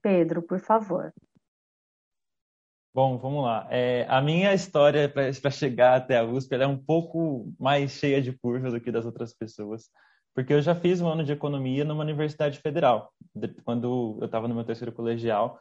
Pedro, 0.00 0.40
por 0.40 0.60
favor. 0.60 1.12
Bom, 2.94 3.18
vamos 3.18 3.42
lá. 3.42 3.66
É, 3.68 4.06
a 4.08 4.22
minha 4.22 4.54
história 4.54 5.08
para 5.08 5.50
chegar 5.50 5.96
até 5.96 6.18
a 6.18 6.24
USP 6.24 6.54
é 6.54 6.66
um 6.66 6.78
pouco 6.78 7.52
mais 7.58 7.90
cheia 7.90 8.22
de 8.22 8.30
curvas 8.38 8.72
do 8.72 8.80
que 8.80 8.92
das 8.92 9.04
outras 9.04 9.34
pessoas, 9.34 9.90
porque 10.32 10.52
eu 10.52 10.62
já 10.62 10.76
fiz 10.76 11.00
um 11.00 11.08
ano 11.08 11.24
de 11.24 11.32
economia 11.32 11.84
numa 11.84 12.04
universidade 12.04 12.60
federal. 12.60 13.12
Quando 13.64 14.16
eu 14.20 14.26
estava 14.26 14.46
no 14.46 14.54
meu 14.54 14.62
terceiro 14.62 14.92
colegial, 14.92 15.58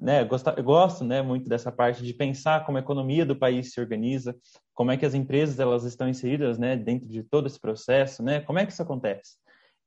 né, 0.00 0.22
eu, 0.22 0.26
gosto, 0.26 0.48
eu 0.56 0.64
gosto 0.64 1.04
né, 1.04 1.20
muito 1.20 1.48
dessa 1.48 1.70
parte 1.70 2.02
de 2.02 2.14
pensar 2.14 2.64
como 2.64 2.78
a 2.78 2.80
economia 2.80 3.26
do 3.26 3.36
país 3.36 3.72
se 3.72 3.80
organiza, 3.80 4.34
como 4.74 4.90
é 4.90 4.96
que 4.96 5.04
as 5.04 5.14
empresas 5.14 5.60
elas 5.60 5.84
estão 5.84 6.08
inseridas 6.08 6.58
né, 6.58 6.76
dentro 6.76 7.06
de 7.06 7.22
todo 7.22 7.46
esse 7.46 7.60
processo, 7.60 8.22
né, 8.22 8.40
como 8.40 8.58
é 8.58 8.64
que 8.64 8.72
isso 8.72 8.82
acontece. 8.82 9.36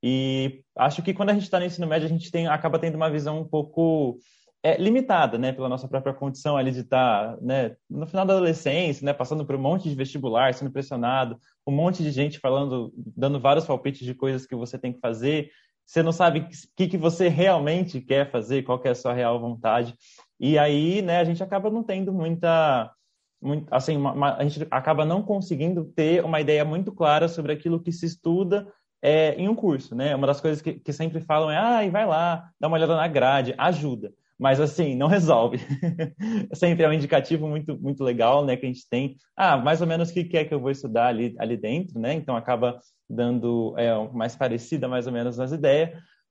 E 0.02 0.62
acho 0.76 1.02
que 1.02 1.14
quando 1.14 1.30
a 1.30 1.34
gente 1.34 1.44
está 1.44 1.58
no 1.58 1.66
ensino 1.66 1.86
médio, 1.86 2.06
a 2.06 2.10
gente 2.10 2.30
tem, 2.30 2.46
acaba 2.46 2.78
tendo 2.78 2.94
uma 2.94 3.10
visão 3.10 3.40
um 3.40 3.44
pouco 3.44 4.18
é, 4.62 4.76
limitada, 4.76 5.36
né, 5.36 5.52
pela 5.52 5.68
nossa 5.68 5.88
própria 5.88 6.14
condição 6.14 6.56
ali 6.56 6.70
de 6.70 6.80
estar, 6.80 7.34
tá, 7.34 7.38
né, 7.42 7.76
no 7.90 8.06
final 8.06 8.24
da 8.24 8.34
adolescência, 8.34 9.04
né, 9.04 9.12
passando 9.12 9.44
por 9.44 9.56
um 9.56 9.60
monte 9.60 9.88
de 9.88 9.94
vestibular, 9.94 10.54
sendo 10.54 10.70
pressionado, 10.70 11.38
um 11.66 11.72
monte 11.72 12.02
de 12.02 12.10
gente 12.10 12.38
falando, 12.38 12.92
dando 12.96 13.40
vários 13.40 13.66
palpites 13.66 14.06
de 14.06 14.14
coisas 14.14 14.46
que 14.46 14.54
você 14.54 14.78
tem 14.78 14.92
que 14.92 15.00
fazer, 15.00 15.50
você 15.86 16.02
não 16.02 16.12
sabe 16.12 16.40
o 16.40 16.48
que, 16.76 16.88
que 16.88 16.96
você 16.98 17.28
realmente 17.28 18.00
quer 18.00 18.30
fazer, 18.30 18.62
qual 18.62 18.78
que 18.78 18.88
é 18.88 18.92
a 18.92 18.94
sua 18.94 19.12
real 19.12 19.40
vontade, 19.40 19.94
e 20.38 20.58
aí, 20.58 21.02
né, 21.02 21.18
a 21.18 21.24
gente 21.24 21.42
acaba 21.42 21.70
não 21.70 21.82
tendo 21.82 22.12
muita, 22.12 22.90
muito, 23.40 23.72
assim, 23.72 23.96
uma, 23.96 24.12
uma, 24.12 24.36
a 24.36 24.42
gente 24.44 24.66
acaba 24.70 25.04
não 25.04 25.22
conseguindo 25.22 25.84
ter 25.84 26.24
uma 26.24 26.40
ideia 26.40 26.64
muito 26.64 26.92
clara 26.92 27.28
sobre 27.28 27.52
aquilo 27.52 27.80
que 27.80 27.92
se 27.92 28.06
estuda 28.06 28.66
é, 29.00 29.34
em 29.34 29.48
um 29.48 29.54
curso, 29.54 29.94
né? 29.94 30.14
Uma 30.16 30.26
das 30.26 30.40
coisas 30.40 30.62
que, 30.62 30.74
que 30.74 30.92
sempre 30.92 31.20
falam 31.20 31.50
é, 31.50 31.58
ah, 31.58 31.90
vai 31.90 32.06
lá, 32.06 32.50
dá 32.58 32.68
uma 32.68 32.76
olhada 32.76 32.96
na 32.96 33.06
grade, 33.06 33.54
ajuda. 33.58 34.12
Mas 34.38 34.60
assim, 34.60 34.96
não 34.96 35.06
resolve. 35.06 35.58
sempre 36.54 36.84
é 36.84 36.88
um 36.88 36.92
indicativo 36.92 37.46
muito, 37.46 37.80
muito 37.80 38.02
legal, 38.02 38.44
né? 38.44 38.56
Que 38.56 38.66
a 38.66 38.68
gente 38.68 38.88
tem, 38.88 39.16
ah, 39.36 39.56
mais 39.56 39.80
ou 39.80 39.86
menos 39.86 40.10
o 40.10 40.14
que 40.14 40.36
é 40.36 40.44
que 40.44 40.52
eu 40.52 40.60
vou 40.60 40.70
estudar 40.70 41.06
ali, 41.06 41.34
ali 41.38 41.56
dentro, 41.56 41.98
né? 42.00 42.14
Então 42.14 42.36
acaba 42.36 42.80
dando 43.08 43.74
é, 43.78 43.92
mais 44.12 44.34
parecida 44.34 44.88
mais 44.88 45.06
ou 45.06 45.12
menos 45.12 45.36
nas 45.36 45.52
ideias. 45.52 45.90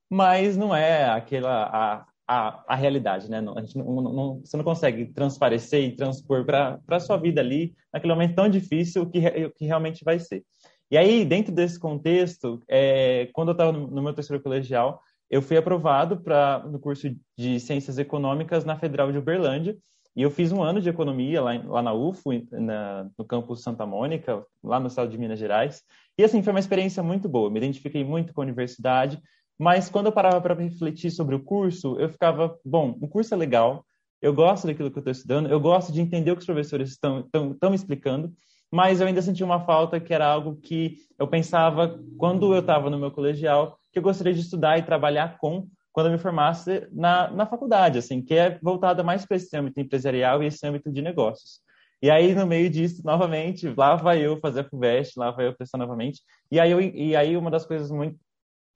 mas 0.10 0.58
não 0.58 0.76
é 0.76 1.06
aquela 1.06 1.64
a, 1.66 2.06
a, 2.28 2.64
a 2.68 2.76
realidade, 2.76 3.30
né? 3.30 3.42
Não, 3.42 3.58
a 3.58 3.62
gente 3.62 3.78
não, 3.78 4.02
não, 4.02 4.40
você 4.40 4.58
não 4.58 4.64
consegue 4.64 5.06
transparecer 5.14 5.84
e 5.84 5.96
transpor 5.96 6.46
para 6.46 6.80
a 6.88 7.00
sua 7.00 7.18
vida 7.18 7.42
ali, 7.42 7.74
naquele 7.94 8.14
momento 8.14 8.36
tão 8.36 8.50
difícil, 8.50 9.04
o 9.04 9.10
que, 9.10 9.50
que 9.52 9.66
realmente 9.66 10.04
vai 10.04 10.20
ser. 10.20 10.44
E 10.92 10.98
aí, 10.98 11.26
dentro 11.26 11.52
desse 11.52 11.80
contexto, 11.80 12.62
é, 12.68 13.28
quando 13.34 13.50
eu 13.50 13.54
estava 13.54 13.72
no, 13.72 14.02
meu 14.02 14.14
terceiro 14.14 14.42
colegial, 14.44 15.02
eu 15.34 15.42
fui 15.42 15.58
aprovado 15.58 16.18
para 16.18 16.60
no 16.60 16.78
curso 16.78 17.10
de 17.36 17.60
Ciências 17.60 17.98
Econômicas 17.98 18.64
na 18.64 18.78
Federal 18.78 19.12
de 19.12 19.18
Uberlândia, 19.18 19.76
e 20.16 20.22
eu 20.22 20.30
fiz 20.30 20.52
um 20.52 20.62
ano 20.62 20.80
de 20.80 20.88
economia 20.88 21.42
lá, 21.42 21.60
lá 21.66 21.82
na 21.82 21.92
UFO, 21.92 22.30
na, 22.52 23.10
no 23.18 23.26
campus 23.26 23.64
Santa 23.64 23.84
Mônica, 23.84 24.46
lá 24.64 24.80
no 24.80 24.86
estado 24.86 25.10
de 25.10 25.18
Minas 25.18 25.40
Gerais. 25.40 25.82
E 26.16 26.24
assim, 26.24 26.44
foi 26.44 26.54
uma 26.54 26.60
experiência 26.60 27.02
muito 27.02 27.28
boa. 27.28 27.50
Me 27.50 27.58
identifiquei 27.58 28.04
muito 28.04 28.32
com 28.32 28.42
a 28.42 28.44
universidade, 28.44 29.20
mas 29.58 29.90
quando 29.90 30.06
eu 30.06 30.12
parava 30.12 30.40
para 30.40 30.54
refletir 30.54 31.10
sobre 31.10 31.34
o 31.34 31.44
curso, 31.44 32.00
eu 32.00 32.10
ficava, 32.10 32.56
bom, 32.64 32.96
o 33.02 33.08
curso 33.08 33.34
é 33.34 33.38
legal, 33.38 33.84
eu 34.22 34.36
gosto 34.36 34.68
daquilo 34.68 34.92
que 34.92 35.00
eu 35.00 35.02
estou 35.02 35.12
estudando, 35.12 35.50
eu 35.50 35.60
gosto 35.60 35.92
de 35.92 36.00
entender 36.00 36.30
o 36.30 36.36
que 36.36 36.42
os 36.42 36.46
professores 36.46 36.92
estão, 36.92 37.28
me 37.72 37.76
explicando, 37.76 38.32
mas 38.72 39.02
eu 39.02 39.08
ainda 39.08 39.22
sentia 39.24 39.48
uma 39.48 39.62
falta 39.62 40.00
que 40.00 40.14
era 40.14 40.28
algo 40.28 40.58
que 40.58 40.98
eu 41.18 41.28
pensava 41.28 42.00
quando 42.20 42.54
eu 42.54 42.60
estava 42.60 42.88
no 42.92 43.00
meu 43.00 43.10
colegial, 43.10 43.80
que 43.94 44.00
eu 44.00 44.04
gostaria 44.04 44.34
de 44.34 44.42
estudar 44.42 44.78
e 44.78 44.84
trabalhar 44.84 45.38
com 45.38 45.68
quando 45.94 46.08
eu 46.08 46.14
me 46.14 46.18
formasse 46.18 46.88
na, 46.92 47.30
na 47.30 47.46
faculdade, 47.46 48.00
assim, 48.00 48.20
que 48.22 48.34
é 48.34 48.58
voltada 48.62 49.04
mais 49.04 49.26
para 49.26 49.38
esse 49.38 49.56
âmbito 49.56 49.80
empresarial 49.80 50.42
e 50.42 50.48
esse 50.48 50.66
âmbito 50.66 50.92
de 50.92 51.04
negócios. 51.04 51.62
E 52.02 52.10
aí, 52.10 52.34
no 52.34 52.48
meio 52.48 52.70
disso, 52.70 53.04
novamente, 53.06 53.72
lá 53.78 53.96
vai 53.96 54.20
eu 54.20 54.40
fazer 54.40 54.62
a 54.62 54.64
FUVEST, 54.64 55.18
lá 55.18 55.30
vai 55.30 55.48
eu 55.48 55.56
prestar 55.56 55.78
novamente. 55.78 56.22
E 56.52 56.60
aí, 56.60 56.72
eu, 56.72 56.82
e 56.82 57.16
aí 57.16 57.38
uma 57.38 57.52
das 57.52 57.66
coisas 57.66 57.92
muito, 57.92 58.20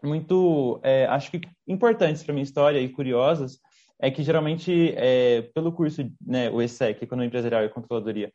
muito 0.03 0.79
é, 0.83 1.07
acho 1.07 1.31
que 1.31 1.41
importantes 1.67 2.23
para 2.23 2.33
minha 2.33 2.43
história 2.43 2.79
e 2.79 2.87
curiosas, 2.87 3.59
é 3.99 4.11
que 4.11 4.21
geralmente, 4.21 4.93
é, 4.95 5.41
pelo 5.55 5.71
curso, 5.71 6.07
né, 6.23 6.51
o 6.51 6.61
ESEC, 6.61 7.03
Economia 7.03 7.27
Empresarial 7.27 7.63
e 7.63 7.69
Controladoria, 7.69 8.31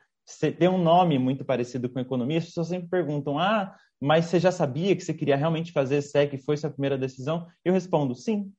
tem 0.58 0.68
um 0.68 0.82
nome 0.82 1.18
muito 1.18 1.44
parecido 1.44 1.88
com 1.88 2.00
economia, 2.00 2.38
as 2.38 2.46
pessoas 2.46 2.68
sempre 2.68 2.88
perguntam, 2.88 3.38
ah, 3.38 3.72
mas 4.02 4.26
você 4.26 4.40
já 4.40 4.50
sabia 4.50 4.94
que 4.96 5.02
você 5.02 5.14
queria 5.14 5.36
realmente 5.36 5.72
fazer 5.72 5.96
ESEC 5.96 6.34
e 6.36 6.38
foi 6.38 6.56
sua 6.56 6.70
primeira 6.70 6.98
decisão? 6.98 7.46
Eu 7.64 7.72
respondo, 7.72 8.14
sim, 8.14 8.52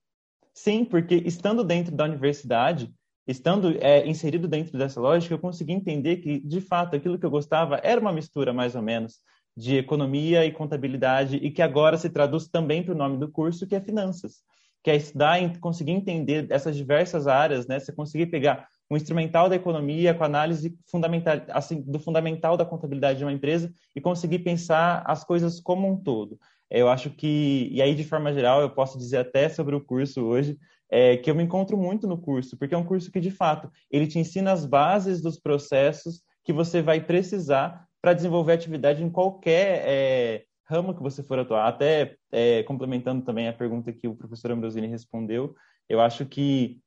Sim, 0.54 0.86
porque 0.86 1.16
estando 1.16 1.64
dentro 1.64 1.96
da 1.96 2.04
universidade, 2.04 2.94
estando 3.28 3.76
é, 3.82 4.08
inserido 4.08 4.48
dentro 4.48 4.78
dessa 4.78 5.02
lógica, 5.02 5.34
eu 5.34 5.39
consegui 5.39 5.74
entender 5.74 6.18
que, 6.18 6.39
de 6.39 6.62
fato, 6.62 6.96
aquilo 6.96 7.18
que 7.18 7.26
eu 7.26 7.32
gostava 7.32 7.80
era 7.84 8.00
uma 8.00 8.14
mistura, 8.14 8.54
mais 8.54 8.76
ou 8.76 8.82
menos, 8.82 9.20
de 9.58 9.78
economia 9.78 10.46
e 10.46 10.52
contabilidade, 10.52 11.38
e 11.38 11.50
que 11.50 11.62
agora 11.62 11.98
se 11.98 12.10
traduz 12.10 12.48
também 12.48 12.84
para 12.84 12.94
o 12.94 12.98
nome 12.98 13.18
do 13.18 13.32
curso, 13.32 13.68
que 13.68 13.76
é 13.76 13.82
finanças, 13.82 14.44
que 14.84 14.91
é 14.91 14.96
estudar 14.96 15.41
e 15.41 15.58
conseguir 15.58 15.91
entender 15.91 16.48
essas 16.52 16.76
diversas 16.76 17.26
áreas, 17.26 17.68
né? 17.68 17.80
Você 17.80 17.91
conseguir 17.91 18.28
pegar 18.28 18.68
um 18.94 18.98
instrumental 18.98 19.50
da 19.50 19.56
economia 19.56 20.14
com 20.14 20.24
análise 20.24 20.78
fundamental, 20.89 21.41
assim, 21.50 21.82
do 21.82 22.00
fundamental 22.00 22.56
da 22.56 22.66
contabilidade 22.66 23.18
de 23.18 23.26
uma 23.26 23.34
empresa 23.34 23.74
e 23.96 24.00
conseguir 24.00 24.39
pensar 24.39 25.04
as 25.06 25.24
coisas 25.24 25.60
como 25.60 25.89
um 25.89 25.98
todo. 25.98 26.39
Eu 26.70 26.88
acho 26.88 27.10
que, 27.10 27.70
e 27.72 27.82
aí 27.82 27.96
de 27.96 28.04
forma 28.04 28.32
geral, 28.34 28.62
eu 28.62 28.70
posso 28.70 28.98
dizer 28.98 29.18
até 29.18 29.50
sobre 29.50 29.76
o 29.76 29.82
curso 29.82 30.24
hoje, 30.24 30.58
é, 30.91 31.18
que 31.18 31.30
eu 31.30 31.36
me 31.36 31.44
encontro 31.44 31.76
muito 31.76 32.08
no 32.08 32.18
curso, 32.18 32.56
porque 32.56 32.76
é 32.76 32.78
um 32.78 32.86
curso 32.86 33.12
que, 33.12 33.20
de 33.20 33.32
fato, 33.32 33.72
ele 33.89 34.06
te 34.06 34.20
ensina 34.20 34.52
as 34.52 34.66
bases 34.66 35.22
dos 35.22 35.39
processos 35.39 36.22
que 36.44 36.54
você 36.54 36.82
vai 36.82 37.02
precisar 37.02 37.88
para 38.00 38.14
desenvolver 38.14 38.54
atividade 38.54 39.04
em 39.04 39.10
qualquer 39.10 39.84
é, 39.88 40.44
ramo 40.66 40.94
que 40.94 41.02
você 41.02 41.24
for 41.24 41.39
atuar. 41.39 41.68
Até 41.68 42.16
é, 42.32 42.62
complementando 42.64 43.24
também 43.24 43.48
a 43.48 43.54
pergunta 43.54 43.91
que 43.91 44.08
o 44.08 44.16
professor 44.16 44.52
Ambrosini 44.52 44.86
respondeu, 44.86 45.56
eu 45.89 46.00
acho 46.00 46.26
que 46.26 46.80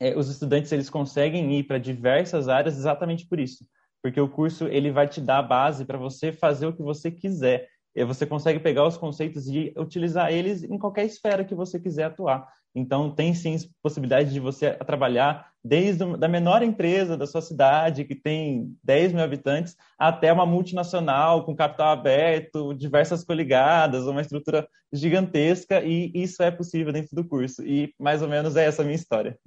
é, 0.00 0.16
os 0.16 0.28
estudantes 0.28 0.72
eles 0.72 0.90
conseguem 0.90 1.58
ir 1.58 1.64
para 1.64 1.78
diversas 1.78 2.48
áreas 2.48 2.76
exatamente 2.76 3.26
por 3.26 3.40
isso, 3.40 3.66
porque 4.02 4.20
o 4.20 4.28
curso 4.28 4.66
ele 4.66 4.90
vai 4.90 5.08
te 5.08 5.20
dar 5.20 5.38
a 5.38 5.42
base 5.42 5.84
para 5.84 5.98
você 5.98 6.32
fazer 6.32 6.66
o 6.66 6.72
que 6.72 6.82
você 6.82 7.10
quiser 7.10 7.68
você 8.04 8.26
consegue 8.26 8.60
pegar 8.60 8.86
os 8.86 8.96
conceitos 8.96 9.46
e 9.48 9.72
utilizar 9.76 10.30
eles 10.32 10.62
em 10.62 10.78
qualquer 10.78 11.06
esfera 11.06 11.44
que 11.44 11.54
você 11.54 11.80
quiser 11.80 12.04
atuar. 12.04 12.46
Então, 12.74 13.10
tem 13.10 13.32
sim 13.32 13.56
possibilidade 13.82 14.30
de 14.30 14.38
você 14.38 14.72
trabalhar 14.72 15.50
desde 15.64 16.02
a 16.02 16.28
menor 16.28 16.62
empresa 16.62 17.16
da 17.16 17.26
sua 17.26 17.40
cidade, 17.40 18.04
que 18.04 18.14
tem 18.14 18.76
10 18.84 19.14
mil 19.14 19.24
habitantes, 19.24 19.74
até 19.98 20.30
uma 20.30 20.44
multinacional 20.44 21.44
com 21.44 21.56
capital 21.56 21.88
aberto, 21.88 22.74
diversas 22.74 23.24
coligadas, 23.24 24.06
uma 24.06 24.20
estrutura 24.20 24.68
gigantesca, 24.92 25.82
e 25.82 26.12
isso 26.14 26.42
é 26.42 26.50
possível 26.50 26.92
dentro 26.92 27.16
do 27.16 27.26
curso. 27.26 27.66
E 27.66 27.94
mais 27.98 28.20
ou 28.20 28.28
menos 28.28 28.56
é 28.56 28.66
essa 28.66 28.82
a 28.82 28.84
minha 28.84 28.94
história. 28.94 29.38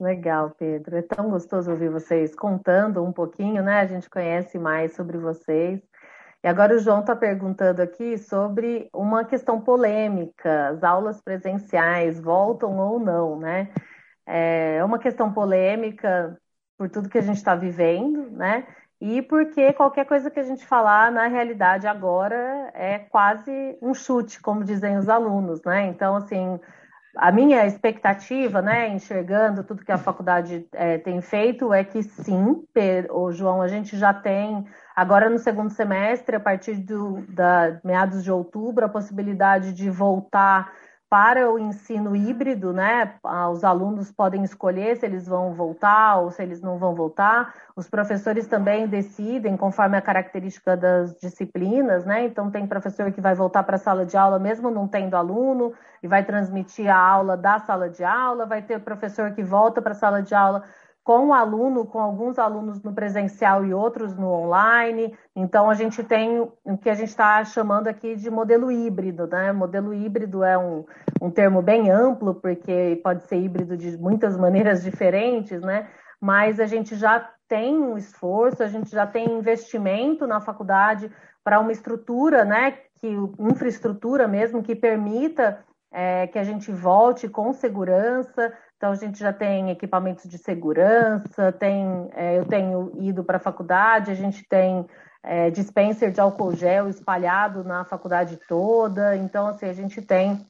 Legal, 0.00 0.50
Pedro. 0.58 0.96
É 0.96 1.02
tão 1.02 1.30
gostoso 1.30 1.70
ouvir 1.70 1.88
vocês 1.88 2.34
contando 2.34 3.02
um 3.02 3.12
pouquinho, 3.12 3.62
né? 3.62 3.80
A 3.80 3.86
gente 3.86 4.10
conhece 4.10 4.58
mais 4.58 4.94
sobre 4.94 5.18
vocês. 5.18 5.80
E 6.42 6.48
agora 6.48 6.74
o 6.74 6.78
João 6.78 7.00
está 7.00 7.16
perguntando 7.16 7.80
aqui 7.80 8.18
sobre 8.18 8.88
uma 8.92 9.24
questão 9.24 9.60
polêmica: 9.60 10.68
as 10.68 10.82
aulas 10.82 11.20
presenciais 11.20 12.20
voltam 12.20 12.76
ou 12.78 12.98
não, 12.98 13.38
né? 13.38 13.72
É 14.26 14.84
uma 14.84 14.98
questão 14.98 15.32
polêmica 15.32 16.38
por 16.76 16.90
tudo 16.90 17.08
que 17.08 17.18
a 17.18 17.22
gente 17.22 17.36
está 17.36 17.54
vivendo, 17.54 18.30
né? 18.30 18.66
E 19.00 19.22
porque 19.22 19.72
qualquer 19.74 20.06
coisa 20.06 20.30
que 20.30 20.40
a 20.40 20.44
gente 20.44 20.66
falar 20.66 21.12
na 21.12 21.26
realidade 21.28 21.86
agora 21.86 22.70
é 22.74 22.98
quase 22.98 23.78
um 23.82 23.94
chute, 23.94 24.40
como 24.40 24.64
dizem 24.64 24.98
os 24.98 25.08
alunos, 25.08 25.62
né? 25.62 25.86
Então, 25.86 26.16
assim, 26.16 26.58
a 27.16 27.32
minha 27.32 27.66
expectativa, 27.66 28.60
né, 28.60 28.88
enxergando 28.88 29.64
tudo 29.64 29.84
que 29.84 29.92
a 29.92 29.98
faculdade 29.98 30.66
é, 30.72 30.98
tem 30.98 31.20
feito, 31.20 31.72
é 31.72 31.84
que 31.84 32.02
sim, 32.02 32.64
o 33.10 33.32
João, 33.32 33.62
a 33.62 33.68
gente 33.68 33.96
já 33.96 34.12
tem 34.12 34.66
Agora, 34.94 35.28
no 35.28 35.40
segundo 35.40 35.70
semestre, 35.70 36.36
a 36.36 36.40
partir 36.40 36.76
do, 36.76 37.24
da 37.28 37.80
meados 37.82 38.22
de 38.22 38.30
outubro, 38.30 38.84
a 38.84 38.88
possibilidade 38.88 39.72
de 39.72 39.90
voltar 39.90 40.72
para 41.14 41.48
o 41.48 41.60
ensino 41.60 42.16
híbrido, 42.16 42.72
né? 42.72 43.14
Os 43.52 43.62
alunos 43.62 44.10
podem 44.10 44.42
escolher 44.42 44.96
se 44.96 45.06
eles 45.06 45.28
vão 45.28 45.54
voltar 45.54 46.16
ou 46.16 46.32
se 46.32 46.42
eles 46.42 46.60
não 46.60 46.76
vão 46.76 46.92
voltar. 46.92 47.54
Os 47.76 47.88
professores 47.88 48.48
também 48.48 48.88
decidem 48.88 49.56
conforme 49.56 49.96
a 49.96 50.02
característica 50.02 50.76
das 50.76 51.14
disciplinas, 51.14 52.04
né? 52.04 52.24
Então 52.24 52.50
tem 52.50 52.66
professor 52.66 53.12
que 53.12 53.20
vai 53.20 53.32
voltar 53.32 53.62
para 53.62 53.76
a 53.76 53.78
sala 53.78 54.04
de 54.04 54.16
aula 54.16 54.40
mesmo 54.40 54.72
não 54.72 54.88
tendo 54.88 55.14
aluno 55.14 55.72
e 56.02 56.08
vai 56.08 56.24
transmitir 56.24 56.90
a 56.90 56.98
aula 56.98 57.36
da 57.36 57.60
sala 57.60 57.88
de 57.88 58.02
aula, 58.02 58.44
vai 58.44 58.60
ter 58.60 58.80
professor 58.80 59.30
que 59.30 59.42
volta 59.44 59.80
para 59.80 59.92
a 59.92 59.94
sala 59.94 60.20
de 60.20 60.34
aula 60.34 60.64
com 61.04 61.28
o 61.28 61.34
aluno, 61.34 61.84
com 61.84 62.00
alguns 62.00 62.38
alunos 62.38 62.82
no 62.82 62.94
presencial 62.94 63.62
e 63.66 63.74
outros 63.74 64.16
no 64.16 64.26
online. 64.26 65.14
Então, 65.36 65.68
a 65.68 65.74
gente 65.74 66.02
tem 66.02 66.40
o 66.40 66.78
que 66.78 66.88
a 66.88 66.94
gente 66.94 67.10
está 67.10 67.44
chamando 67.44 67.88
aqui 67.88 68.16
de 68.16 68.30
modelo 68.30 68.72
híbrido, 68.72 69.26
né? 69.26 69.52
Modelo 69.52 69.92
híbrido 69.92 70.42
é 70.42 70.56
um, 70.56 70.86
um 71.20 71.30
termo 71.30 71.60
bem 71.60 71.90
amplo, 71.90 72.34
porque 72.34 72.98
pode 73.04 73.22
ser 73.24 73.36
híbrido 73.36 73.76
de 73.76 73.98
muitas 73.98 74.34
maneiras 74.38 74.82
diferentes, 74.82 75.60
né? 75.60 75.88
Mas 76.18 76.58
a 76.58 76.64
gente 76.64 76.96
já 76.96 77.30
tem 77.46 77.76
um 77.76 77.98
esforço, 77.98 78.62
a 78.62 78.68
gente 78.68 78.90
já 78.90 79.06
tem 79.06 79.30
investimento 79.30 80.26
na 80.26 80.40
faculdade 80.40 81.12
para 81.44 81.60
uma 81.60 81.70
estrutura, 81.70 82.46
né? 82.46 82.78
Que 82.98 83.08
infraestrutura 83.38 84.26
mesmo 84.26 84.62
que 84.62 84.74
permita 84.74 85.62
é, 85.92 86.26
que 86.26 86.38
a 86.38 86.44
gente 86.44 86.72
volte 86.72 87.28
com 87.28 87.52
segurança. 87.52 88.52
Então, 88.84 88.92
a 88.92 88.96
gente 88.96 89.18
já 89.18 89.32
tem 89.32 89.70
equipamentos 89.70 90.28
de 90.28 90.36
segurança, 90.36 91.50
tem, 91.52 92.10
é, 92.14 92.38
eu 92.38 92.44
tenho 92.44 92.92
ido 92.98 93.24
para 93.24 93.38
a 93.38 93.40
faculdade, 93.40 94.10
a 94.10 94.14
gente 94.14 94.46
tem 94.46 94.86
é, 95.22 95.48
dispenser 95.48 96.12
de 96.12 96.20
álcool 96.20 96.54
gel 96.54 96.90
espalhado 96.90 97.64
na 97.64 97.86
faculdade 97.86 98.38
toda. 98.46 99.16
Então, 99.16 99.46
assim, 99.46 99.64
a 99.64 99.72
gente 99.72 100.02
tem 100.02 100.46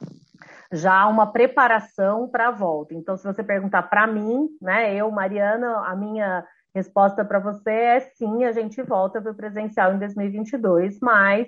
já 0.73 1.07
uma 1.07 1.31
preparação 1.31 2.29
para 2.29 2.49
a 2.49 2.51
volta. 2.51 2.93
Então, 2.93 3.17
se 3.17 3.23
você 3.23 3.45
perguntar 3.45 3.85
para 3.85 4.05
mim, 4.05 4.49
né, 4.61 4.93
eu, 4.93 5.09
Mariana, 5.13 5.87
a 5.87 5.95
minha 5.95 6.45
resposta 6.75 7.25
para 7.25 7.39
você 7.39 7.71
é 7.71 8.01
sim, 8.17 8.43
a 8.43 8.51
gente 8.51 8.83
volta 8.83 9.23
para 9.23 9.31
o 9.31 9.37
presencial 9.37 9.95
em 9.95 9.99
2022, 10.01 10.99
mas 11.01 11.47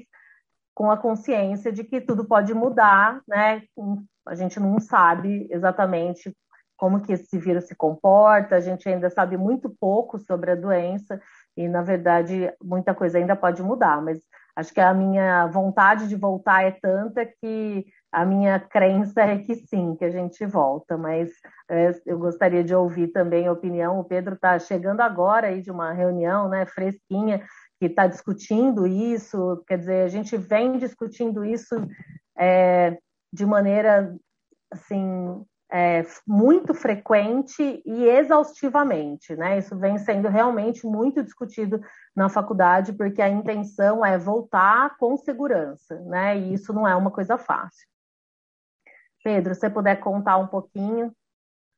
com 0.72 0.88
a 0.88 0.96
consciência 0.96 1.72
de 1.72 1.82
que 1.82 2.00
tudo 2.00 2.24
pode 2.24 2.54
mudar, 2.54 3.22
né? 3.26 3.62
A 4.24 4.36
gente 4.36 4.60
não 4.60 4.78
sabe 4.78 5.48
exatamente 5.50 6.32
como 6.76 7.00
que 7.00 7.12
esse 7.12 7.38
vírus 7.38 7.64
se 7.66 7.74
comporta, 7.74 8.56
a 8.56 8.60
gente 8.60 8.88
ainda 8.88 9.08
sabe 9.10 9.36
muito 9.36 9.70
pouco 9.80 10.18
sobre 10.18 10.50
a 10.50 10.54
doença 10.54 11.20
e, 11.56 11.68
na 11.68 11.82
verdade, 11.82 12.52
muita 12.62 12.94
coisa 12.94 13.18
ainda 13.18 13.34
pode 13.34 13.62
mudar, 13.62 14.02
mas 14.02 14.20
acho 14.54 14.72
que 14.72 14.80
a 14.80 14.92
minha 14.92 15.46
vontade 15.46 16.08
de 16.08 16.16
voltar 16.16 16.64
é 16.64 16.70
tanta 16.70 17.26
que 17.26 17.86
a 18.12 18.24
minha 18.24 18.58
crença 18.58 19.20
é 19.20 19.38
que 19.38 19.54
sim, 19.54 19.94
que 19.96 20.04
a 20.04 20.10
gente 20.10 20.44
volta, 20.46 20.96
mas 20.96 21.30
é, 21.68 21.90
eu 22.06 22.18
gostaria 22.18 22.64
de 22.64 22.74
ouvir 22.74 23.08
também 23.08 23.46
a 23.46 23.52
opinião, 23.52 23.98
o 23.98 24.04
Pedro 24.04 24.34
está 24.34 24.58
chegando 24.58 25.00
agora 25.00 25.48
aí 25.48 25.60
de 25.60 25.70
uma 25.70 25.92
reunião, 25.92 26.48
né, 26.48 26.64
fresquinha, 26.66 27.44
que 27.78 27.86
está 27.86 28.06
discutindo 28.06 28.86
isso, 28.86 29.62
quer 29.66 29.78
dizer, 29.78 30.04
a 30.04 30.08
gente 30.08 30.36
vem 30.36 30.78
discutindo 30.78 31.44
isso 31.44 31.74
é, 32.38 32.96
de 33.32 33.44
maneira 33.44 34.14
assim 34.70 35.44
é, 35.70 36.04
muito 36.26 36.72
frequente 36.74 37.82
e 37.84 38.04
exaustivamente, 38.04 39.34
né? 39.34 39.58
Isso 39.58 39.76
vem 39.76 39.98
sendo 39.98 40.28
realmente 40.28 40.86
muito 40.86 41.22
discutido 41.22 41.80
na 42.14 42.28
faculdade, 42.28 42.92
porque 42.92 43.20
a 43.20 43.28
intenção 43.28 44.04
é 44.04 44.16
voltar 44.16 44.96
com 44.96 45.16
segurança, 45.16 46.00
né? 46.02 46.38
E 46.38 46.54
isso 46.54 46.72
não 46.72 46.86
é 46.86 46.94
uma 46.94 47.10
coisa 47.10 47.36
fácil. 47.36 47.86
Pedro, 49.24 49.54
se 49.54 49.60
você 49.60 49.70
puder 49.70 49.96
contar 49.96 50.36
um 50.36 50.46
pouquinho, 50.46 51.12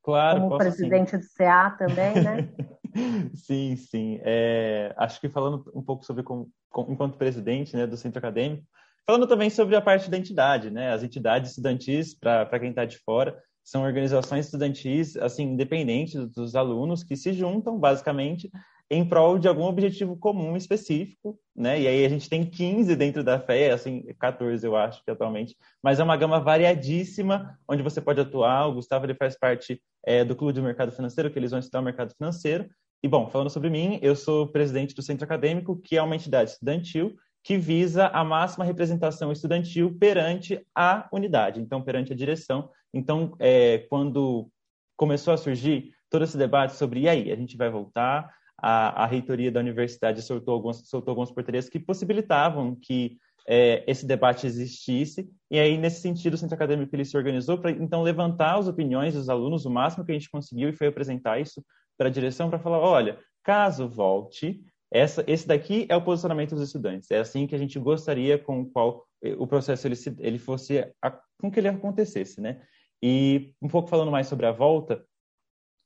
claro, 0.03 0.43
como 0.43 0.59
presidente 0.59 1.13
sim. 1.13 1.19
do 1.19 1.25
CA 1.35 1.71
também, 1.71 2.23
né? 2.23 2.49
sim, 3.35 3.75
sim. 3.77 4.21
É, 4.23 4.95
acho 4.99 5.19
que 5.19 5.31
falando 5.31 5.65
um 5.75 5.83
pouco 5.83 6.05
sobre 6.05 6.23
como, 6.23 6.51
enquanto 6.89 7.17
presidente 7.17 7.75
né, 7.75 7.87
do 7.87 7.97
centro 7.97 8.19
acadêmico, 8.19 8.67
falando 9.07 9.27
também 9.27 9.49
sobre 9.49 9.75
a 9.75 9.81
parte 9.81 10.11
da 10.11 10.19
entidade, 10.19 10.71
né? 10.71 10.93
As 10.93 11.03
entidades 11.03 11.53
estudantis, 11.53 12.13
para 12.15 12.61
quem 12.61 12.69
está 12.69 12.85
de 12.85 12.99
fora, 12.99 13.35
são 13.69 13.83
organizações 13.83 14.47
estudantis 14.47 15.15
assim 15.19 15.45
independentes 15.45 16.27
dos 16.31 16.57
alunos 16.57 17.05
que 17.05 17.15
se 17.15 17.35
juntam 17.35 17.79
basicamente 17.79 18.51
em 18.91 19.07
prol 19.07 19.39
de 19.39 19.47
algum 19.47 19.65
objetivo 19.65 20.17
comum 20.17 20.57
específico, 20.57 21.39
né? 21.55 21.79
E 21.79 21.87
aí 21.87 22.07
a 22.07 22.09
gente 22.09 22.31
tem 22.31 22.47
15 22.49 22.97
dentro 22.97 23.23
da 23.23 23.39
FEA, 23.39 23.75
assim, 23.75 24.03
14 24.19 24.67
eu 24.67 24.75
acho 24.75 25.05
que 25.05 25.11
atualmente, 25.11 25.55
mas 25.83 26.01
é 26.01 26.03
uma 26.03 26.17
gama 26.17 26.41
variadíssima 26.41 27.59
onde 27.69 27.83
você 27.83 28.01
pode 28.01 28.19
atuar. 28.19 28.69
O 28.69 28.75
Gustavo 28.75 29.05
ele 29.05 29.15
faz 29.15 29.39
parte 29.39 29.83
é, 30.07 30.25
do 30.25 30.35
Clube 30.35 30.55
do 30.55 30.63
Mercado 30.63 30.91
Financeiro, 30.91 31.31
que 31.31 31.39
eles 31.39 31.51
vão 31.51 31.61
estudar 31.61 31.81
o 31.81 31.85
mercado 31.85 32.15
financeiro. 32.17 32.67
E 33.03 33.07
bom, 33.07 33.29
falando 33.29 33.51
sobre 33.51 33.69
mim, 33.69 33.99
eu 34.01 34.17
sou 34.17 34.49
presidente 34.49 34.95
do 34.95 35.03
Centro 35.03 35.27
Acadêmico, 35.27 35.77
que 35.77 35.99
é 35.99 36.03
uma 36.03 36.17
entidade 36.17 36.53
estudantil 36.53 37.15
que 37.45 37.59
visa 37.59 38.09
a 38.09 38.25
máxima 38.25 38.65
representação 38.65 39.31
estudantil 39.31 39.97
perante 39.99 40.65
a 40.75 41.07
unidade, 41.13 41.61
então 41.61 41.83
perante 41.83 42.13
a 42.13 42.17
direção. 42.17 42.71
Então, 42.93 43.35
é, 43.39 43.79
quando 43.89 44.51
começou 44.97 45.33
a 45.33 45.37
surgir 45.37 45.93
todo 46.11 46.25
esse 46.25 46.37
debate 46.37 46.75
sobre 46.75 47.01
e 47.01 47.09
aí, 47.09 47.33
a 47.33 47.37
gente 47.37 47.57
vai 47.57 47.71
voltar, 47.71 48.33
a, 48.57 49.05
a 49.05 49.07
reitoria 49.07 49.53
da 49.53 49.61
universidade 49.61 50.23
soltou 50.23 50.55
algumas, 50.55 50.89
soltou 50.89 51.13
algumas 51.13 51.31
portarias 51.31 51.69
que 51.69 51.79
possibilitavam 51.79 52.75
que 52.75 53.19
é, 53.47 53.83
esse 53.87 54.07
debate 54.07 54.47
existisse, 54.47 55.31
e 55.51 55.59
aí, 55.59 55.79
nesse 55.79 56.03
sentido, 56.03 56.35
o 56.35 56.37
centro 56.37 56.55
acadêmico 56.55 56.95
ele 56.95 57.05
se 57.05 57.17
organizou 57.17 57.57
para, 57.59 57.71
então, 57.71 58.03
levantar 58.03 58.59
as 58.59 58.69
opiniões 58.69 59.15
dos 59.15 59.29
alunos 59.29 59.65
o 59.65 59.71
máximo 59.71 60.05
que 60.05 60.13
a 60.13 60.15
gente 60.15 60.31
conseguiu 60.31 60.69
e 60.69 60.77
foi 60.77 60.89
apresentar 60.89 61.41
isso 61.41 61.65
para 61.97 62.09
a 62.09 62.13
direção 62.13 62.51
para 62.51 62.59
falar, 62.59 62.79
olha, 62.79 63.19
caso 63.43 63.89
volte, 63.89 64.63
essa, 64.91 65.25
esse 65.27 65.47
daqui 65.47 65.87
é 65.89 65.97
o 65.97 66.05
posicionamento 66.05 66.55
dos 66.55 66.65
estudantes. 66.65 67.11
É 67.11 67.19
assim 67.19 67.47
que 67.47 67.55
a 67.55 67.59
gente 67.59 67.79
gostaria 67.79 68.39
com 68.39 68.63
o 68.63 68.67
qual 68.67 69.07
o 69.39 69.47
processo 69.47 69.87
ele, 69.87 69.97
se, 69.97 70.15
ele 70.19 70.39
fosse 70.39 70.87
a, 71.03 71.11
com 71.41 71.51
que 71.51 71.59
ele 71.59 71.69
acontecesse, 71.69 72.41
né? 72.41 72.61
E 73.03 73.53
um 73.63 73.69
pouco 73.69 73.89
falando 73.89 74.11
mais 74.11 74.27
sobre 74.27 74.47
a 74.47 74.53
volta, 74.53 75.05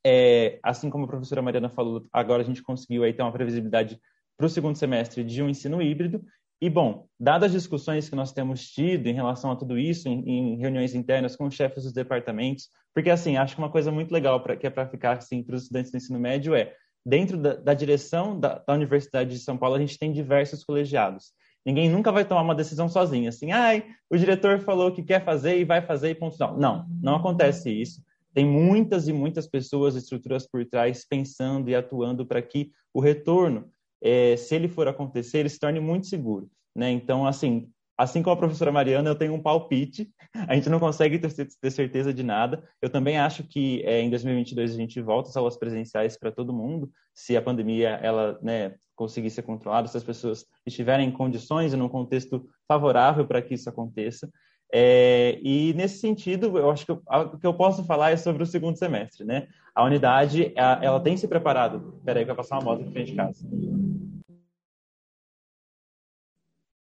é, 0.05 0.59
assim 0.63 0.89
como 0.89 1.05
a 1.05 1.07
professora 1.07 1.41
Mariana 1.41 1.69
falou, 1.69 2.05
agora 2.11 2.41
a 2.41 2.45
gente 2.45 2.61
conseguiu 2.61 3.03
aí 3.03 3.13
ter 3.13 3.21
uma 3.21 3.31
previsibilidade 3.31 3.99
para 4.37 4.47
o 4.47 4.49
segundo 4.49 4.75
semestre 4.75 5.23
de 5.23 5.41
um 5.41 5.49
ensino 5.49 5.81
híbrido. 5.81 6.23
E, 6.61 6.69
bom, 6.69 7.07
dadas 7.19 7.47
as 7.47 7.61
discussões 7.61 8.09
que 8.09 8.15
nós 8.15 8.31
temos 8.31 8.69
tido 8.69 9.07
em 9.07 9.13
relação 9.13 9.51
a 9.51 9.55
tudo 9.55 9.77
isso, 9.77 10.07
em, 10.07 10.29
em 10.29 10.57
reuniões 10.57 10.95
internas 10.95 11.35
com 11.35 11.45
os 11.45 11.53
chefes 11.53 11.83
dos 11.83 11.93
departamentos, 11.93 12.69
porque, 12.93 13.09
assim, 13.09 13.37
acho 13.37 13.55
que 13.55 13.61
uma 13.61 13.71
coisa 13.71 13.91
muito 13.91 14.11
legal 14.11 14.41
pra, 14.41 14.55
que 14.55 14.67
é 14.67 14.69
para 14.69 14.87
ficar, 14.87 15.17
assim, 15.17 15.43
para 15.43 15.55
os 15.55 15.63
estudantes 15.63 15.91
do 15.91 15.97
ensino 15.97 16.19
médio 16.19 16.55
é 16.55 16.73
dentro 17.05 17.37
da, 17.37 17.55
da 17.55 17.73
direção 17.73 18.39
da, 18.39 18.59
da, 18.59 18.73
Universidade 18.73 19.31
de 19.31 19.39
São 19.39 19.57
Paulo, 19.57 19.75
a 19.75 19.79
gente 19.79 19.97
tem 19.97 20.11
diversos 20.11 20.63
colegiados. 20.63 21.33
Ninguém 21.65 21.89
nunca 21.89 22.11
vai 22.11 22.25
tomar 22.25 22.41
uma 22.41 22.55
decisão 22.55 22.89
sozinho, 22.89 23.29
assim, 23.29 23.51
ai, 23.51 23.85
o 24.09 24.17
diretor 24.17 24.59
falou 24.59 24.91
que 24.91 25.01
quer 25.01 25.23
fazer 25.23 25.59
e 25.59 25.63
vai 25.63 25.81
fazer 25.81 26.09
e 26.09 26.15
ponto 26.15 26.33
final. 26.33 26.57
Não, 26.57 26.85
não 27.01 27.15
acontece 27.15 27.71
isso. 27.71 28.03
Tem 28.33 28.45
muitas 28.45 29.07
e 29.07 29.13
muitas 29.13 29.47
pessoas, 29.47 29.95
estruturas 29.95 30.45
por 30.45 30.65
trás, 30.65 31.05
pensando 31.07 31.69
e 31.69 31.75
atuando 31.75 32.25
para 32.25 32.41
que 32.41 32.71
o 32.93 32.99
retorno, 32.99 33.69
é, 34.01 34.35
se 34.35 34.55
ele 34.55 34.67
for 34.67 34.87
acontecer, 34.87 35.39
ele 35.39 35.49
se 35.49 35.59
torne 35.59 35.79
muito 35.79 36.07
seguro. 36.07 36.49
Né? 36.75 36.91
Então, 36.91 37.25
assim, 37.25 37.69
assim 37.97 38.21
como 38.23 38.33
a 38.33 38.37
professora 38.37 38.71
Mariana, 38.71 39.09
eu 39.09 39.15
tenho 39.15 39.33
um 39.33 39.41
palpite. 39.41 40.09
A 40.47 40.55
gente 40.55 40.69
não 40.69 40.79
consegue 40.79 41.19
ter, 41.19 41.71
certeza 41.71 42.13
de 42.13 42.23
nada. 42.23 42.63
Eu 42.81 42.89
também 42.89 43.17
acho 43.17 43.43
que 43.43 43.81
é, 43.83 44.01
em 44.01 44.09
2022 44.09 44.73
a 44.73 44.77
gente 44.77 45.01
volta 45.01 45.29
às 45.29 45.37
aulas 45.37 45.57
presenciais 45.57 46.17
para 46.17 46.31
todo 46.31 46.53
mundo, 46.53 46.91
se 47.13 47.37
a 47.37 47.41
pandemia 47.41 47.99
ela 48.01 48.39
né, 48.41 48.73
conseguir 48.95 49.29
ser 49.29 49.43
controlada, 49.43 49.87
se 49.87 49.95
as 49.95 50.03
pessoas 50.03 50.45
estiverem 50.65 51.07
em 51.07 51.11
condições 51.11 51.73
e 51.73 51.77
num 51.77 51.87
contexto 51.87 52.47
favorável 52.67 53.27
para 53.27 53.41
que 53.41 53.53
isso 53.53 53.69
aconteça. 53.69 54.29
É, 54.75 55.39
e 55.43 55.71
nesse 55.75 55.99
sentido, 55.99 56.57
eu 56.57 56.71
acho 56.71 56.83
que 56.83 56.91
o 56.91 57.37
que 57.39 57.45
eu 57.45 57.53
posso 57.53 57.83
falar 57.85 58.09
é 58.09 58.17
sobre 58.17 58.41
o 58.41 58.45
segundo 58.45 58.75
semestre, 58.75 59.23
né? 59.23 59.47
A 59.75 59.83
unidade, 59.83 60.51
ela, 60.55 60.83
ela 60.83 60.99
tem 60.99 61.15
se 61.15 61.27
preparado. 61.27 62.01
Peraí, 62.03 62.25
vai 62.25 62.35
passar 62.35 62.55
uma 62.57 62.63
moto 62.63 62.81
aqui 62.81 62.91
frente 62.91 63.11
de 63.11 63.15
casa. 63.15 63.47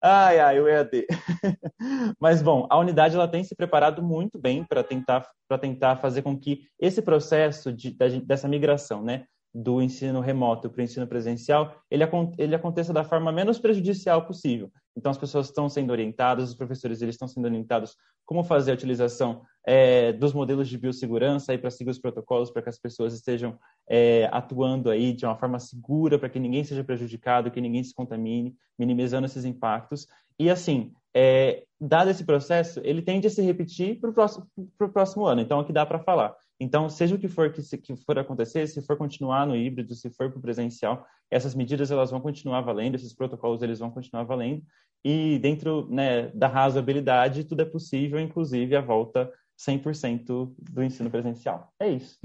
Ai, 0.07 0.39
ai, 0.39 0.61
o 0.61 0.69
EAD. 0.69 1.07
Mas, 2.21 2.43
bom, 2.43 2.67
a 2.69 2.79
unidade 2.79 3.15
ela 3.15 3.27
tem 3.27 3.43
se 3.43 3.57
preparado 3.57 4.03
muito 4.03 4.39
bem 4.39 4.63
para 4.63 4.85
tentar, 4.85 5.27
tentar 5.59 5.97
fazer 5.97 6.21
com 6.21 6.39
que 6.39 6.69
esse 6.79 7.01
processo 7.01 7.73
de, 7.73 7.97
dessa 8.21 8.47
migração, 8.47 9.03
né, 9.03 9.25
do 9.55 9.81
ensino 9.81 10.21
remoto 10.21 10.69
para 10.69 10.81
o 10.81 10.83
ensino 10.83 11.07
presencial, 11.07 11.77
ele, 11.89 12.03
ele 12.39 12.55
aconteça 12.57 12.93
da 12.93 13.05
forma 13.05 13.31
menos 13.31 13.59
prejudicial 13.59 14.27
possível. 14.27 14.69
Então, 14.97 15.11
as 15.11 15.19
pessoas 15.19 15.47
estão 15.47 15.69
sendo 15.69 15.91
orientadas, 15.91 16.49
os 16.51 16.57
professores 16.57 17.01
eles 17.01 17.15
estão 17.15 17.29
sendo 17.29 17.45
orientados 17.45 17.97
como 18.25 18.43
fazer 18.43 18.73
a 18.73 18.75
utilização 18.75 19.43
é, 19.65 20.13
dos 20.13 20.33
modelos 20.33 20.69
de 20.69 20.77
biossegurança 20.77 21.57
para 21.57 21.71
seguir 21.71 21.91
os 21.91 21.99
protocolos, 21.99 22.51
para 22.51 22.63
que 22.63 22.69
as 22.69 22.79
pessoas 22.79 23.15
estejam 23.15 23.57
é, 23.89 24.29
atuando 24.33 24.91
aí 24.91 25.13
de 25.13 25.25
uma 25.25 25.37
forma 25.37 25.61
segura, 25.61 26.19
para 26.19 26.29
que 26.29 26.41
ninguém 26.41 26.65
seja 26.65 26.83
prejudicado, 26.83 27.51
que 27.51 27.61
ninguém 27.61 27.85
se 27.85 27.95
contamine, 27.95 28.57
minimizando 28.77 29.27
esses 29.27 29.45
impactos. 29.45 30.07
E, 30.39 30.51
assim, 30.51 30.93
é, 31.15 31.65
dado 31.81 32.11
esse 32.11 32.25
processo, 32.25 32.81
ele 32.83 33.03
tende 33.03 33.29
a 33.29 33.31
se 33.31 33.43
repetir 33.43 34.01
para 34.01 34.11
o 34.11 34.13
próximo, 34.13 34.47
próximo 34.93 35.27
ano. 35.27 35.41
Então, 35.41 35.59
é 35.59 35.63
o 35.63 35.65
que 35.65 35.73
dá 35.73 35.87
para 35.87 36.01
falar. 36.01 36.35
Então, 36.65 36.89
seja 36.89 37.15
o 37.15 37.19
que 37.19 37.29
for 37.29 37.53
que, 37.53 37.61
se, 37.61 37.77
que 37.77 37.95
for 37.95 38.19
acontecer, 38.19 38.67
se 38.67 38.81
for 38.81 38.97
continuar 38.97 39.47
no 39.47 39.55
híbrido, 39.55 39.95
se 39.95 40.09
for 40.09 40.31
para 40.31 40.39
o 40.39 40.43
presencial, 40.43 41.07
essas 41.31 41.55
medidas 41.55 41.91
elas 41.91 42.11
vão 42.11 42.23
continuar 42.23 42.63
valendo, 42.63 42.95
esses 42.95 43.13
protocolos 43.13 43.63
eles 43.63 43.79
vão 43.79 43.91
continuar 43.91 44.25
valendo 44.25 44.63
e 45.05 45.39
dentro 45.39 45.87
né, 45.91 46.29
da 46.29 46.49
razoabilidade 46.49 47.45
tudo 47.45 47.61
é 47.61 47.67
possível, 47.67 48.19
inclusive 48.19 48.75
a 48.75 48.81
volta 48.81 49.31
100% 49.59 50.55
do 50.59 50.83
ensino 50.83 51.11
presencial. 51.11 51.71
É 51.79 51.91
isso. 51.91 52.19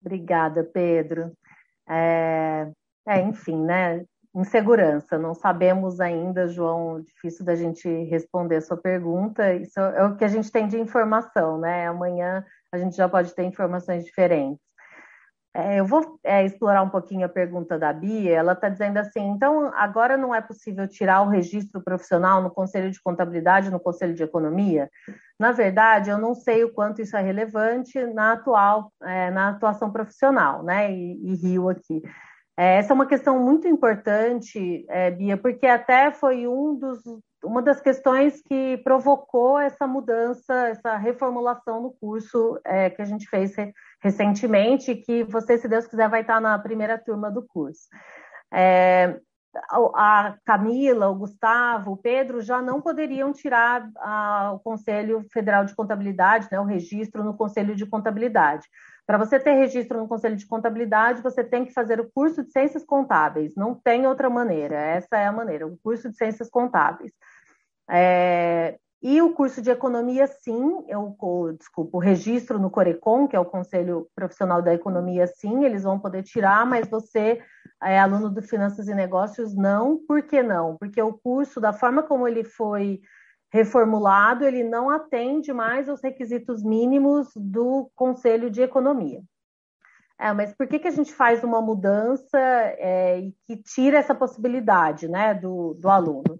Obrigada, 0.00 0.64
Pedro. 0.64 1.36
É, 1.86 2.72
é, 3.06 3.20
enfim, 3.20 3.56
né? 3.56 4.06
Insegurança, 4.32 5.18
não 5.18 5.34
sabemos 5.34 5.98
ainda, 6.00 6.46
João, 6.46 7.00
difícil 7.00 7.44
da 7.44 7.56
gente 7.56 7.88
responder 8.04 8.56
a 8.56 8.60
sua 8.60 8.76
pergunta. 8.76 9.54
Isso 9.54 9.80
é 9.80 10.04
o 10.04 10.16
que 10.16 10.24
a 10.24 10.28
gente 10.28 10.52
tem 10.52 10.68
de 10.68 10.78
informação, 10.78 11.58
né? 11.58 11.88
Amanhã 11.88 12.44
a 12.70 12.78
gente 12.78 12.96
já 12.96 13.08
pode 13.08 13.34
ter 13.34 13.42
informações 13.42 14.04
diferentes. 14.04 14.60
É, 15.52 15.80
eu 15.80 15.84
vou 15.84 16.16
é, 16.22 16.44
explorar 16.44 16.80
um 16.82 16.88
pouquinho 16.88 17.26
a 17.26 17.28
pergunta 17.28 17.76
da 17.76 17.92
Bia. 17.92 18.36
Ela 18.36 18.52
está 18.52 18.68
dizendo 18.68 18.98
assim: 18.98 19.20
então, 19.30 19.72
agora 19.74 20.16
não 20.16 20.32
é 20.32 20.40
possível 20.40 20.86
tirar 20.86 21.22
o 21.22 21.28
registro 21.28 21.82
profissional 21.82 22.40
no 22.40 22.52
Conselho 22.52 22.88
de 22.88 23.02
Contabilidade, 23.02 23.68
no 23.68 23.80
Conselho 23.80 24.14
de 24.14 24.22
Economia? 24.22 24.88
Na 25.40 25.50
verdade, 25.50 26.08
eu 26.08 26.18
não 26.18 26.34
sei 26.34 26.62
o 26.62 26.72
quanto 26.72 27.02
isso 27.02 27.16
é 27.16 27.20
relevante 27.20 27.98
na 28.06 28.34
atual, 28.34 28.92
é, 29.02 29.30
na 29.32 29.48
atuação 29.48 29.90
profissional, 29.90 30.62
né? 30.62 30.92
E, 30.92 31.32
e 31.32 31.34
rio 31.34 31.68
aqui. 31.68 32.00
É, 32.60 32.76
essa 32.76 32.92
é 32.92 32.94
uma 32.94 33.06
questão 33.06 33.38
muito 33.38 33.66
importante, 33.66 34.84
é, 34.90 35.10
Bia, 35.10 35.38
porque 35.38 35.66
até 35.66 36.10
foi 36.10 36.46
um 36.46 36.74
dos, 36.74 37.00
uma 37.42 37.62
das 37.62 37.80
questões 37.80 38.42
que 38.42 38.76
provocou 38.84 39.58
essa 39.58 39.86
mudança, 39.86 40.68
essa 40.68 40.94
reformulação 40.98 41.80
no 41.80 41.92
curso 41.92 42.60
é, 42.62 42.90
que 42.90 43.00
a 43.00 43.06
gente 43.06 43.26
fez 43.30 43.54
recentemente, 44.02 44.94
que 44.94 45.24
você, 45.24 45.56
se 45.56 45.66
Deus 45.68 45.86
quiser, 45.86 46.10
vai 46.10 46.20
estar 46.20 46.38
na 46.38 46.58
primeira 46.58 46.98
turma 46.98 47.30
do 47.30 47.42
curso. 47.42 47.88
É, 48.52 49.18
a 49.94 50.36
Camila, 50.44 51.08
o 51.08 51.14
Gustavo, 51.14 51.92
o 51.92 51.96
Pedro 51.96 52.42
já 52.42 52.60
não 52.60 52.82
poderiam 52.82 53.32
tirar 53.32 53.88
a, 53.96 54.52
o 54.52 54.58
Conselho 54.58 55.24
Federal 55.32 55.64
de 55.64 55.74
Contabilidade, 55.74 56.46
né, 56.52 56.60
o 56.60 56.64
registro 56.64 57.24
no 57.24 57.34
Conselho 57.34 57.74
de 57.74 57.86
Contabilidade. 57.86 58.68
Para 59.10 59.18
você 59.18 59.40
ter 59.40 59.54
registro 59.54 59.98
no 59.98 60.06
Conselho 60.06 60.36
de 60.36 60.46
Contabilidade, 60.46 61.20
você 61.20 61.42
tem 61.42 61.64
que 61.64 61.72
fazer 61.72 61.98
o 61.98 62.08
curso 62.08 62.44
de 62.44 62.52
Ciências 62.52 62.84
Contábeis. 62.84 63.56
Não 63.56 63.74
tem 63.74 64.06
outra 64.06 64.30
maneira. 64.30 64.76
Essa 64.76 65.16
é 65.16 65.26
a 65.26 65.32
maneira, 65.32 65.66
o 65.66 65.76
curso 65.78 66.08
de 66.08 66.16
Ciências 66.16 66.48
Contábeis. 66.48 67.10
É, 67.90 68.78
e 69.02 69.20
o 69.20 69.32
curso 69.32 69.60
de 69.60 69.68
economia, 69.68 70.28
sim, 70.28 70.84
eu, 70.86 71.16
desculpa, 71.58 71.96
o 71.96 72.00
registro 72.00 72.56
no 72.60 72.70
Corecon, 72.70 73.26
que 73.26 73.34
é 73.34 73.40
o 73.40 73.44
Conselho 73.44 74.06
Profissional 74.14 74.62
da 74.62 74.72
Economia, 74.72 75.26
sim, 75.26 75.64
eles 75.64 75.82
vão 75.82 75.98
poder 75.98 76.22
tirar, 76.22 76.64
mas 76.64 76.88
você, 76.88 77.42
é 77.82 77.98
aluno 77.98 78.30
do 78.30 78.40
Finanças 78.40 78.86
e 78.86 78.94
Negócios, 78.94 79.56
não. 79.56 79.96
Por 80.06 80.22
que 80.22 80.40
não? 80.40 80.76
Porque 80.76 81.02
o 81.02 81.14
curso, 81.14 81.60
da 81.60 81.72
forma 81.72 82.04
como 82.04 82.28
ele 82.28 82.44
foi 82.44 83.00
reformulado, 83.52 84.44
ele 84.44 84.62
não 84.62 84.88
atende 84.88 85.52
mais 85.52 85.88
aos 85.88 86.02
requisitos 86.02 86.62
mínimos 86.62 87.28
do 87.34 87.90
Conselho 87.94 88.50
de 88.50 88.62
Economia. 88.62 89.22
É, 90.18 90.32
mas 90.32 90.54
por 90.54 90.66
que, 90.66 90.78
que 90.78 90.88
a 90.88 90.92
gente 90.92 91.14
faz 91.14 91.42
uma 91.42 91.62
mudança 91.62 92.38
é, 92.38 93.20
e 93.20 93.34
que 93.46 93.56
tira 93.56 93.96
essa 93.96 94.14
possibilidade 94.14 95.08
né, 95.08 95.32
do, 95.32 95.74
do 95.74 95.88
aluno? 95.88 96.38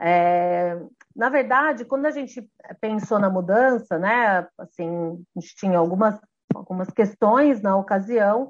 É, 0.00 0.80
na 1.14 1.28
verdade, 1.28 1.84
quando 1.84 2.06
a 2.06 2.10
gente 2.10 2.48
pensou 2.80 3.18
na 3.18 3.28
mudança, 3.28 3.98
né, 3.98 4.46
assim, 4.56 5.24
a 5.36 5.40
gente 5.40 5.54
tinha 5.56 5.76
algumas, 5.76 6.18
algumas 6.54 6.88
questões 6.90 7.60
na 7.60 7.76
ocasião, 7.76 8.48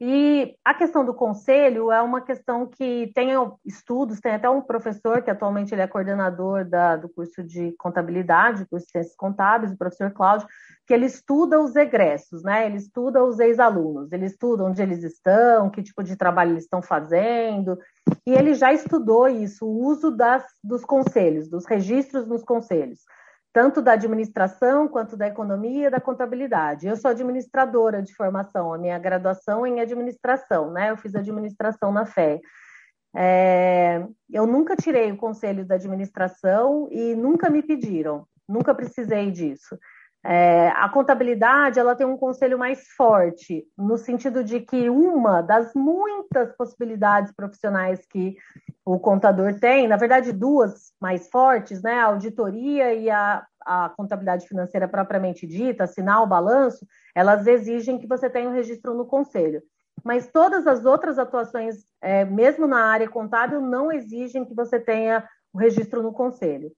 e 0.00 0.54
a 0.64 0.74
questão 0.74 1.04
do 1.04 1.12
conselho 1.12 1.90
é 1.90 2.00
uma 2.00 2.20
questão 2.20 2.64
que 2.66 3.10
tem 3.16 3.30
estudos, 3.66 4.20
tem 4.20 4.32
até 4.32 4.48
um 4.48 4.60
professor 4.60 5.22
que 5.22 5.30
atualmente 5.30 5.74
ele 5.74 5.82
é 5.82 5.88
coordenador 5.88 6.64
da, 6.64 6.94
do 6.94 7.08
curso 7.08 7.42
de 7.42 7.72
contabilidade, 7.72 8.64
curso 8.66 8.86
de 8.86 8.92
ciências 8.92 9.16
contábeis, 9.16 9.72
o 9.72 9.76
professor 9.76 10.12
Cláudio, 10.12 10.46
que 10.86 10.94
ele 10.94 11.06
estuda 11.06 11.60
os 11.60 11.74
egressos, 11.74 12.44
né? 12.44 12.66
Ele 12.66 12.76
estuda 12.76 13.24
os 13.24 13.40
ex-alunos, 13.40 14.12
ele 14.12 14.26
estuda 14.26 14.62
onde 14.62 14.80
eles 14.80 15.02
estão, 15.02 15.68
que 15.68 15.82
tipo 15.82 16.04
de 16.04 16.14
trabalho 16.14 16.52
eles 16.52 16.64
estão 16.64 16.80
fazendo, 16.80 17.76
e 18.24 18.32
ele 18.32 18.54
já 18.54 18.72
estudou 18.72 19.28
isso, 19.28 19.66
o 19.66 19.84
uso 19.84 20.12
das, 20.12 20.44
dos 20.62 20.84
conselhos, 20.84 21.48
dos 21.48 21.66
registros 21.66 22.24
nos 22.28 22.44
conselhos 22.44 23.00
tanto 23.58 23.82
da 23.82 23.94
administração 23.94 24.86
quanto 24.86 25.16
da 25.16 25.26
economia 25.26 25.88
e 25.88 25.90
da 25.90 26.00
contabilidade. 26.00 26.86
Eu 26.86 26.94
sou 26.94 27.10
administradora 27.10 28.00
de 28.00 28.14
formação, 28.14 28.72
a 28.72 28.78
minha 28.78 28.96
graduação 29.00 29.66
é 29.66 29.68
em 29.68 29.80
administração, 29.80 30.70
né? 30.70 30.92
Eu 30.92 30.96
fiz 30.96 31.12
administração 31.16 31.90
na 31.90 32.06
FE. 32.06 32.40
É, 33.16 34.06
eu 34.30 34.46
nunca 34.46 34.76
tirei 34.76 35.10
o 35.10 35.16
conselho 35.16 35.66
da 35.66 35.74
administração 35.74 36.88
e 36.92 37.16
nunca 37.16 37.50
me 37.50 37.60
pediram, 37.60 38.28
nunca 38.48 38.72
precisei 38.72 39.28
disso. 39.32 39.76
É, 40.30 40.68
a 40.76 40.86
contabilidade 40.90 41.78
ela 41.78 41.96
tem 41.96 42.06
um 42.06 42.18
conselho 42.18 42.58
mais 42.58 42.86
forte, 42.88 43.66
no 43.78 43.96
sentido 43.96 44.44
de 44.44 44.60
que 44.60 44.90
uma 44.90 45.40
das 45.40 45.72
muitas 45.74 46.54
possibilidades 46.54 47.32
profissionais 47.32 48.04
que 48.04 48.36
o 48.84 48.98
contador 48.98 49.58
tem, 49.58 49.88
na 49.88 49.96
verdade, 49.96 50.30
duas 50.30 50.92
mais 51.00 51.30
fortes, 51.30 51.80
né? 51.80 51.94
A 51.94 52.04
auditoria 52.04 52.92
e 52.92 53.08
a, 53.08 53.42
a 53.64 53.88
contabilidade 53.96 54.46
financeira 54.46 54.86
propriamente 54.86 55.46
dita, 55.46 55.84
assinar 55.84 56.22
o 56.22 56.26
balanço, 56.26 56.86
elas 57.14 57.46
exigem 57.46 57.98
que 57.98 58.06
você 58.06 58.28
tenha 58.28 58.50
um 58.50 58.54
registro 58.54 58.92
no 58.92 59.06
conselho. 59.06 59.62
Mas 60.04 60.26
todas 60.30 60.66
as 60.66 60.84
outras 60.84 61.18
atuações, 61.18 61.76
é, 62.02 62.26
mesmo 62.26 62.66
na 62.66 62.84
área 62.84 63.08
contábil, 63.08 63.62
não 63.62 63.90
exigem 63.90 64.44
que 64.44 64.54
você 64.54 64.78
tenha 64.78 65.26
o 65.54 65.58
registro 65.58 66.02
no 66.02 66.12
conselho. 66.12 66.70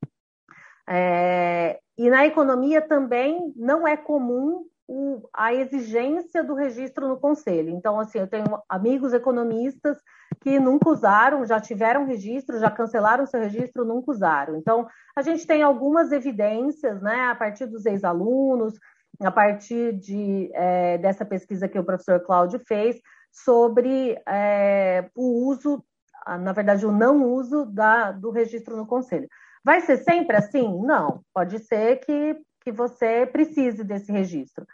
É, 0.88 1.80
e 2.01 2.09
na 2.09 2.26
economia 2.26 2.80
também 2.80 3.53
não 3.55 3.86
é 3.86 3.94
comum 3.94 4.64
o, 4.88 5.28
a 5.34 5.53
exigência 5.53 6.42
do 6.42 6.55
registro 6.55 7.07
no 7.07 7.20
conselho. 7.20 7.68
Então, 7.68 8.01
assim, 8.01 8.20
eu 8.20 8.26
tenho 8.26 8.46
amigos 8.66 9.12
economistas 9.12 9.98
que 10.40 10.59
nunca 10.59 10.88
usaram, 10.88 11.44
já 11.44 11.61
tiveram 11.61 12.07
registro, 12.07 12.59
já 12.59 12.70
cancelaram 12.70 13.26
seu 13.26 13.38
registro, 13.38 13.84
nunca 13.84 14.12
usaram. 14.12 14.57
Então, 14.57 14.88
a 15.14 15.20
gente 15.20 15.46
tem 15.46 15.62
algumas 15.62 16.11
evidências, 16.11 17.03
né, 17.03 17.26
a 17.26 17.34
partir 17.34 17.66
dos 17.66 17.84
ex-alunos, 17.84 18.80
a 19.20 19.30
partir 19.30 19.92
de, 19.92 20.51
é, 20.55 20.96
dessa 20.96 21.26
pesquisa 21.26 21.68
que 21.68 21.78
o 21.78 21.84
professor 21.84 22.18
Cláudio 22.20 22.62
fez, 22.66 22.98
sobre 23.30 24.18
é, 24.26 25.05
o 25.14 25.46
uso, 25.51 25.84
na 26.26 26.55
verdade, 26.55 26.86
o 26.86 26.90
não 26.90 27.30
uso 27.30 27.66
da, 27.66 28.11
do 28.11 28.30
registro 28.30 28.74
no 28.74 28.86
conselho. 28.86 29.28
Vai 29.65 29.81
ser 29.81 29.99
sempre 29.99 30.37
assim? 30.37 30.81
Não. 30.83 31.21
Pode 31.35 31.59
ser 31.61 31.97
que, 32.01 32.37
que 32.63 32.73
você 32.73 33.27
precise 33.27 33.85
desse 33.85 34.11
registro. 34.11 34.67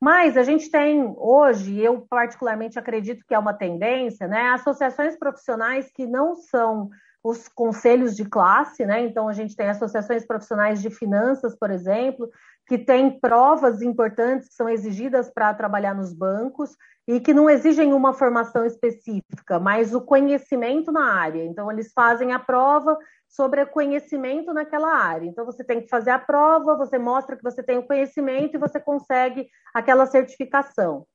Mas 0.00 0.36
a 0.36 0.42
gente 0.42 0.70
tem 0.70 1.14
hoje, 1.16 1.80
eu 1.80 2.06
particularmente 2.08 2.78
acredito 2.78 3.24
que 3.26 3.34
é 3.34 3.38
uma 3.38 3.54
tendência, 3.54 4.26
né? 4.26 4.50
Associações 4.50 5.16
profissionais 5.16 5.90
que 5.92 6.06
não 6.06 6.34
são 6.34 6.90
os 7.22 7.48
conselhos 7.48 8.16
de 8.16 8.24
classe, 8.24 8.86
né? 8.86 9.00
Então 9.00 9.28
a 9.28 9.32
gente 9.32 9.56
tem 9.56 9.68
associações 9.68 10.26
profissionais 10.26 10.80
de 10.80 10.90
finanças, 10.90 11.56
por 11.56 11.70
exemplo, 11.70 12.30
que 12.66 12.78
têm 12.78 13.18
provas 13.18 13.82
importantes 13.82 14.48
que 14.48 14.54
são 14.54 14.68
exigidas 14.68 15.30
para 15.30 15.54
trabalhar 15.54 15.94
nos 15.94 16.12
bancos 16.12 16.76
e 17.06 17.18
que 17.18 17.32
não 17.32 17.48
exigem 17.48 17.92
uma 17.94 18.12
formação 18.12 18.64
específica, 18.64 19.58
mas 19.58 19.94
o 19.94 20.00
conhecimento 20.00 20.92
na 20.92 21.14
área. 21.14 21.44
Então 21.44 21.72
eles 21.72 21.90
fazem 21.92 22.32
a 22.32 22.38
prova 22.38 22.96
sobre 23.28 23.64
conhecimento 23.66 24.52
naquela 24.52 24.96
área. 24.96 25.26
Então, 25.26 25.44
você 25.44 25.62
tem 25.62 25.80
que 25.80 25.88
fazer 25.88 26.10
a 26.10 26.18
prova, 26.18 26.76
você 26.76 26.98
mostra 26.98 27.36
que 27.36 27.42
você 27.42 27.62
tem 27.62 27.78
o 27.78 27.86
conhecimento 27.86 28.56
e 28.56 28.60
você 28.60 28.80
consegue 28.80 29.48
aquela 29.74 30.06
certificação. 30.06 31.06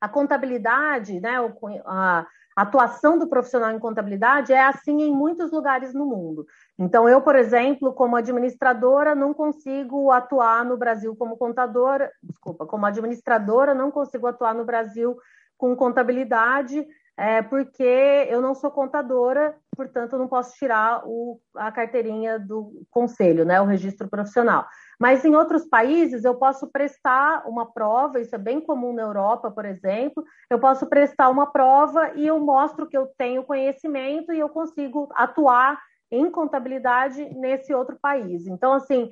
A 0.00 0.08
contabilidade, 0.08 1.20
né, 1.20 1.36
a 1.84 2.26
atuação 2.56 3.18
do 3.18 3.28
profissional 3.28 3.70
em 3.70 3.78
contabilidade 3.78 4.52
é 4.52 4.62
assim 4.62 5.02
em 5.02 5.12
muitos 5.12 5.52
lugares 5.52 5.92
no 5.92 6.06
mundo. 6.06 6.46
Então, 6.78 7.08
eu, 7.08 7.20
por 7.20 7.36
exemplo, 7.36 7.92
como 7.92 8.16
administradora, 8.16 9.14
não 9.14 9.34
consigo 9.34 10.10
atuar 10.10 10.64
no 10.64 10.78
Brasil 10.78 11.14
como 11.14 11.36
contadora, 11.36 12.10
desculpa, 12.22 12.66
como 12.66 12.86
administradora, 12.86 13.74
não 13.74 13.90
consigo 13.90 14.26
atuar 14.26 14.54
no 14.54 14.64
Brasil 14.64 15.16
com 15.58 15.76
contabilidade, 15.76 16.86
é, 17.16 17.42
porque 17.42 17.82
eu 18.30 18.40
não 18.40 18.54
sou 18.54 18.70
contadora, 18.70 19.54
portanto, 19.76 20.14
eu 20.14 20.18
não 20.18 20.28
posso 20.28 20.54
tirar 20.56 21.02
o, 21.04 21.38
a 21.54 21.70
carteirinha 21.70 22.38
do 22.38 22.84
conselho, 22.90 23.44
né, 23.44 23.60
o 23.60 23.66
registro 23.66 24.08
profissional. 24.08 24.66
Mas 24.98 25.24
em 25.24 25.34
outros 25.34 25.66
países 25.66 26.24
eu 26.24 26.34
posso 26.34 26.70
prestar 26.70 27.46
uma 27.46 27.70
prova, 27.70 28.20
isso 28.20 28.34
é 28.34 28.38
bem 28.38 28.60
comum 28.60 28.92
na 28.92 29.02
Europa, 29.02 29.50
por 29.50 29.64
exemplo, 29.64 30.24
eu 30.50 30.58
posso 30.58 30.86
prestar 30.86 31.28
uma 31.28 31.46
prova 31.46 32.12
e 32.14 32.26
eu 32.26 32.38
mostro 32.40 32.86
que 32.86 32.96
eu 32.96 33.06
tenho 33.18 33.44
conhecimento 33.44 34.32
e 34.32 34.38
eu 34.38 34.48
consigo 34.48 35.08
atuar 35.14 35.78
em 36.10 36.30
contabilidade 36.30 37.22
nesse 37.34 37.72
outro 37.72 37.96
país. 38.00 38.46
Então, 38.46 38.72
assim, 38.72 39.10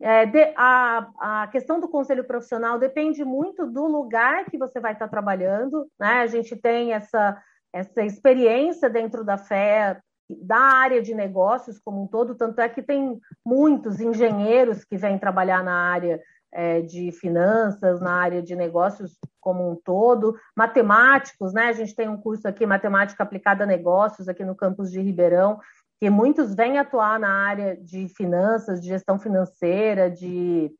é, 0.00 0.26
de, 0.26 0.52
a, 0.56 1.08
a 1.18 1.48
questão 1.48 1.80
do 1.80 1.88
conselho 1.88 2.24
profissional 2.24 2.78
depende 2.78 3.24
muito 3.24 3.66
do 3.66 3.86
lugar 3.86 4.44
que 4.46 4.58
você 4.58 4.80
vai 4.80 4.92
estar 4.92 5.08
trabalhando, 5.08 5.86
né? 5.98 6.20
A 6.20 6.26
gente 6.26 6.56
tem 6.56 6.92
essa, 6.92 7.40
essa 7.72 8.02
experiência 8.02 8.88
dentro 8.88 9.24
da 9.24 9.36
fé, 9.36 10.00
da 10.28 10.58
área 10.58 11.00
de 11.00 11.14
negócios 11.14 11.78
como 11.78 12.02
um 12.02 12.06
todo, 12.06 12.34
tanto 12.34 12.60
é 12.60 12.68
que 12.68 12.82
tem 12.82 13.18
muitos 13.44 14.00
engenheiros 14.00 14.84
que 14.84 14.96
vêm 14.96 15.18
trabalhar 15.18 15.64
na 15.64 15.74
área 15.74 16.20
é, 16.52 16.80
de 16.80 17.12
finanças, 17.12 18.00
na 18.00 18.12
área 18.12 18.42
de 18.42 18.54
negócios 18.54 19.18
como 19.40 19.70
um 19.70 19.76
todo, 19.76 20.36
matemáticos, 20.56 21.52
né? 21.52 21.68
A 21.68 21.72
gente 21.72 21.94
tem 21.94 22.08
um 22.08 22.16
curso 22.16 22.46
aqui, 22.46 22.66
Matemática 22.66 23.22
Aplicada 23.22 23.64
a 23.64 23.66
Negócios, 23.66 24.28
aqui 24.28 24.44
no 24.44 24.54
campus 24.54 24.90
de 24.90 25.00
Ribeirão, 25.00 25.58
que 26.00 26.08
muitos 26.08 26.54
vêm 26.54 26.78
atuar 26.78 27.18
na 27.18 27.46
área 27.46 27.76
de 27.76 28.08
finanças, 28.08 28.80
de 28.80 28.88
gestão 28.88 29.18
financeira, 29.18 30.10
de 30.10 30.70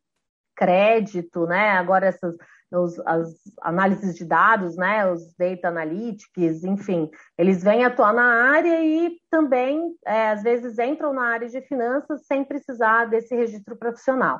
crédito, 0.55 1.45
né? 1.45 1.71
Agora 1.71 2.07
essas 2.07 2.35
os, 2.71 2.99
as 3.05 3.33
análises 3.61 4.15
de 4.15 4.25
dados, 4.25 4.75
né? 4.75 5.11
Os 5.11 5.33
data 5.35 5.67
analytics, 5.69 6.63
enfim, 6.63 7.09
eles 7.37 7.63
vêm 7.63 7.83
atuar 7.83 8.13
na 8.13 8.51
área 8.51 8.83
e 8.83 9.17
também 9.29 9.95
é, 10.05 10.29
às 10.29 10.43
vezes 10.43 10.77
entram 10.77 11.13
na 11.13 11.23
área 11.23 11.47
de 11.47 11.61
finanças 11.61 12.25
sem 12.25 12.43
precisar 12.43 13.05
desse 13.05 13.35
registro 13.35 13.75
profissional. 13.75 14.39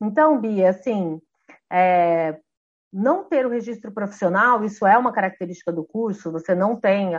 Então, 0.00 0.40
Bia, 0.40 0.70
assim, 0.70 1.20
é, 1.70 2.38
não 2.92 3.24
ter 3.24 3.46
o 3.46 3.50
registro 3.50 3.92
profissional, 3.92 4.64
isso 4.64 4.86
é 4.86 4.96
uma 4.96 5.12
característica 5.12 5.72
do 5.72 5.84
curso, 5.84 6.32
você 6.32 6.54
não 6.54 6.76
tem 6.76 7.12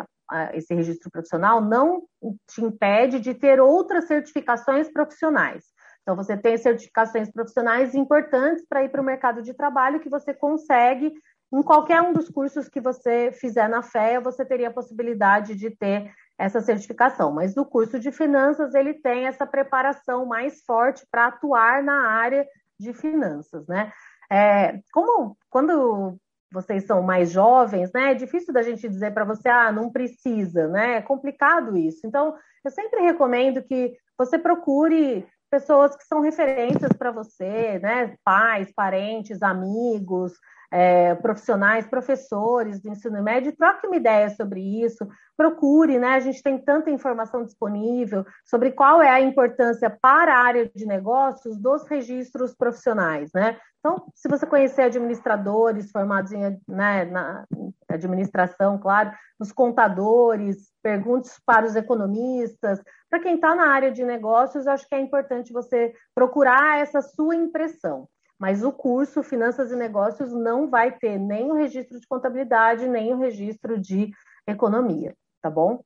esse 0.54 0.74
registro 0.74 1.10
profissional 1.10 1.62
não 1.62 2.04
te 2.48 2.64
impede 2.64 3.20
de 3.20 3.34
ter 3.34 3.60
outras 3.60 4.06
certificações 4.06 4.92
profissionais. 4.92 5.66
Então, 6.02 6.16
você 6.16 6.36
tem 6.36 6.58
certificações 6.58 7.32
profissionais 7.32 7.94
importantes 7.94 8.66
para 8.68 8.84
ir 8.84 8.90
para 8.90 9.02
o 9.02 9.06
mercado 9.06 9.42
de 9.42 9.54
trabalho 9.54 10.00
que 10.00 10.10
você 10.10 10.34
consegue 10.34 11.14
em 11.52 11.64
qualquer 11.64 12.02
um 12.02 12.14
dos 12.14 12.30
cursos 12.30 12.70
que 12.70 12.80
você 12.80 13.32
fizer 13.32 13.68
na 13.68 13.82
FEA, 13.82 14.22
você 14.22 14.46
teria 14.46 14.70
a 14.70 14.74
possibilidade 14.74 15.56
de 15.56 15.72
ter 15.72 16.12
essa 16.38 16.62
certificação. 16.62 17.32
Mas 17.32 17.56
no 17.56 17.66
curso 17.66 18.00
de 18.00 18.12
finanças, 18.12 18.76
ele 18.76 18.94
tem 18.94 19.26
essa 19.26 19.48
preparação 19.48 20.26
mais 20.26 20.62
forte 20.64 21.06
para 21.12 21.28
atuar 21.28 21.84
na 21.84 22.08
área 22.08 22.48
de 22.80 22.94
finanças, 22.94 23.68
né? 23.68 23.92
É, 24.32 24.80
como 24.94 25.36
quando 25.50 26.18
vocês 26.52 26.86
são 26.86 27.02
mais 27.02 27.32
jovens, 27.32 27.92
né? 27.94 28.12
É 28.12 28.16
difícil 28.16 28.54
da 28.54 28.62
gente 28.62 28.88
dizer 28.88 29.14
para 29.14 29.26
você, 29.26 29.50
ah, 29.50 29.72
não 29.72 29.92
precisa, 29.92 30.68
né? 30.68 30.98
É 30.98 31.02
complicado 31.02 31.78
isso. 31.78 32.06
Então, 32.06 32.36
eu 32.64 32.72
sempre 32.72 33.02
recomendo 33.02 33.62
que 33.62 33.96
você 34.18 34.38
procure 34.38 35.26
pessoas 35.50 35.96
que 35.96 36.04
são 36.04 36.22
referências 36.22 36.92
para 36.94 37.12
você, 37.12 37.80
né? 37.80 38.16
Pais, 38.24 38.72
parentes, 38.74 39.42
amigos, 39.42 40.34
é, 40.72 41.16
profissionais, 41.16 41.88
professores 41.88 42.80
do 42.82 42.90
ensino 42.90 43.22
médio, 43.24 43.56
troque 43.56 43.88
uma 43.88 43.96
ideia 43.96 44.30
sobre 44.30 44.62
isso, 44.84 45.08
procure, 45.36 45.98
né? 45.98 46.10
A 46.10 46.20
gente 46.20 46.44
tem 46.44 46.58
tanta 46.58 46.92
informação 46.92 47.44
disponível 47.44 48.26
sobre 48.46 48.72
qual 48.72 49.02
é 49.02 49.10
a 49.10 49.22
importância 49.22 49.90
para 49.90 50.34
a 50.34 50.44
área 50.44 50.70
de 50.74 50.86
negócios 50.86 51.58
dos 51.58 51.88
registros 51.88 52.54
profissionais, 52.54 53.32
né? 53.34 53.58
Então, 53.80 54.12
se 54.14 54.28
você 54.28 54.46
conhecer 54.46 54.82
administradores 54.84 55.90
formados 55.90 56.34
em 56.34 56.62
né, 56.68 57.06
na 57.06 57.46
administração, 57.90 58.78
claro, 58.78 59.12
os 59.40 59.52
contadores, 59.54 60.70
pergunte 60.84 61.30
para 61.46 61.66
os 61.66 61.76
economistas, 61.76 62.82
para 63.10 63.22
quem 63.22 63.36
está 63.36 63.56
na 63.56 63.70
área 63.70 63.92
de 63.92 64.04
negócios, 64.04 64.68
acho 64.68 64.88
que 64.88 64.96
é 64.96 65.00
importante 65.00 65.54
você 65.54 65.94
procurar 66.14 66.80
essa 66.80 67.02
sua 67.02 67.36
impressão. 67.36 68.08
Mas 68.38 68.64
o 68.64 68.72
curso 68.72 69.24
Finanças 69.24 69.72
e 69.72 69.76
Negócios 69.76 70.32
não 70.32 70.70
vai 70.70 70.92
ter 70.98 71.18
nem 71.18 71.50
o 71.52 71.56
registro 71.56 72.00
de 72.00 72.08
contabilidade, 72.08 72.88
nem 72.88 73.14
o 73.14 73.18
registro 73.18 73.78
de 73.80 74.12
economia, 74.48 75.14
tá 75.42 75.50
bom? 75.50 75.82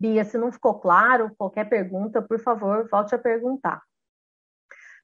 Bia, 0.00 0.24
se 0.24 0.36
não 0.36 0.52
ficou 0.52 0.78
claro, 0.78 1.32
qualquer 1.38 1.68
pergunta, 1.68 2.20
por 2.20 2.38
favor, 2.38 2.88
volte 2.88 3.14
a 3.14 3.18
perguntar. 3.18 3.82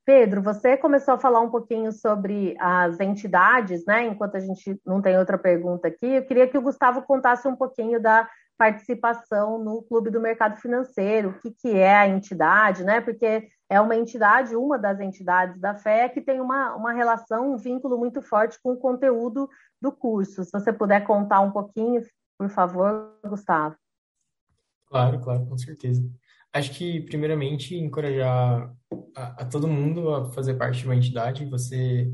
Pedro, 0.05 0.43
você 0.43 0.77
começou 0.77 1.15
a 1.15 1.19
falar 1.19 1.41
um 1.41 1.51
pouquinho 1.51 1.93
sobre 1.93 2.57
as 2.59 2.99
entidades, 2.99 3.85
né? 3.87 4.07
Enquanto 4.07 4.37
a 4.37 4.41
gente 4.41 4.81
não 4.85 5.01
tem 5.01 5.17
outra 5.17 5.39
pergunta 5.39 5.87
aqui, 5.87 6.07
eu 6.07 6.25
queria 6.25 6.49
que 6.49 6.59
o 6.59 6.63
Gustavo 6.63 7.03
contasse 7.03 7.47
um 7.47 7.55
pouquinho 7.55 8.01
da 8.01 8.29
participação 8.59 9.59
no 9.59 9.83
Clube 9.83 10.11
do 10.11 10.21
Mercado 10.21 10.57
Financeiro, 10.57 11.31
o 11.31 11.41
que, 11.41 11.51
que 11.53 11.71
é 11.71 11.97
a 11.97 12.09
entidade, 12.09 12.85
né? 12.85 13.01
Porque 13.01 13.49
é 13.69 13.81
uma 13.81 13.97
entidade, 13.97 14.57
uma 14.57 14.79
das 14.79 15.01
entidades 15.01 15.59
da 15.61 15.75
FE, 15.75 16.11
que 16.13 16.21
tem 16.21 16.41
uma, 16.41 16.75
uma 16.75 16.93
relação, 16.93 17.55
um 17.55 17.57
vínculo 17.57 17.97
muito 17.97 18.21
forte 18.21 18.59
com 18.63 18.73
o 18.73 18.77
conteúdo 18.77 19.49
do 19.81 19.93
curso. 19.93 20.45
Se 20.45 20.53
você 20.53 20.73
puder 20.73 21.05
contar 21.05 21.41
um 21.41 21.51
pouquinho, 21.51 22.03
por 22.39 22.49
favor, 22.51 23.19
Gustavo. 23.25 23.77
Claro, 24.87 25.21
claro, 25.21 25.47
com 25.47 25.57
certeza. 25.57 26.03
Acho 26.53 26.73
que, 26.73 27.01
primeiramente, 27.01 27.75
encorajar 27.75 28.75
a, 29.17 29.43
a, 29.43 29.45
todo 29.47 29.67
mundo 29.67 30.15
a 30.15 30.31
fazer 30.33 30.55
parte 30.55 30.81
de 30.81 30.85
uma 30.85 30.97
entidade. 30.97 31.47
Você 31.47 32.13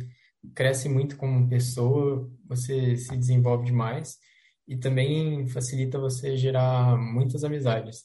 cresce 0.55 0.89
muito 0.89 1.17
como 1.17 1.49
pessoa, 1.49 2.31
você 2.47 2.97
se 2.97 3.17
desenvolve 3.17 3.67
demais 3.67 4.17
e 4.67 4.77
também 4.77 5.49
facilita 5.49 5.99
você 5.99 6.37
gerar 6.37 6.97
muitas 6.97 7.43
amizades. 7.43 8.05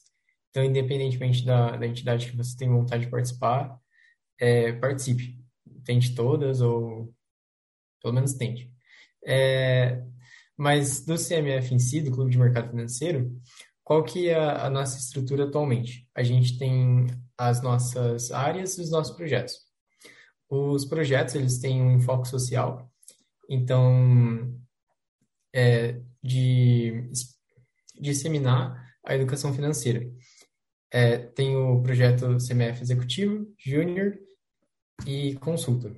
Então, 0.50 0.64
independentemente 0.64 1.44
da, 1.44 1.76
da 1.76 1.86
entidade 1.86 2.30
que 2.30 2.36
você 2.36 2.56
tem 2.56 2.68
vontade 2.68 3.04
de 3.04 3.10
participar, 3.10 3.78
é, 4.38 4.72
participe. 4.72 5.38
Tente 5.84 6.14
todas 6.14 6.60
ou 6.60 7.12
pelo 8.02 8.14
menos 8.14 8.34
tente. 8.34 8.70
É, 9.26 10.02
mas 10.56 11.04
do 11.04 11.16
CMF 11.16 11.74
em 11.74 11.78
si, 11.78 12.00
do 12.00 12.10
Clube 12.10 12.30
de 12.30 12.38
Mercado 12.38 12.70
Financeiro, 12.70 13.32
qual 13.84 14.02
que 14.02 14.30
é 14.30 14.34
a, 14.34 14.70
nossa 14.70 14.98
estrutura 14.98 15.44
atualmente? 15.44 16.08
A 16.14 16.22
gente 16.22 16.58
tem 16.58 17.06
as 17.36 17.62
nossas 17.62 18.32
áreas 18.32 18.78
e 18.78 18.80
os 18.80 18.90
nossos 18.90 19.14
projetos. 19.14 19.58
Os 20.48 20.86
projetos, 20.86 21.34
eles 21.34 21.58
têm 21.58 21.82
um 21.82 21.92
enfoque 21.92 22.28
social, 22.28 22.90
então, 23.48 24.58
é, 25.54 26.00
de 26.22 27.10
disseminar 28.00 28.94
a 29.04 29.14
educação 29.14 29.52
financeira. 29.52 30.10
É, 30.90 31.18
tem 31.18 31.54
o 31.56 31.82
projeto 31.82 32.38
CMF 32.38 32.80
Executivo, 32.80 33.52
Júnior 33.58 34.18
e 35.06 35.34
Consulta. 35.36 35.94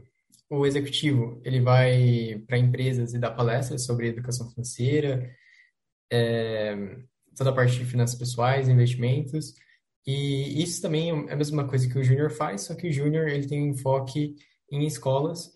O 0.51 0.66
executivo, 0.66 1.41
ele 1.45 1.61
vai 1.61 2.43
para 2.47 2.59
empresas 2.59 3.14
e 3.14 3.18
dá 3.18 3.30
palestras 3.30 3.84
sobre 3.84 4.09
educação 4.09 4.49
financeira, 4.51 5.30
é, 6.11 6.97
toda 7.37 7.51
a 7.51 7.53
parte 7.53 7.78
de 7.78 7.84
finanças 7.84 8.18
pessoais, 8.18 8.68
investimentos. 8.68 9.55
E 10.07 10.62
isso 10.62 10.80
também 10.80 11.11
é 11.28 11.32
a 11.32 11.37
mesma 11.37 11.66
coisa 11.66 11.89
que 11.89 11.99
o 11.99 12.05
Júnior 12.05 12.30
faz, 12.30 12.62
só 12.62 12.74
que 12.74 12.89
o 12.89 12.93
Júnior 12.93 13.28
ele 13.28 13.47
tem 13.47 13.62
um 13.62 13.70
enfoque 13.70 14.37
em 14.70 14.87
escolas, 14.87 15.51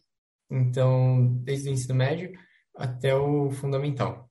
então 0.51 1.27
desde 1.43 1.69
o 1.69 1.73
ensino 1.73 1.95
médio 1.95 2.33
até 2.77 3.15
o 3.15 3.51
fundamental. 3.51 4.29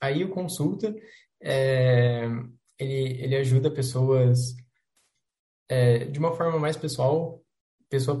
Aí 0.00 0.24
o 0.24 0.30
consulta 0.30 0.94
é, 1.42 2.24
ele, 2.78 3.22
ele 3.22 3.36
ajuda 3.36 3.70
pessoas 3.70 4.56
é, 5.68 6.04
de 6.06 6.18
uma 6.18 6.32
forma 6.32 6.58
mais 6.58 6.76
pessoal, 6.76 7.42
pessoa 7.88 8.20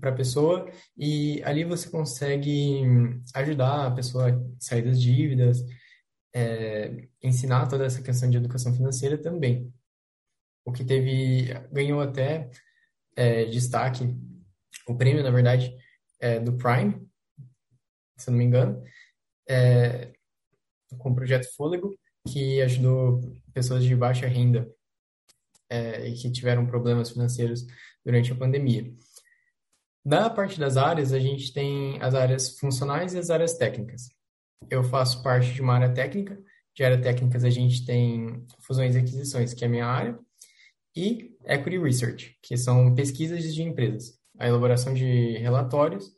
para 0.00 0.12
pessoa, 0.12 0.70
e 0.96 1.42
ali 1.44 1.64
você 1.64 1.88
consegue 1.88 2.82
ajudar 3.34 3.86
a 3.86 3.90
pessoa 3.90 4.30
a 4.30 4.38
sair 4.58 4.82
das 4.82 5.00
dívidas, 5.00 5.58
é, 6.34 7.08
ensinar 7.22 7.68
toda 7.68 7.86
essa 7.86 8.02
questão 8.02 8.28
de 8.28 8.36
educação 8.36 8.74
financeira 8.74 9.16
também. 9.16 9.72
O 10.64 10.72
que 10.72 10.84
teve, 10.84 11.54
ganhou 11.70 12.00
até 12.00 12.50
é, 13.14 13.44
destaque, 13.44 14.04
o 14.88 14.96
prêmio, 14.96 15.22
na 15.22 15.30
verdade, 15.30 15.76
é, 16.18 16.40
do 16.40 16.56
Prime, 16.56 17.08
se 18.16 18.30
não 18.30 18.38
me 18.38 18.44
engano, 18.44 18.82
é, 19.48 20.12
com 20.98 21.10
o 21.10 21.14
projeto 21.14 21.54
Fôlego, 21.54 21.94
que 22.26 22.60
ajudou 22.62 23.20
pessoas 23.52 23.84
de 23.84 23.94
baixa 23.94 24.26
renda 24.26 24.68
é, 25.68 26.08
e 26.08 26.14
que 26.14 26.32
tiveram 26.32 26.66
problemas 26.66 27.10
financeiros 27.10 27.66
durante 28.04 28.32
a 28.32 28.36
pandemia. 28.36 28.92
Da 30.04 30.28
parte 30.28 30.58
das 30.58 30.76
áreas, 30.76 31.12
a 31.12 31.18
gente 31.18 31.52
tem 31.52 32.00
as 32.02 32.14
áreas 32.14 32.58
funcionais 32.58 33.14
e 33.14 33.18
as 33.18 33.30
áreas 33.30 33.54
técnicas 33.54 34.08
eu 34.70 34.82
faço 34.82 35.22
parte 35.22 35.52
de 35.52 35.60
uma 35.60 35.74
área 35.74 35.92
técnica. 35.92 36.38
De 36.74 36.82
área 36.82 37.00
técnicas, 37.00 37.44
a 37.44 37.50
gente 37.50 37.84
tem 37.86 38.44
fusões 38.60 38.96
e 38.96 38.98
aquisições, 38.98 39.54
que 39.54 39.64
é 39.64 39.68
a 39.68 39.70
minha 39.70 39.86
área, 39.86 40.18
e 40.96 41.36
Equity 41.44 41.78
Research, 41.78 42.36
que 42.42 42.56
são 42.56 42.94
pesquisas 42.94 43.54
de 43.54 43.62
empresas, 43.62 44.18
a 44.38 44.48
elaboração 44.48 44.94
de 44.94 45.38
relatórios, 45.38 46.12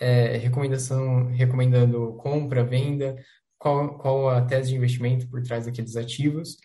é, 0.00 0.36
recomendação, 0.36 1.26
recomendando 1.26 2.14
compra, 2.14 2.64
venda, 2.64 3.16
qual, 3.58 3.98
qual 3.98 4.28
a 4.28 4.42
tese 4.42 4.70
de 4.70 4.76
investimento 4.76 5.28
por 5.28 5.42
trás 5.42 5.66
daqueles 5.66 5.96
ativos. 5.96 6.56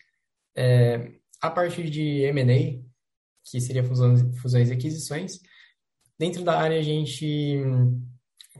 É, 0.56 1.12
a 1.40 1.50
parte 1.50 1.82
de 1.90 2.22
M&A, 2.22 2.82
que 3.44 3.60
seria 3.60 3.84
fusões, 3.84 4.22
fusões 4.40 4.70
e 4.70 4.72
aquisições, 4.72 5.40
dentro 6.18 6.44
da 6.44 6.58
área 6.58 6.78
a 6.78 6.82
gente 6.82 7.58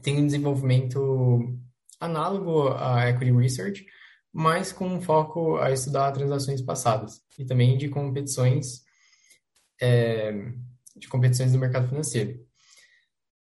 tem 0.01 0.17
um 0.17 0.25
desenvolvimento 0.25 1.57
análogo 1.99 2.69
à 2.69 3.09
Equity 3.09 3.31
Research, 3.31 3.85
mas 4.31 4.71
com 4.71 4.87
um 4.87 5.01
foco 5.01 5.57
a 5.57 5.71
estudar 5.71 6.11
transações 6.11 6.61
passadas 6.61 7.21
e 7.39 7.45
também 7.45 7.77
de 7.77 7.89
competições 7.89 8.83
é, 9.81 10.31
de 10.95 11.07
competições 11.07 11.51
do 11.51 11.59
mercado 11.59 11.87
financeiro. 11.87 12.39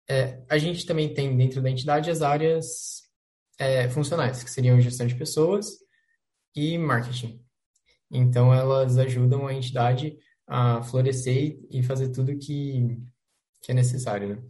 É, 0.08 0.44
a 0.50 0.58
gente 0.58 0.86
também 0.86 1.14
tem 1.14 1.36
dentro 1.36 1.62
da 1.62 1.70
entidade 1.70 2.10
as 2.10 2.22
áreas 2.22 3.04
é, 3.58 3.90
funcionais, 3.90 4.44
que 4.44 4.50
seriam 4.50 4.80
gestão 4.80 5.06
de 5.06 5.16
pessoas 5.16 5.78
e 6.56 6.78
marketing. 6.78 7.44
Então, 8.12 8.54
elas 8.54 8.98
ajudam 8.98 9.48
a 9.48 9.54
entidade 9.54 10.18
a 10.48 10.82
florescer 10.82 11.60
e 11.70 11.84
fazer 11.84 12.10
tudo 12.10 12.38
que, 12.38 12.98
que 13.62 13.72
é 13.72 13.76
necessário. 13.76 14.30
Né? 14.30 14.44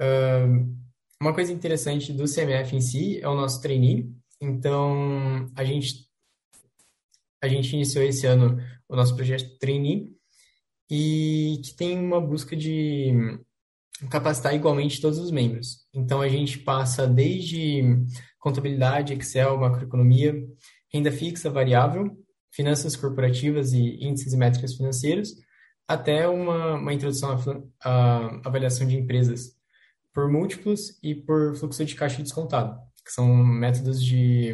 Uh, 0.00 0.87
uma 1.20 1.34
coisa 1.34 1.52
interessante 1.52 2.12
do 2.12 2.24
CMF 2.24 2.74
em 2.74 2.80
si 2.80 3.20
é 3.20 3.28
o 3.28 3.34
nosso 3.34 3.60
trainee. 3.60 4.12
Então, 4.40 5.50
a 5.54 5.64
gente, 5.64 6.08
a 7.42 7.48
gente 7.48 7.74
iniciou 7.74 8.04
esse 8.04 8.26
ano 8.26 8.58
o 8.88 8.96
nosso 8.96 9.14
projeto 9.14 9.58
trainee 9.58 10.08
e 10.90 11.60
que 11.64 11.74
tem 11.74 11.98
uma 11.98 12.20
busca 12.20 12.56
de 12.56 13.12
capacitar 14.10 14.54
igualmente 14.54 15.00
todos 15.00 15.18
os 15.18 15.30
membros. 15.30 15.86
Então, 15.92 16.20
a 16.20 16.28
gente 16.28 16.58
passa 16.60 17.06
desde 17.06 17.82
contabilidade, 18.38 19.12
Excel, 19.12 19.58
macroeconomia, 19.58 20.34
renda 20.92 21.10
fixa, 21.10 21.50
variável, 21.50 22.16
finanças 22.52 22.94
corporativas 22.94 23.72
e 23.72 23.98
índices 24.00 24.32
e 24.32 24.36
métricas 24.36 24.76
financeiros, 24.76 25.34
até 25.86 26.28
uma, 26.28 26.74
uma 26.74 26.94
introdução 26.94 27.32
à, 27.82 27.90
à 27.90 28.48
avaliação 28.48 28.86
de 28.86 28.96
empresas 28.96 29.57
por 30.18 30.28
múltiplos 30.28 30.98
e 31.00 31.14
por 31.14 31.54
fluxo 31.54 31.84
de 31.84 31.94
caixa 31.94 32.20
descontado, 32.20 32.76
que 33.04 33.12
são 33.12 33.36
métodos 33.36 34.04
de 34.04 34.52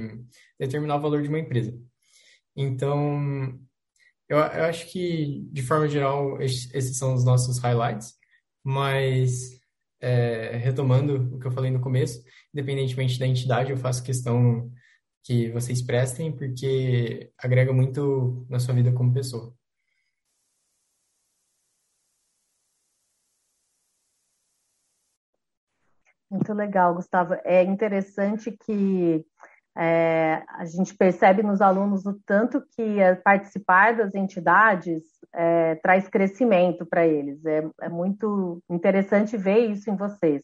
determinar 0.60 0.96
o 0.96 1.00
valor 1.00 1.22
de 1.22 1.28
uma 1.30 1.38
empresa. 1.38 1.74
Então, 2.54 3.58
eu, 4.28 4.36
eu 4.36 4.64
acho 4.64 4.92
que, 4.92 5.48
de 5.50 5.62
forma 5.62 5.88
geral, 5.88 6.38
esses 6.42 6.98
são 6.98 7.14
os 7.14 7.24
nossos 7.24 7.58
highlights, 7.60 8.12
mas, 8.62 9.58
é, 10.02 10.58
retomando 10.58 11.34
o 11.34 11.40
que 11.40 11.46
eu 11.46 11.52
falei 11.52 11.70
no 11.70 11.80
começo, 11.80 12.22
independentemente 12.52 13.18
da 13.18 13.26
entidade, 13.26 13.70
eu 13.70 13.78
faço 13.78 14.04
questão 14.04 14.70
que 15.22 15.50
vocês 15.50 15.80
prestem, 15.80 16.30
porque 16.30 17.32
agrega 17.38 17.72
muito 17.72 18.46
na 18.50 18.58
sua 18.58 18.74
vida 18.74 18.92
como 18.92 19.14
pessoa. 19.14 19.54
Muito 26.34 26.52
legal, 26.52 26.92
Gustavo. 26.96 27.36
É 27.44 27.62
interessante 27.62 28.50
que 28.50 29.24
é, 29.78 30.42
a 30.48 30.64
gente 30.64 30.92
percebe 30.96 31.44
nos 31.44 31.60
alunos 31.60 32.04
o 32.06 32.20
tanto 32.26 32.60
que 32.74 32.98
participar 33.22 33.94
das 33.96 34.12
entidades 34.16 35.04
é, 35.32 35.76
traz 35.76 36.08
crescimento 36.08 36.84
para 36.84 37.06
eles. 37.06 37.44
É, 37.46 37.64
é, 37.82 37.88
muito 37.88 38.60
interessante 38.68 39.36
ver 39.36 39.70
isso 39.70 39.88
em 39.88 39.94
vocês. 39.94 40.42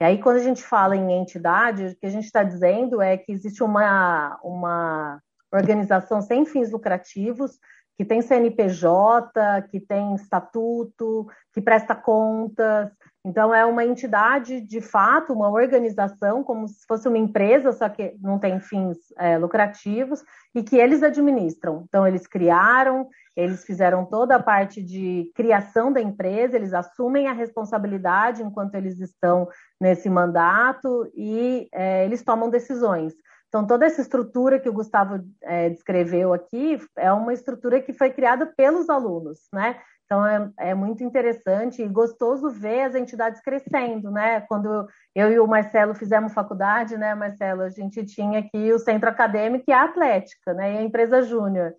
E 0.00 0.04
aí, 0.04 0.22
quando 0.22 0.36
a 0.36 0.42
gente 0.42 0.62
fala 0.62 0.94
em 0.96 1.20
entidade, 1.20 1.84
o 1.84 1.96
que 1.96 2.06
a 2.06 2.10
gente 2.10 2.26
está 2.26 2.44
dizendo 2.44 3.02
é 3.02 3.16
que 3.16 3.32
existe 3.32 3.60
uma, 3.64 4.38
uma 4.40 5.20
organização 5.52 6.22
sem 6.22 6.46
fins 6.46 6.70
lucrativos, 6.70 7.58
que 7.96 8.04
tem 8.04 8.22
CNPJ, 8.22 9.62
que 9.70 9.80
tem 9.80 10.14
estatuto, 10.14 11.26
que 11.52 11.60
presta 11.60 11.94
contas, 11.94 12.90
então, 13.26 13.54
é 13.54 13.64
uma 13.64 13.82
entidade, 13.82 14.60
de 14.60 14.82
fato, 14.82 15.32
uma 15.32 15.48
organização, 15.48 16.44
como 16.44 16.68
se 16.68 16.86
fosse 16.86 17.08
uma 17.08 17.16
empresa, 17.16 17.72
só 17.72 17.88
que 17.88 18.14
não 18.20 18.38
tem 18.38 18.60
fins 18.60 18.98
é, 19.16 19.38
lucrativos, 19.38 20.22
e 20.54 20.62
que 20.62 20.76
eles 20.76 21.02
administram. 21.02 21.84
Então, 21.88 22.06
eles 22.06 22.26
criaram, 22.26 23.08
eles 23.34 23.64
fizeram 23.64 24.04
toda 24.04 24.36
a 24.36 24.42
parte 24.42 24.82
de 24.82 25.32
criação 25.34 25.90
da 25.90 26.02
empresa, 26.02 26.54
eles 26.54 26.74
assumem 26.74 27.26
a 27.26 27.32
responsabilidade 27.32 28.42
enquanto 28.42 28.74
eles 28.74 29.00
estão 29.00 29.48
nesse 29.80 30.10
mandato 30.10 31.10
e 31.14 31.66
é, 31.72 32.04
eles 32.04 32.22
tomam 32.22 32.50
decisões. 32.50 33.14
Então, 33.54 33.64
toda 33.64 33.86
essa 33.86 34.00
estrutura 34.00 34.58
que 34.58 34.68
o 34.68 34.72
Gustavo 34.72 35.24
é, 35.40 35.70
descreveu 35.70 36.32
aqui 36.32 36.76
é 36.96 37.12
uma 37.12 37.32
estrutura 37.32 37.80
que 37.80 37.92
foi 37.92 38.10
criada 38.10 38.46
pelos 38.46 38.90
alunos, 38.90 39.46
né? 39.52 39.80
Então 40.04 40.26
é, 40.26 40.50
é, 40.58 40.74
muito 40.74 41.04
interessante 41.04 41.80
e 41.80 41.86
gostoso 41.86 42.50
ver 42.50 42.80
as 42.80 42.96
entidades 42.96 43.40
crescendo, 43.40 44.10
né? 44.10 44.40
Quando 44.48 44.88
eu 45.14 45.30
e 45.30 45.38
o 45.38 45.46
Marcelo 45.46 45.94
fizemos 45.94 46.34
faculdade, 46.34 46.96
né, 46.96 47.14
Marcelo, 47.14 47.62
a 47.62 47.70
gente 47.70 48.04
tinha 48.04 48.40
aqui 48.40 48.72
o 48.72 48.78
centro 48.80 49.08
acadêmico 49.08 49.66
e 49.68 49.72
a 49.72 49.84
atlética, 49.84 50.52
né, 50.52 50.74
e 50.74 50.78
a 50.78 50.82
empresa 50.82 51.22
júnior. 51.22 51.74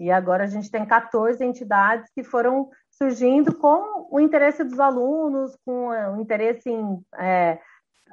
E 0.00 0.10
agora 0.10 0.44
a 0.44 0.46
gente 0.46 0.70
tem 0.70 0.86
14 0.86 1.44
entidades 1.44 2.10
que 2.14 2.24
foram 2.24 2.70
surgindo 2.90 3.54
com 3.54 4.08
o 4.10 4.18
interesse 4.18 4.64
dos 4.64 4.80
alunos, 4.80 5.54
com 5.62 5.92
é, 5.92 6.10
o 6.10 6.18
interesse 6.18 6.70
em 6.70 7.02
é, 7.18 7.58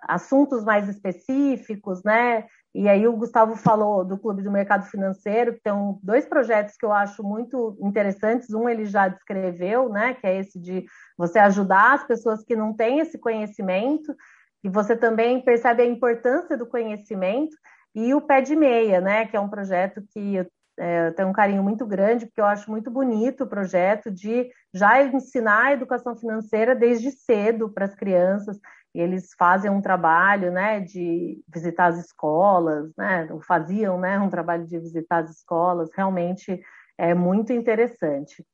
assuntos 0.01 0.65
mais 0.65 0.89
específicos, 0.89 2.03
né? 2.03 2.45
E 2.77 2.89
aí 2.89 3.07
o 3.07 3.15
Gustavo 3.15 3.55
falou 3.55 4.03
do 4.03 4.17
Clube 4.17 4.41
do 4.41 4.51
Mercado 4.51 4.85
Financeiro, 4.87 5.53
que 5.53 5.61
tem 5.61 5.73
dois 6.03 6.25
projetos 6.25 6.75
que 6.75 6.85
eu 6.85 6.91
acho 6.91 7.23
muito 7.23 7.77
interessantes. 7.81 8.53
Um 8.53 8.67
ele 8.67 8.83
já 8.83 9.07
descreveu, 9.07 9.87
né, 9.87 10.13
que 10.13 10.27
é 10.27 10.37
esse 10.37 10.59
de 10.59 10.85
você 11.17 11.39
ajudar 11.39 11.93
as 11.93 12.03
pessoas 12.05 12.43
que 12.43 12.53
não 12.53 12.73
têm 12.73 12.99
esse 12.99 13.17
conhecimento, 13.17 14.13
e 14.61 14.67
você 14.67 14.93
também 14.93 15.39
percebe 15.39 15.83
a 15.83 15.85
importância 15.85 16.57
do 16.57 16.65
conhecimento. 16.65 17.55
E 17.95 18.13
o 18.13 18.19
Pé 18.19 18.41
de 18.41 18.57
Meia, 18.57 18.99
né, 18.99 19.25
que 19.25 19.37
é 19.37 19.39
um 19.39 19.47
projeto 19.47 20.03
que 20.13 20.35
eu, 20.35 20.45
é, 20.77 21.07
eu 21.07 21.15
tenho 21.15 21.29
um 21.29 21.33
carinho 21.33 21.63
muito 21.63 21.85
grande, 21.85 22.25
porque 22.25 22.41
eu 22.41 22.45
acho 22.45 22.69
muito 22.69 22.91
bonito 22.91 23.45
o 23.45 23.47
projeto 23.47 24.11
de 24.11 24.49
já 24.73 25.01
ensinar 25.01 25.67
a 25.67 25.73
educação 25.73 26.13
financeira 26.13 26.75
desde 26.75 27.09
cedo 27.09 27.69
para 27.69 27.85
as 27.85 27.95
crianças 27.95 28.59
eles 28.99 29.33
fazem 29.37 29.69
um 29.69 29.81
trabalho, 29.81 30.51
né, 30.51 30.79
de 30.79 31.41
visitar 31.47 31.87
as 31.87 31.97
escolas, 31.97 32.91
né, 32.97 33.27
ou 33.31 33.41
faziam, 33.41 33.99
né, 33.99 34.17
um 34.19 34.29
trabalho 34.29 34.65
de 34.65 34.79
visitar 34.79 35.23
as 35.23 35.31
escolas, 35.31 35.89
realmente 35.95 36.61
é 36.97 37.13
muito 37.13 37.51
interessante. 37.51 38.45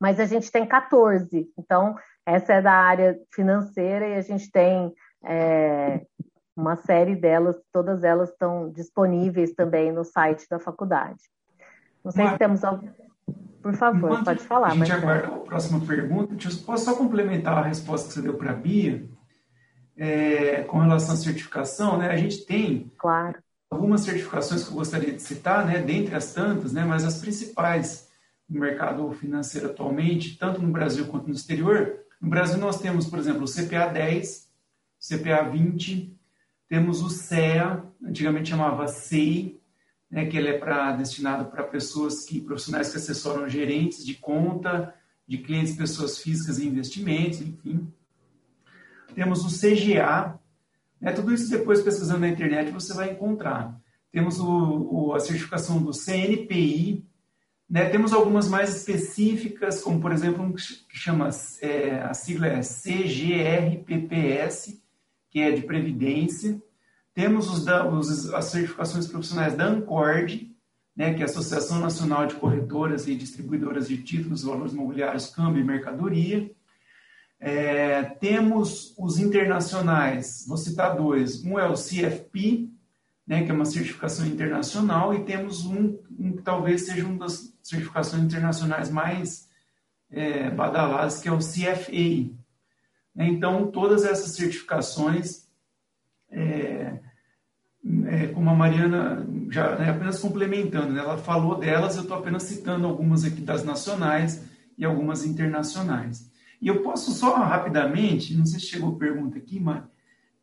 Mas 0.00 0.18
a 0.18 0.26
gente 0.26 0.50
tem 0.50 0.66
14, 0.66 1.48
então 1.58 1.96
essa 2.26 2.54
é 2.54 2.62
da 2.62 2.72
área 2.72 3.18
financeira 3.32 4.08
e 4.08 4.14
a 4.14 4.22
gente 4.22 4.50
tem 4.50 4.92
é, 5.24 6.00
uma 6.56 6.76
série 6.76 7.14
delas, 7.14 7.56
todas 7.72 8.04
elas 8.04 8.30
estão 8.30 8.70
disponíveis 8.70 9.54
também 9.54 9.92
no 9.92 10.04
site 10.04 10.46
da 10.48 10.58
faculdade. 10.58 11.20
Não 12.02 12.10
sei 12.10 12.24
Mar... 12.24 12.32
se 12.32 12.38
temos 12.38 12.64
algum. 12.64 12.88
Por 13.62 13.74
favor, 13.74 14.10
Enquanto 14.10 14.24
pode 14.26 14.42
falar. 14.42 14.72
A 14.72 14.74
gente 14.74 14.92
aguarda 14.92 15.26
a 15.28 15.38
próxima 15.38 15.80
pergunta. 15.80 16.34
Posso 16.66 16.84
só 16.84 16.94
complementar 16.94 17.56
a 17.56 17.62
resposta 17.62 18.08
que 18.08 18.14
você 18.14 18.20
deu 18.20 18.34
para 18.34 18.50
a 18.50 18.54
Bia? 18.54 19.08
É, 19.96 20.62
com 20.62 20.78
relação 20.78 21.14
à 21.14 21.16
certificação, 21.16 21.98
né, 21.98 22.10
a 22.10 22.16
gente 22.16 22.44
tem 22.44 22.90
claro. 22.98 23.38
algumas 23.70 24.00
certificações 24.02 24.64
que 24.64 24.70
eu 24.70 24.74
gostaria 24.74 25.12
de 25.12 25.22
citar, 25.22 25.66
né, 25.66 25.80
dentre 25.80 26.14
as 26.14 26.32
tantas, 26.32 26.72
né, 26.72 26.84
mas 26.84 27.04
as 27.04 27.18
principais 27.18 28.08
no 28.48 28.60
mercado 28.60 29.10
financeiro 29.12 29.68
atualmente, 29.68 30.36
tanto 30.36 30.60
no 30.60 30.70
Brasil 30.70 31.06
quanto 31.06 31.28
no 31.28 31.34
exterior. 31.34 32.00
No 32.20 32.28
Brasil 32.28 32.58
nós 32.58 32.80
temos, 32.80 33.06
por 33.06 33.18
exemplo, 33.18 33.44
o 33.44 33.50
CPA 33.50 33.86
10, 33.86 34.48
CPA 34.98 35.42
20, 35.42 36.14
temos 36.68 37.02
o 37.02 37.08
CEA, 37.08 37.82
antigamente 38.04 38.50
chamava 38.50 38.88
SEI, 38.88 39.60
né, 40.10 40.26
que 40.26 40.36
ele 40.36 40.48
é 40.48 40.58
para 40.58 40.92
destinado 40.92 41.46
para 41.46 41.62
pessoas 41.62 42.24
que 42.24 42.40
profissionais 42.40 42.90
que 42.90 42.96
assessoram 42.96 43.48
gerentes 43.48 44.04
de 44.04 44.14
conta, 44.14 44.94
de 45.26 45.38
clientes, 45.38 45.74
pessoas 45.74 46.18
físicas 46.18 46.58
e 46.58 46.66
investimentos, 46.66 47.40
enfim 47.40 47.90
temos 49.14 49.44
o 49.44 49.48
CGA, 49.48 50.38
né, 51.00 51.12
tudo 51.12 51.32
isso 51.32 51.50
depois 51.50 51.82
pesquisando 51.82 52.20
na 52.20 52.28
internet 52.28 52.70
você 52.70 52.92
vai 52.94 53.10
encontrar. 53.10 53.78
Temos 54.10 54.38
o, 54.40 54.88
o, 54.90 55.14
a 55.14 55.20
certificação 55.20 55.82
do 55.82 55.92
CNPI, 55.92 57.04
né, 57.68 57.88
temos 57.88 58.12
algumas 58.12 58.48
mais 58.48 58.76
específicas, 58.76 59.82
como 59.82 60.00
por 60.00 60.12
exemplo 60.12 60.44
um 60.44 60.52
que 60.52 60.62
chama, 60.90 61.30
é, 61.60 62.00
a 62.00 62.12
sigla 62.14 62.46
é 62.46 62.60
CGRPPS, 62.60 64.14
que 65.30 65.40
é 65.40 65.50
de 65.50 65.62
Previdência. 65.62 66.62
Temos 67.12 67.50
os, 67.50 67.66
os, 67.66 68.32
as 68.34 68.44
certificações 68.46 69.06
profissionais 69.06 69.54
da 69.54 69.66
ANCORD, 69.66 70.54
né, 70.96 71.12
que 71.14 71.20
é 71.20 71.22
a 71.22 71.26
Associação 71.28 71.80
Nacional 71.80 72.26
de 72.26 72.36
Corretoras 72.36 73.08
e 73.08 73.14
Distribuidoras 73.16 73.88
de 73.88 73.96
Títulos, 74.02 74.44
Valores 74.44 74.72
Imobiliários, 74.72 75.26
Câmbio 75.26 75.60
e 75.60 75.64
Mercadoria. 75.64 76.50
É, 77.46 78.02
temos 78.02 78.94
os 78.96 79.18
internacionais, 79.18 80.46
vou 80.48 80.56
citar 80.56 80.96
dois. 80.96 81.44
Um 81.44 81.58
é 81.58 81.68
o 81.68 81.74
CFP, 81.74 82.70
né, 83.26 83.44
que 83.44 83.50
é 83.50 83.54
uma 83.54 83.66
certificação 83.66 84.26
internacional, 84.26 85.12
e 85.12 85.24
temos 85.24 85.66
um, 85.66 85.98
um 86.18 86.32
que 86.32 86.42
talvez 86.42 86.86
seja 86.86 87.04
uma 87.04 87.18
das 87.18 87.54
certificações 87.62 88.22
internacionais 88.22 88.90
mais 88.90 89.50
é, 90.10 90.48
badaladas, 90.48 91.20
que 91.20 91.28
é 91.28 91.32
o 91.32 91.36
CFA. 91.36 92.32
Né, 93.14 93.26
então, 93.26 93.70
todas 93.70 94.06
essas 94.06 94.34
certificações, 94.34 95.46
é, 96.30 96.98
é, 98.06 98.26
como 98.28 98.48
a 98.48 98.54
Mariana 98.54 99.28
já 99.50 99.76
né, 99.76 99.90
apenas 99.90 100.18
complementando, 100.18 100.94
né, 100.94 101.00
ela 101.00 101.18
falou 101.18 101.58
delas, 101.58 101.96
eu 101.96 102.04
estou 102.04 102.16
apenas 102.16 102.44
citando 102.44 102.86
algumas 102.86 103.22
aqui 103.22 103.42
das 103.42 103.62
nacionais 103.62 104.42
e 104.78 104.84
algumas 104.86 105.26
internacionais. 105.26 106.32
E 106.60 106.68
eu 106.68 106.82
posso 106.82 107.12
só 107.12 107.34
rapidamente, 107.34 108.36
não 108.36 108.46
sei 108.46 108.60
se 108.60 108.66
chegou 108.66 108.96
pergunta 108.96 109.38
aqui, 109.38 109.60
mas, 109.60 109.82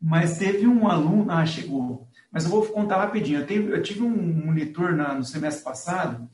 mas 0.01 0.37
teve 0.37 0.67
um 0.67 0.87
aluno, 0.87 1.31
ah, 1.31 1.45
chegou, 1.45 2.07
mas 2.31 2.45
eu 2.45 2.51
vou 2.51 2.65
contar 2.67 2.97
rapidinho. 2.97 3.39
Eu, 3.39 3.47
teve, 3.47 3.73
eu 3.73 3.81
tive 3.81 4.03
um 4.03 4.45
monitor 4.45 4.93
na, 4.93 5.13
no 5.13 5.23
semestre 5.23 5.63
passado, 5.63 6.29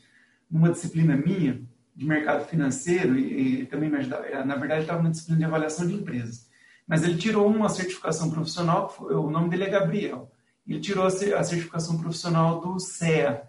numa 0.49 0.69
disciplina 0.69 1.15
minha, 1.15 1.61
de 1.95 2.05
mercado 2.05 2.45
financeiro, 2.45 3.17
e, 3.17 3.61
e 3.61 3.65
também 3.65 3.89
me 3.89 3.97
ajudava, 3.97 4.45
na 4.45 4.55
verdade 4.55 4.81
estava 4.81 5.01
na 5.01 5.09
disciplina 5.09 5.39
de 5.39 5.45
avaliação 5.45 5.87
de 5.87 5.95
empresas. 5.95 6.47
Mas 6.87 7.03
ele 7.03 7.17
tirou 7.17 7.47
uma 7.47 7.67
certificação 7.67 8.29
profissional, 8.29 8.95
o 8.99 9.29
nome 9.29 9.49
dele 9.49 9.65
é 9.65 9.69
Gabriel. 9.69 10.31
Ele 10.65 10.79
tirou 10.79 11.05
a 11.05 11.09
certificação 11.09 11.97
profissional 11.97 12.61
do 12.61 12.79
CEA. 12.79 13.43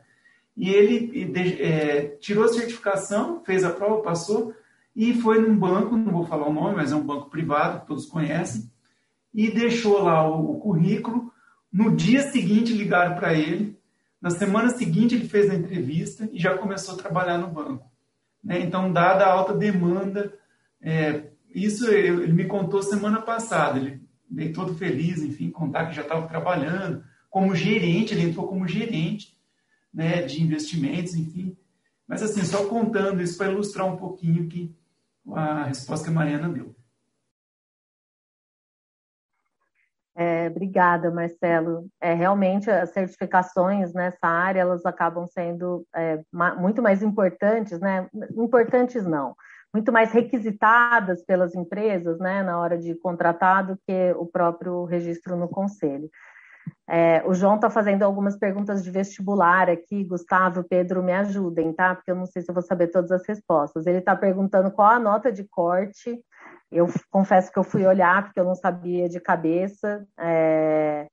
E 0.56 0.70
ele 0.70 1.32
é, 1.60 2.16
tirou 2.20 2.44
a 2.44 2.48
certificação, 2.48 3.42
fez 3.44 3.62
a 3.62 3.70
prova, 3.70 4.02
passou, 4.02 4.52
e 4.98 5.14
foi 5.14 5.40
num 5.40 5.56
banco, 5.56 5.96
não 5.96 6.10
vou 6.10 6.26
falar 6.26 6.48
o 6.48 6.52
nome, 6.52 6.74
mas 6.74 6.90
é 6.90 6.96
um 6.96 7.06
banco 7.06 7.30
privado, 7.30 7.82
que 7.82 7.86
todos 7.86 8.04
conhecem, 8.04 8.68
e 9.32 9.48
deixou 9.48 10.02
lá 10.02 10.28
o, 10.28 10.56
o 10.56 10.58
currículo. 10.58 11.32
No 11.72 11.94
dia 11.94 12.28
seguinte 12.32 12.72
ligaram 12.72 13.14
para 13.14 13.32
ele, 13.32 13.78
na 14.20 14.30
semana 14.30 14.70
seguinte 14.70 15.14
ele 15.14 15.28
fez 15.28 15.48
a 15.48 15.54
entrevista 15.54 16.28
e 16.32 16.40
já 16.40 16.58
começou 16.58 16.96
a 16.96 16.98
trabalhar 16.98 17.38
no 17.38 17.46
banco. 17.46 17.88
Né? 18.42 18.58
Então, 18.58 18.92
dada 18.92 19.24
a 19.24 19.32
alta 19.32 19.54
demanda, 19.54 20.34
é, 20.82 21.28
isso 21.54 21.88
ele 21.88 22.32
me 22.32 22.46
contou 22.46 22.82
semana 22.82 23.22
passada, 23.22 23.78
ele 23.78 24.02
veio 24.28 24.52
todo 24.52 24.74
feliz, 24.74 25.22
enfim, 25.22 25.48
contar 25.48 25.86
que 25.86 25.94
já 25.94 26.02
estava 26.02 26.26
trabalhando 26.26 27.04
como 27.30 27.54
gerente, 27.54 28.14
ele 28.14 28.24
entrou 28.24 28.48
como 28.48 28.66
gerente 28.66 29.32
né, 29.94 30.22
de 30.22 30.42
investimentos, 30.42 31.14
enfim. 31.14 31.56
Mas 32.04 32.20
assim, 32.20 32.42
só 32.42 32.64
contando 32.64 33.22
isso 33.22 33.38
para 33.38 33.52
ilustrar 33.52 33.86
um 33.86 33.96
pouquinho 33.96 34.48
que 34.48 34.76
a 35.34 35.64
resposta 35.64 36.04
que 36.04 36.10
a 36.10 36.14
Mariana 36.14 36.48
deu. 36.48 36.74
É, 40.16 40.48
obrigada, 40.48 41.12
Marcelo. 41.12 41.86
É, 42.00 42.12
realmente, 42.12 42.68
as 42.68 42.90
certificações 42.90 43.92
nessa 43.92 44.26
área, 44.26 44.60
elas 44.60 44.84
acabam 44.84 45.24
sendo 45.28 45.86
é, 45.94 46.20
ma 46.32 46.56
muito 46.56 46.82
mais 46.82 47.04
importantes, 47.04 47.78
né? 47.78 48.08
Importantes 48.36 49.06
não, 49.06 49.36
muito 49.72 49.92
mais 49.92 50.10
requisitadas 50.10 51.22
pelas 51.24 51.54
empresas, 51.54 52.18
né, 52.18 52.42
na 52.42 52.58
hora 52.58 52.76
de 52.76 52.96
contratar 52.96 53.64
do 53.64 53.78
que 53.86 54.12
o 54.16 54.26
próprio 54.26 54.84
registro 54.86 55.36
no 55.36 55.48
conselho. 55.48 56.10
É, 56.90 57.22
o 57.26 57.34
João 57.34 57.56
está 57.56 57.68
fazendo 57.68 58.02
algumas 58.02 58.36
perguntas 58.38 58.82
de 58.82 58.90
vestibular 58.90 59.68
aqui. 59.68 60.04
Gustavo, 60.04 60.64
Pedro, 60.64 61.02
me 61.02 61.12
ajudem, 61.12 61.72
tá? 61.72 61.94
Porque 61.94 62.10
eu 62.10 62.16
não 62.16 62.24
sei 62.24 62.40
se 62.40 62.50
eu 62.50 62.54
vou 62.54 62.62
saber 62.62 62.88
todas 62.88 63.12
as 63.12 63.26
respostas. 63.26 63.86
Ele 63.86 63.98
está 63.98 64.16
perguntando 64.16 64.70
qual 64.70 64.88
a 64.88 64.98
nota 64.98 65.30
de 65.30 65.44
corte. 65.44 66.18
Eu 66.72 66.86
confesso 67.10 67.52
que 67.52 67.58
eu 67.58 67.64
fui 67.64 67.84
olhar, 67.84 68.24
porque 68.24 68.40
eu 68.40 68.44
não 68.44 68.54
sabia 68.54 69.06
de 69.06 69.20
cabeça. 69.20 70.06
É, 70.18 71.06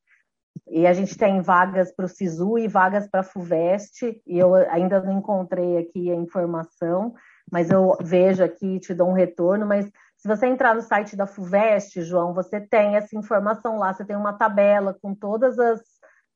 e 0.70 0.88
a 0.88 0.94
gente 0.94 1.18
tem 1.18 1.42
vagas 1.42 1.92
para 1.94 2.06
o 2.06 2.10
SISU 2.10 2.58
e 2.58 2.68
vagas 2.68 3.08
para 3.08 3.20
a 3.20 3.24
FUVEST, 3.24 4.22
e 4.26 4.40
eu 4.40 4.56
ainda 4.56 5.02
não 5.02 5.20
encontrei 5.20 5.78
aqui 5.78 6.10
a 6.10 6.16
informação, 6.16 7.14
mas 7.52 7.70
eu 7.70 7.96
vejo 8.02 8.44
aqui 8.44 8.76
e 8.76 8.80
te 8.80 8.94
dou 8.94 9.10
um 9.10 9.14
retorno. 9.14 9.66
Mas 9.66 9.92
se 10.26 10.28
você 10.28 10.48
entrar 10.48 10.74
no 10.74 10.82
site 10.82 11.16
da 11.16 11.28
FUVEST, 11.28 12.02
João, 12.02 12.34
você 12.34 12.60
tem 12.60 12.96
essa 12.96 13.16
informação 13.16 13.78
lá, 13.78 13.94
você 13.94 14.04
tem 14.04 14.16
uma 14.16 14.34
tabela 14.34 14.98
com 15.00 15.14
todas 15.14 15.60
as, 15.60 15.80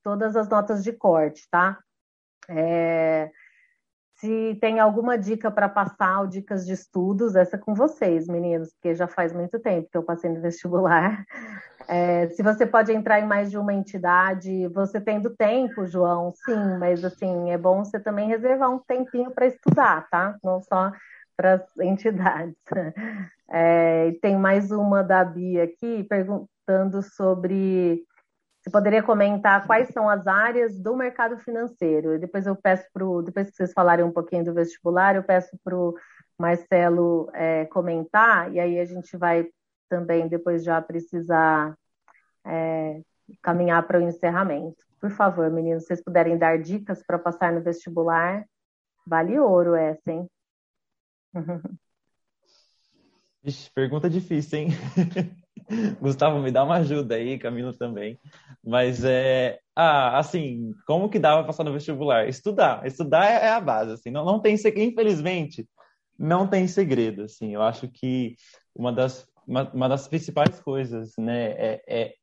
todas 0.03 0.35
as 0.35 0.47
notas 0.47 0.83
de 0.83 0.93
corte, 0.93 1.47
tá? 1.49 1.75
É, 2.47 3.31
se 4.17 4.55
tem 4.61 4.79
alguma 4.79 5.17
dica 5.17 5.49
para 5.49 5.67
passar, 5.67 6.19
ou 6.19 6.27
dicas 6.27 6.67
de 6.67 6.73
estudos, 6.73 7.35
essa 7.35 7.55
é 7.55 7.59
com 7.59 7.73
vocês, 7.73 8.27
meninos, 8.27 8.71
porque 8.73 8.93
já 8.93 9.07
faz 9.07 9.33
muito 9.33 9.59
tempo 9.59 9.89
que 9.91 9.97
eu 9.97 10.03
passei 10.03 10.29
no 10.29 10.39
vestibular. 10.39 11.25
É, 11.87 12.29
se 12.29 12.43
você 12.43 12.67
pode 12.67 12.91
entrar 12.91 13.19
em 13.19 13.25
mais 13.25 13.49
de 13.49 13.57
uma 13.57 13.73
entidade, 13.73 14.67
você 14.67 15.01
tendo 15.01 15.35
tempo, 15.35 15.87
João, 15.87 16.31
sim, 16.45 16.77
mas 16.77 17.03
assim, 17.03 17.49
é 17.49 17.57
bom 17.57 17.83
você 17.83 17.99
também 17.99 18.27
reservar 18.27 18.69
um 18.69 18.77
tempinho 18.77 19.31
para 19.31 19.47
estudar, 19.47 20.07
tá? 20.11 20.37
Não 20.43 20.61
só 20.61 20.91
para 21.39 21.53
as 21.53 21.77
entidades. 21.79 22.57
É, 23.49 24.11
tem 24.21 24.37
mais 24.37 24.71
uma 24.71 25.01
da 25.01 25.23
Bia 25.23 25.63
aqui 25.63 26.03
perguntando 26.03 27.01
sobre 27.01 28.03
você 28.61 28.69
poderia 28.69 29.01
comentar 29.01 29.65
quais 29.65 29.87
são 29.87 30.09
as 30.09 30.27
áreas 30.27 30.77
do 30.77 30.93
mercado 30.93 31.37
financeiro. 31.37 32.19
Depois 32.19 32.45
eu 32.45 32.57
peço 32.57 32.85
para 32.93 33.05
depois 33.23 33.49
que 33.49 33.55
vocês 33.55 33.71
falarem 33.71 34.03
um 34.03 34.11
pouquinho 34.11 34.43
do 34.43 34.53
vestibular, 34.53 35.15
eu 35.15 35.23
peço 35.23 35.57
para 35.63 35.77
o 35.77 35.95
Marcelo 36.37 37.29
é, 37.33 37.65
comentar, 37.67 38.51
e 38.53 38.59
aí 38.59 38.77
a 38.77 38.85
gente 38.85 39.15
vai 39.15 39.47
também 39.87 40.27
depois 40.27 40.61
já 40.61 40.81
precisar 40.81 41.73
é, 42.45 43.01
caminhar 43.41 43.87
para 43.87 43.99
o 43.99 44.01
encerramento. 44.01 44.85
Por 44.99 45.09
favor, 45.09 45.49
meninos, 45.49 45.83
se 45.83 45.87
vocês 45.87 46.03
puderem 46.03 46.37
dar 46.37 46.59
dicas 46.59 47.01
para 47.01 47.17
passar 47.17 47.53
no 47.53 47.61
vestibular, 47.61 48.45
vale 49.07 49.39
ouro 49.39 49.73
essa, 49.73 50.11
hein? 50.11 50.29
Vixe, 53.41 53.71
pergunta 53.73 54.09
difícil, 54.09 54.59
hein? 54.59 54.67
Gustavo, 56.01 56.39
me 56.39 56.51
dá 56.51 56.63
uma 56.63 56.77
ajuda 56.77 57.15
aí, 57.15 57.37
Camilo 57.37 57.73
também. 57.73 58.19
Mas 58.63 59.03
é. 59.03 59.59
Ah, 59.75 60.17
assim, 60.17 60.73
como 60.85 61.09
que 61.09 61.19
dá 61.19 61.35
para 61.35 61.45
passar 61.45 61.63
no 61.63 61.71
vestibular? 61.71 62.27
Estudar. 62.27 62.85
Estudar 62.85 63.25
é, 63.25 63.45
é 63.45 63.49
a 63.49 63.61
base, 63.61 63.93
assim. 63.93 64.09
Não, 64.09 64.25
não 64.25 64.39
tem 64.39 64.55
infelizmente, 64.55 65.67
não 66.17 66.47
tem 66.47 66.67
segredo, 66.67 67.23
assim. 67.23 67.53
Eu 67.53 67.61
acho 67.61 67.87
que 67.87 68.35
uma 68.75 68.91
das, 68.91 69.25
uma, 69.47 69.71
uma 69.71 69.87
das 69.87 70.07
principais 70.07 70.59
coisas, 70.59 71.13
né, 71.17 71.51
é, 71.51 71.83
é, 71.87 72.13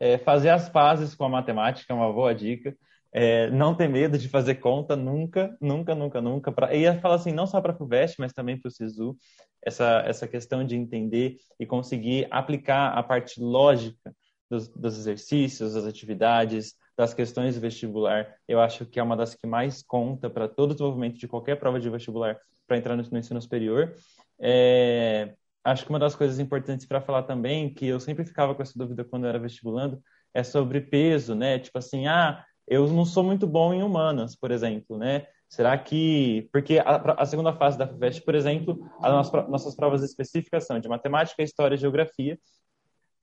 é 0.00 0.18
fazer 0.18 0.48
as 0.48 0.68
pazes 0.68 1.14
com 1.14 1.24
a 1.24 1.28
matemática, 1.28 1.92
é 1.92 1.96
uma 1.96 2.12
boa 2.12 2.34
dica. 2.34 2.76
É, 3.14 3.50
não 3.50 3.74
ter 3.74 3.88
medo 3.88 4.16
de 4.16 4.28
fazer 4.28 4.54
conta 4.56 4.96
nunca, 4.96 5.54
nunca, 5.60 5.94
nunca, 5.94 6.20
nunca. 6.20 6.50
Pra, 6.50 6.74
e 6.74 6.98
fala 7.00 7.16
assim, 7.16 7.32
não 7.32 7.46
só 7.46 7.60
para 7.60 7.72
a 7.72 7.76
FUVEST, 7.76 8.16
mas 8.18 8.32
também 8.32 8.58
para 8.58 8.68
o 8.68 8.72
SISU, 8.72 9.14
essa, 9.62 10.02
essa 10.06 10.26
questão 10.26 10.64
de 10.64 10.76
entender 10.76 11.36
e 11.60 11.66
conseguir 11.66 12.26
aplicar 12.30 12.92
a 12.92 13.02
parte 13.02 13.40
lógica 13.40 14.14
dos, 14.50 14.68
dos 14.68 14.98
exercícios, 14.98 15.74
das 15.74 15.84
atividades, 15.84 16.74
das 16.96 17.14
questões 17.14 17.54
do 17.54 17.60
vestibular, 17.60 18.34
eu 18.46 18.60
acho 18.60 18.84
que 18.84 19.00
é 19.00 19.02
uma 19.02 19.16
das 19.16 19.34
que 19.34 19.46
mais 19.46 19.82
conta 19.82 20.28
para 20.28 20.46
todo 20.46 20.72
o 20.72 20.74
desenvolvimento 20.74 21.18
de 21.18 21.26
qualquer 21.26 21.56
prova 21.56 21.80
de 21.80 21.88
vestibular 21.88 22.38
para 22.66 22.76
entrar 22.76 22.96
no, 22.96 23.02
no, 23.02 23.18
ensino 23.18 23.40
superior. 23.40 23.94
É, 24.38 25.34
acho 25.64 25.84
que 25.84 25.90
uma 25.90 25.98
das 25.98 26.14
coisas 26.14 26.38
importantes 26.38 26.86
para 26.86 27.00
falar 27.00 27.22
também, 27.22 27.72
que 27.72 27.86
eu 27.86 27.98
sempre 27.98 28.24
ficava 28.24 28.54
com 28.54 28.62
essa 28.62 28.78
dúvida 28.78 29.04
quando 29.04 29.24
eu 29.24 29.30
era 29.30 29.38
vestibulando, 29.38 30.02
é 30.34 30.42
sobre 30.42 30.80
peso, 30.80 31.34
né? 31.34 31.58
Tipo 31.58 31.78
assim, 31.78 32.06
ah, 32.06 32.44
eu 32.66 32.86
não 32.88 33.04
sou 33.04 33.22
muito 33.22 33.46
bom 33.46 33.72
em 33.74 33.82
humanas, 33.82 34.36
por 34.36 34.50
exemplo, 34.50 34.96
né? 34.98 35.26
Será 35.48 35.76
que. 35.76 36.48
Porque 36.52 36.78
a, 36.78 37.22
a 37.22 37.26
segunda 37.26 37.52
fase 37.52 37.76
da 37.76 37.86
FUVEST, 37.86 38.22
por 38.24 38.34
exemplo, 38.34 38.88
as 39.02 39.12
nossas, 39.12 39.48
nossas 39.50 39.76
provas 39.76 40.02
específicas 40.02 40.66
são 40.66 40.78
de 40.78 40.88
matemática, 40.88 41.42
história 41.42 41.74
e 41.74 41.78
geografia. 41.78 42.38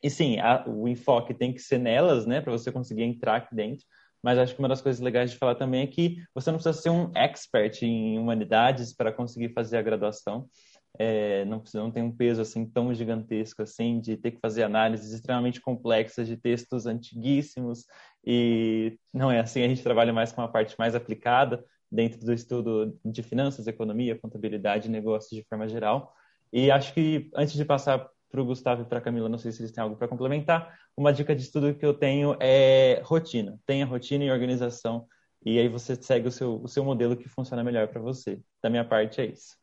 E 0.04 0.10
sim, 0.10 0.40
a, 0.40 0.64
o 0.68 0.88
enfoque 0.88 1.34
tem 1.34 1.52
que 1.52 1.60
ser 1.60 1.80
nelas, 1.80 2.26
né, 2.26 2.40
para 2.40 2.52
você 2.52 2.72
conseguir 2.72 3.04
entrar 3.04 3.38
aqui 3.38 3.56
dentro. 3.56 3.86
Mas 4.22 4.38
acho 4.38 4.54
que 4.54 4.60
uma 4.60 4.68
das 4.68 4.82
coisas 4.82 5.02
legais 5.02 5.32
de 5.32 5.38
falar 5.38 5.56
também 5.56 5.82
é 5.82 5.88
que 5.88 6.18
você 6.34 6.52
não 6.52 6.58
precisa 6.60 6.80
ser 6.80 6.90
um 6.90 7.12
expert 7.16 7.82
em 7.84 8.20
humanidades 8.20 8.94
para 8.94 9.12
conseguir 9.12 9.54
fazer 9.54 9.78
a 9.78 9.82
graduação 9.82 10.48
é, 10.98 11.46
não, 11.46 11.64
não 11.74 11.92
tem 11.92 12.04
um 12.04 12.12
peso 12.12 12.42
assim 12.42 12.66
tão 12.66 12.94
gigantesco 12.94 13.62
assim 13.62 14.00
de 14.00 14.18
ter 14.18 14.32
que 14.32 14.40
fazer 14.40 14.64
análises 14.64 15.14
extremamente 15.14 15.62
complexas 15.62 16.28
de 16.28 16.36
textos 16.36 16.86
antiguíssimos 16.86 17.86
e 18.26 18.97
não 19.13 19.32
é 19.32 19.39
assim 19.39 19.63
a 19.63 19.67
gente 19.67 19.84
trabalha 19.84 20.13
mais 20.13 20.32
com 20.32 20.41
uma 20.41 20.51
parte 20.51 20.76
mais 20.78 20.95
aplicada 20.95 21.63
dentro 21.91 22.20
do 22.20 22.34
estudo 22.34 22.97
de 23.03 23.24
finanças, 23.24 23.67
economia, 23.67 24.17
contabilidade 24.17 24.88
e 24.88 24.91
negócios 24.91 25.32
de 25.32 25.47
forma 25.47 25.67
geral. 25.67 26.13
E 26.51 26.70
acho 26.70 26.93
que 26.93 27.30
antes 27.36 27.53
de 27.53 27.65
passar 27.65 28.07
para 28.30 28.41
o 28.41 28.45
Gustavo 28.45 28.84
e 28.84 28.86
para 28.86 28.99
a 28.99 29.01
Camila, 29.01 29.28
não 29.28 29.38
sei 29.38 29.51
se 29.51 29.61
eles 29.61 29.72
têm 29.72 29.84
algo 29.84 29.95
para 29.95 30.07
complementar, 30.07 30.78
uma 30.95 31.11
dica 31.11 31.36
de 31.36 31.41
estudo 31.41 31.74
que 31.74 31.86
eu 31.86 31.93
tenho 31.93 32.36
é 32.39 33.01
rotina. 33.03 33.59
Tenha 33.65 33.86
rotina 33.86 34.24
e 34.24 34.32
organização 34.32 35.07
e 35.43 35.57
aí 35.57 35.67
você 35.67 35.95
segue 35.95 36.28
o 36.28 36.32
seu, 36.32 36.61
o 36.61 36.67
seu 36.67 36.84
modelo 36.84 37.15
que 37.15 37.30
funciona 37.30 37.63
melhor 37.63 37.88
para 37.88 38.01
você. 38.01 38.39
Da 38.61 38.70
minha 38.70 38.86
parte 38.86 39.22
é 39.22 39.26
isso. 39.26 39.57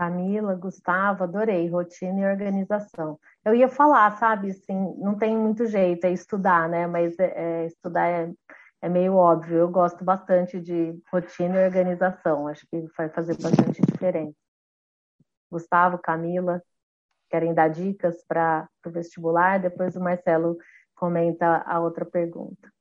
Camila, 0.00 0.54
Gustavo, 0.54 1.24
adorei, 1.24 1.68
rotina 1.68 2.20
e 2.20 2.24
organização. 2.24 3.20
Eu 3.44 3.54
ia 3.54 3.68
falar, 3.68 4.10
sabe, 4.12 4.48
assim, 4.48 4.94
não 4.96 5.14
tem 5.14 5.36
muito 5.36 5.66
jeito, 5.66 6.06
é 6.06 6.10
estudar, 6.10 6.70
né? 6.70 6.86
Mas 6.86 7.18
é, 7.18 7.34
é, 7.36 7.66
estudar 7.66 8.08
é, 8.08 8.32
é 8.80 8.88
meio 8.88 9.14
óbvio. 9.14 9.58
Eu 9.58 9.68
gosto 9.68 10.02
bastante 10.02 10.58
de 10.58 10.98
rotina 11.12 11.56
e 11.60 11.66
organização, 11.66 12.48
acho 12.48 12.66
que 12.70 12.86
vai 12.96 13.10
fazer 13.10 13.36
bastante 13.42 13.82
diferença. 13.82 14.34
Gustavo, 15.52 15.98
Camila, 15.98 16.62
querem 17.28 17.52
dar 17.52 17.68
dicas 17.68 18.24
para 18.26 18.66
o 18.86 18.90
vestibular? 18.90 19.60
Depois 19.60 19.96
o 19.96 20.00
Marcelo 20.00 20.56
comenta 20.94 21.62
a 21.66 21.78
outra 21.78 22.06
pergunta. 22.06 22.72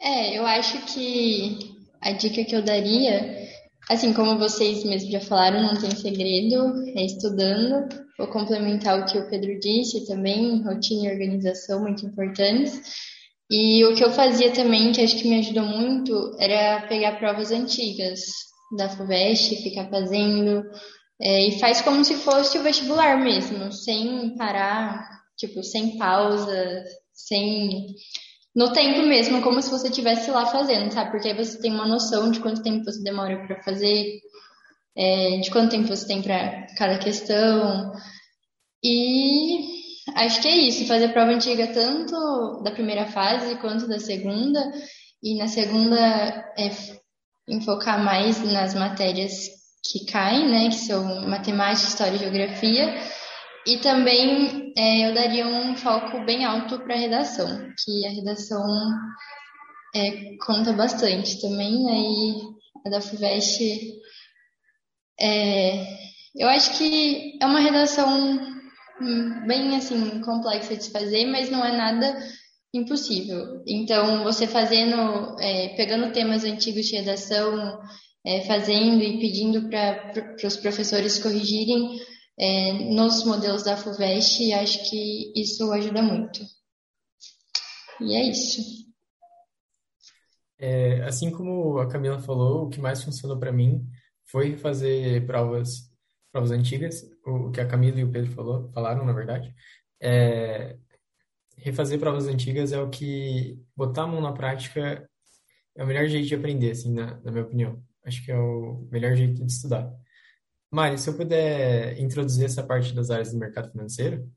É, 0.00 0.38
eu 0.38 0.46
acho 0.46 0.86
que 0.86 1.84
a 2.00 2.12
dica 2.12 2.44
que 2.44 2.54
eu 2.54 2.64
daria 2.64 3.49
Assim, 3.90 4.12
como 4.12 4.38
vocês 4.38 4.84
mesmos 4.84 5.10
já 5.10 5.20
falaram, 5.20 5.64
não 5.64 5.74
tem 5.74 5.90
segredo, 5.90 6.80
é 6.96 7.04
estudando. 7.04 7.88
Vou 8.16 8.28
complementar 8.28 9.00
o 9.00 9.04
que 9.04 9.18
o 9.18 9.28
Pedro 9.28 9.58
disse 9.58 10.06
também, 10.06 10.62
rotina 10.62 11.08
e 11.08 11.12
organização 11.12 11.80
muito 11.80 12.06
importantes. 12.06 12.80
E 13.50 13.84
o 13.84 13.92
que 13.96 14.04
eu 14.04 14.12
fazia 14.12 14.52
também, 14.52 14.92
que 14.92 15.00
acho 15.00 15.16
que 15.16 15.28
me 15.28 15.40
ajudou 15.40 15.64
muito, 15.64 16.36
era 16.38 16.86
pegar 16.86 17.18
provas 17.18 17.50
antigas 17.50 18.20
da 18.78 18.88
FUVEST, 18.90 19.56
ficar 19.60 19.90
fazendo, 19.90 20.62
é, 21.20 21.48
e 21.48 21.58
faz 21.58 21.80
como 21.80 22.04
se 22.04 22.14
fosse 22.18 22.58
o 22.58 22.62
vestibular 22.62 23.18
mesmo, 23.18 23.72
sem 23.72 24.36
parar, 24.36 25.04
tipo, 25.36 25.64
sem 25.64 25.98
pausa, 25.98 26.84
sem 27.12 27.88
no 28.54 28.72
tempo 28.72 29.02
mesmo, 29.02 29.42
como 29.42 29.62
se 29.62 29.70
você 29.70 29.88
estivesse 29.88 30.30
lá 30.30 30.46
fazendo, 30.46 30.92
sabe? 30.92 31.10
Porque 31.10 31.28
aí 31.28 31.36
você 31.36 31.60
tem 31.60 31.72
uma 31.72 31.86
noção 31.86 32.30
de 32.30 32.40
quanto 32.40 32.62
tempo 32.62 32.84
você 32.84 33.02
demora 33.02 33.46
para 33.46 33.62
fazer, 33.62 34.20
é, 34.96 35.38
de 35.38 35.50
quanto 35.50 35.70
tempo 35.70 35.88
você 35.88 36.06
tem 36.06 36.20
para 36.22 36.66
cada 36.76 36.98
questão. 36.98 37.92
E 38.82 39.60
acho 40.16 40.42
que 40.42 40.48
é 40.48 40.56
isso, 40.56 40.86
fazer 40.86 41.12
prova 41.12 41.30
antiga 41.30 41.68
tanto 41.68 42.62
da 42.62 42.72
primeira 42.72 43.06
fase 43.06 43.56
quanto 43.56 43.86
da 43.86 44.00
segunda. 44.00 44.60
E 45.22 45.36
na 45.36 45.46
segunda 45.46 45.96
é 46.58 46.70
enfocar 47.48 48.02
mais 48.02 48.42
nas 48.42 48.74
matérias 48.74 49.48
que 49.84 50.06
caem, 50.06 50.48
né? 50.48 50.68
Que 50.70 50.76
são 50.76 51.28
matemática, 51.28 51.88
história 51.88 52.16
e 52.16 52.18
geografia 52.18 53.19
e 53.66 53.78
também 53.78 54.72
é, 54.76 55.08
eu 55.08 55.14
daria 55.14 55.46
um 55.46 55.76
foco 55.76 56.24
bem 56.24 56.44
alto 56.44 56.78
para 56.80 56.94
a 56.94 56.98
redação, 56.98 57.46
que 57.84 58.06
a 58.06 58.10
redação 58.10 58.64
é, 59.94 60.36
conta 60.44 60.72
bastante 60.72 61.40
também, 61.40 61.88
aí 61.90 62.32
né? 62.32 62.50
a 62.86 62.90
da 62.90 63.00
FUVEST, 63.00 63.60
é, 65.20 65.84
eu 66.34 66.48
acho 66.48 66.78
que 66.78 67.38
é 67.40 67.46
uma 67.46 67.60
redação 67.60 68.38
bem 69.46 69.76
assim 69.76 70.20
complexa 70.22 70.76
de 70.76 70.90
fazer, 70.90 71.26
mas 71.26 71.50
não 71.50 71.64
é 71.64 71.76
nada 71.76 72.16
impossível. 72.72 73.62
Então, 73.66 74.22
você 74.22 74.46
fazendo, 74.46 75.36
é, 75.40 75.68
pegando 75.76 76.12
temas 76.12 76.44
antigos 76.44 76.86
de 76.86 76.96
redação, 76.96 77.78
é, 78.24 78.42
fazendo 78.42 79.02
e 79.02 79.18
pedindo 79.18 79.68
para 79.68 80.36
os 80.44 80.56
professores 80.56 81.18
corrigirem 81.18 82.00
é, 82.40 82.72
nos 82.72 83.22
modelos 83.24 83.64
da 83.64 83.76
FUVEST, 83.76 84.54
acho 84.54 84.88
que 84.88 85.30
isso 85.36 85.70
ajuda 85.72 86.00
muito. 86.00 86.40
E 88.00 88.14
é 88.14 88.30
isso. 88.30 88.62
É, 90.58 91.02
assim 91.02 91.30
como 91.30 91.78
a 91.78 91.86
Camila 91.86 92.18
falou, 92.18 92.64
o 92.64 92.70
que 92.70 92.80
mais 92.80 93.04
funcionou 93.04 93.38
para 93.38 93.52
mim 93.52 93.86
foi 94.24 94.56
fazer 94.56 95.26
provas, 95.26 95.92
provas 96.32 96.50
antigas, 96.50 97.02
o 97.26 97.50
que 97.50 97.60
a 97.60 97.66
Camila 97.66 98.00
e 98.00 98.04
o 98.04 98.10
Pedro 98.10 98.32
falou, 98.32 98.70
falaram, 98.72 99.04
na 99.04 99.12
verdade. 99.12 99.54
É, 100.00 100.78
refazer 101.58 102.00
provas 102.00 102.26
antigas 102.26 102.72
é 102.72 102.80
o 102.80 102.88
que 102.88 103.58
botar 103.76 104.04
a 104.04 104.06
mão 104.06 104.22
na 104.22 104.32
prática 104.32 105.06
é 105.76 105.84
o 105.84 105.86
melhor 105.86 106.06
jeito 106.06 106.28
de 106.28 106.34
aprender, 106.34 106.70
assim, 106.70 106.92
na, 106.92 107.20
na 107.20 107.30
minha 107.30 107.44
opinião. 107.44 107.82
Acho 108.04 108.24
que 108.24 108.32
é 108.32 108.38
o 108.38 108.88
melhor 108.90 109.14
jeito 109.14 109.44
de 109.44 109.52
estudar. 109.52 109.92
Mari, 110.70 110.98
se 110.98 111.10
eu 111.10 111.16
puder 111.16 111.98
introduzir 111.98 112.44
essa 112.44 112.62
parte 112.62 112.94
das 112.94 113.10
áreas 113.10 113.32
do 113.32 113.38
mercado 113.38 113.70
financeiro, 113.72 114.30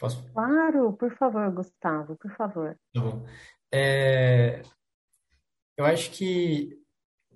posso? 0.00 0.24
Claro, 0.32 0.94
por 0.94 1.14
favor, 1.16 1.50
Gustavo, 1.52 2.16
por 2.16 2.30
favor. 2.36 2.78
Tá 2.92 3.00
bom. 3.00 3.26
É, 3.72 4.62
eu 5.76 5.84
acho 5.84 6.10
que 6.12 6.78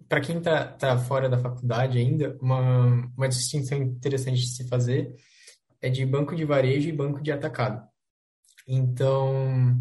para 0.09 0.21
quem 0.21 0.39
está 0.39 0.67
tá 0.67 0.99
fora 0.99 1.29
da 1.29 1.39
faculdade 1.39 1.99
ainda, 1.99 2.39
uma, 2.41 3.11
uma 3.17 3.29
distinção 3.29 3.79
interessante 3.79 4.41
de 4.41 4.49
se 4.49 4.67
fazer 4.69 5.15
é 5.81 5.91
de 5.91 6.05
banco 6.07 6.35
de 6.35 6.45
varejo 6.45 6.89
e 6.89 6.93
banco 6.93 7.23
de 7.23 7.31
atacado. 7.31 7.87
Então, 8.67 9.81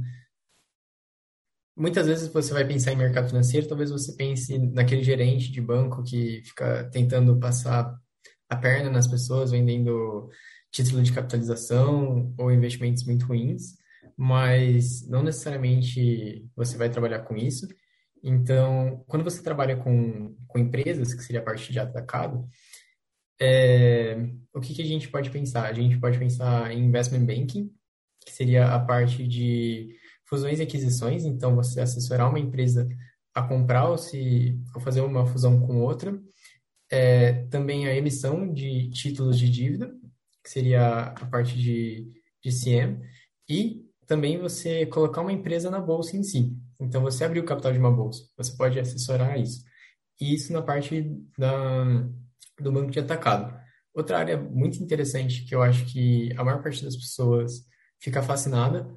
muitas 1.75 2.07
vezes 2.07 2.27
você 2.27 2.53
vai 2.53 2.65
pensar 2.65 2.91
em 2.91 2.97
mercado 2.97 3.29
financeiro, 3.29 3.67
talvez 3.67 3.91
você 3.91 4.13
pense 4.15 4.57
naquele 4.57 5.03
gerente 5.03 5.51
de 5.51 5.61
banco 5.61 6.03
que 6.03 6.41
fica 6.43 6.89
tentando 6.91 7.39
passar 7.39 7.97
a 8.49 8.55
perna 8.55 8.89
nas 8.89 9.07
pessoas, 9.07 9.51
vendendo 9.51 10.29
título 10.71 11.01
de 11.01 11.13
capitalização 11.13 12.33
ou 12.37 12.51
investimentos 12.51 13.03
muito 13.05 13.25
ruins, 13.25 13.77
mas 14.15 15.07
não 15.07 15.23
necessariamente 15.23 16.45
você 16.55 16.77
vai 16.77 16.89
trabalhar 16.89 17.19
com 17.19 17.35
isso. 17.35 17.67
Então, 18.23 19.03
quando 19.07 19.23
você 19.23 19.41
trabalha 19.41 19.77
com, 19.77 20.35
com 20.47 20.59
empresas, 20.59 21.13
que 21.13 21.23
seria 21.23 21.41
a 21.41 21.43
parte 21.43 21.71
de 21.71 21.79
atacado, 21.79 22.47
é, 23.39 24.17
o 24.53 24.59
que, 24.59 24.73
que 24.73 24.81
a 24.81 24.85
gente 24.85 25.09
pode 25.09 25.29
pensar? 25.29 25.65
A 25.65 25.73
gente 25.73 25.99
pode 25.99 26.17
pensar 26.17 26.71
em 26.71 26.85
investment 26.85 27.25
banking, 27.25 27.71
que 28.25 28.31
seria 28.31 28.73
a 28.73 28.79
parte 28.79 29.27
de 29.27 29.95
fusões 30.25 30.59
e 30.59 30.63
aquisições, 30.63 31.23
então 31.23 31.55
você 31.55 31.79
assessorar 31.79 32.29
uma 32.29 32.39
empresa 32.39 32.87
a 33.33 33.41
comprar 33.43 33.87
ou, 33.87 33.97
se, 33.97 34.59
ou 34.73 34.81
fazer 34.81 35.01
uma 35.01 35.25
fusão 35.25 35.59
com 35.61 35.81
outra. 35.81 36.19
É, 36.89 37.45
também 37.47 37.87
a 37.87 37.95
emissão 37.95 38.51
de 38.53 38.89
títulos 38.89 39.37
de 39.37 39.49
dívida, 39.49 39.93
que 40.43 40.49
seria 40.49 40.99
a 40.99 41.25
parte 41.25 41.57
de, 41.57 42.11
de 42.41 42.51
CM, 42.51 42.99
e 43.49 43.85
também 44.05 44.37
você 44.37 44.85
colocar 44.85 45.21
uma 45.21 45.33
empresa 45.33 45.69
na 45.69 45.79
bolsa 45.79 46.15
em 46.15 46.23
si. 46.23 46.57
Então, 46.79 47.01
você 47.01 47.23
abrir 47.25 47.39
o 47.39 47.45
capital 47.45 47.73
de 47.73 47.79
uma 47.79 47.91
bolsa, 47.91 48.23
você 48.37 48.55
pode 48.55 48.79
assessorar 48.79 49.39
isso. 49.39 49.63
E 50.19 50.33
isso 50.33 50.53
na 50.53 50.61
parte 50.61 51.03
da, 51.37 51.83
do 52.59 52.71
banco 52.71 52.91
de 52.91 52.99
atacado. 52.99 53.57
Outra 53.93 54.19
área 54.19 54.37
muito 54.37 54.81
interessante 54.81 55.43
que 55.43 55.55
eu 55.55 55.61
acho 55.61 55.85
que 55.91 56.31
a 56.37 56.43
maior 56.43 56.61
parte 56.61 56.83
das 56.83 56.95
pessoas 56.95 57.65
fica 57.99 58.21
fascinada 58.21 58.87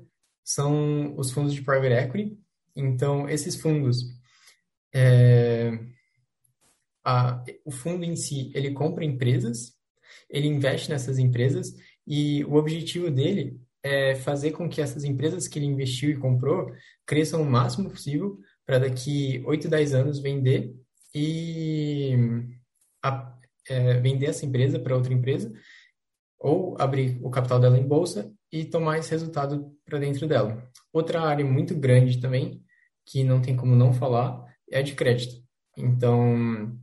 são 0.44 1.16
os 1.16 1.30
fundos 1.30 1.54
de 1.54 1.62
private 1.62 1.94
equity. 1.94 2.38
Então, 2.76 3.28
esses 3.28 3.56
fundos, 3.56 4.04
é, 4.94 5.72
a, 7.04 7.42
o 7.64 7.70
fundo 7.70 8.04
em 8.04 8.16
si, 8.16 8.50
ele 8.54 8.72
compra 8.72 9.04
empresas, 9.04 9.74
ele 10.28 10.46
investe 10.46 10.90
nessas 10.90 11.18
empresas 11.18 11.74
e 12.06 12.44
o 12.44 12.54
objetivo 12.54 13.10
dele 13.10 13.60
é 13.82 14.14
fazer 14.14 14.52
com 14.52 14.68
que 14.68 14.80
essas 14.80 15.04
empresas 15.04 15.48
que 15.48 15.58
ele 15.58 15.66
investiu 15.66 16.10
e 16.10 16.16
comprou 16.16 16.70
cresçam 17.06 17.42
o 17.42 17.50
máximo 17.50 17.90
possível 17.90 18.38
para 18.66 18.78
daqui 18.78 19.42
8, 19.46 19.68
10 19.68 19.94
anos 19.94 20.20
vender 20.20 20.74
e 21.14 22.14
a, 23.02 23.34
é, 23.68 23.94
vender 23.94 24.26
essa 24.26 24.44
empresa 24.44 24.78
para 24.78 24.96
outra 24.96 25.12
empresa 25.12 25.52
ou 26.38 26.76
abrir 26.80 27.18
o 27.22 27.30
capital 27.30 27.60
dela 27.60 27.78
em 27.78 27.86
bolsa 27.86 28.32
e 28.50 28.64
tomar 28.64 28.98
esse 28.98 29.10
resultado 29.10 29.72
para 29.84 29.98
dentro 29.98 30.26
dela. 30.26 30.70
Outra 30.92 31.20
área 31.22 31.44
muito 31.44 31.74
grande 31.74 32.20
também, 32.20 32.62
que 33.06 33.22
não 33.22 33.40
tem 33.42 33.54
como 33.54 33.76
não 33.76 33.92
falar, 33.92 34.44
é 34.70 34.78
a 34.78 34.82
de 34.82 34.94
crédito. 34.94 35.42
Então, 35.76 36.78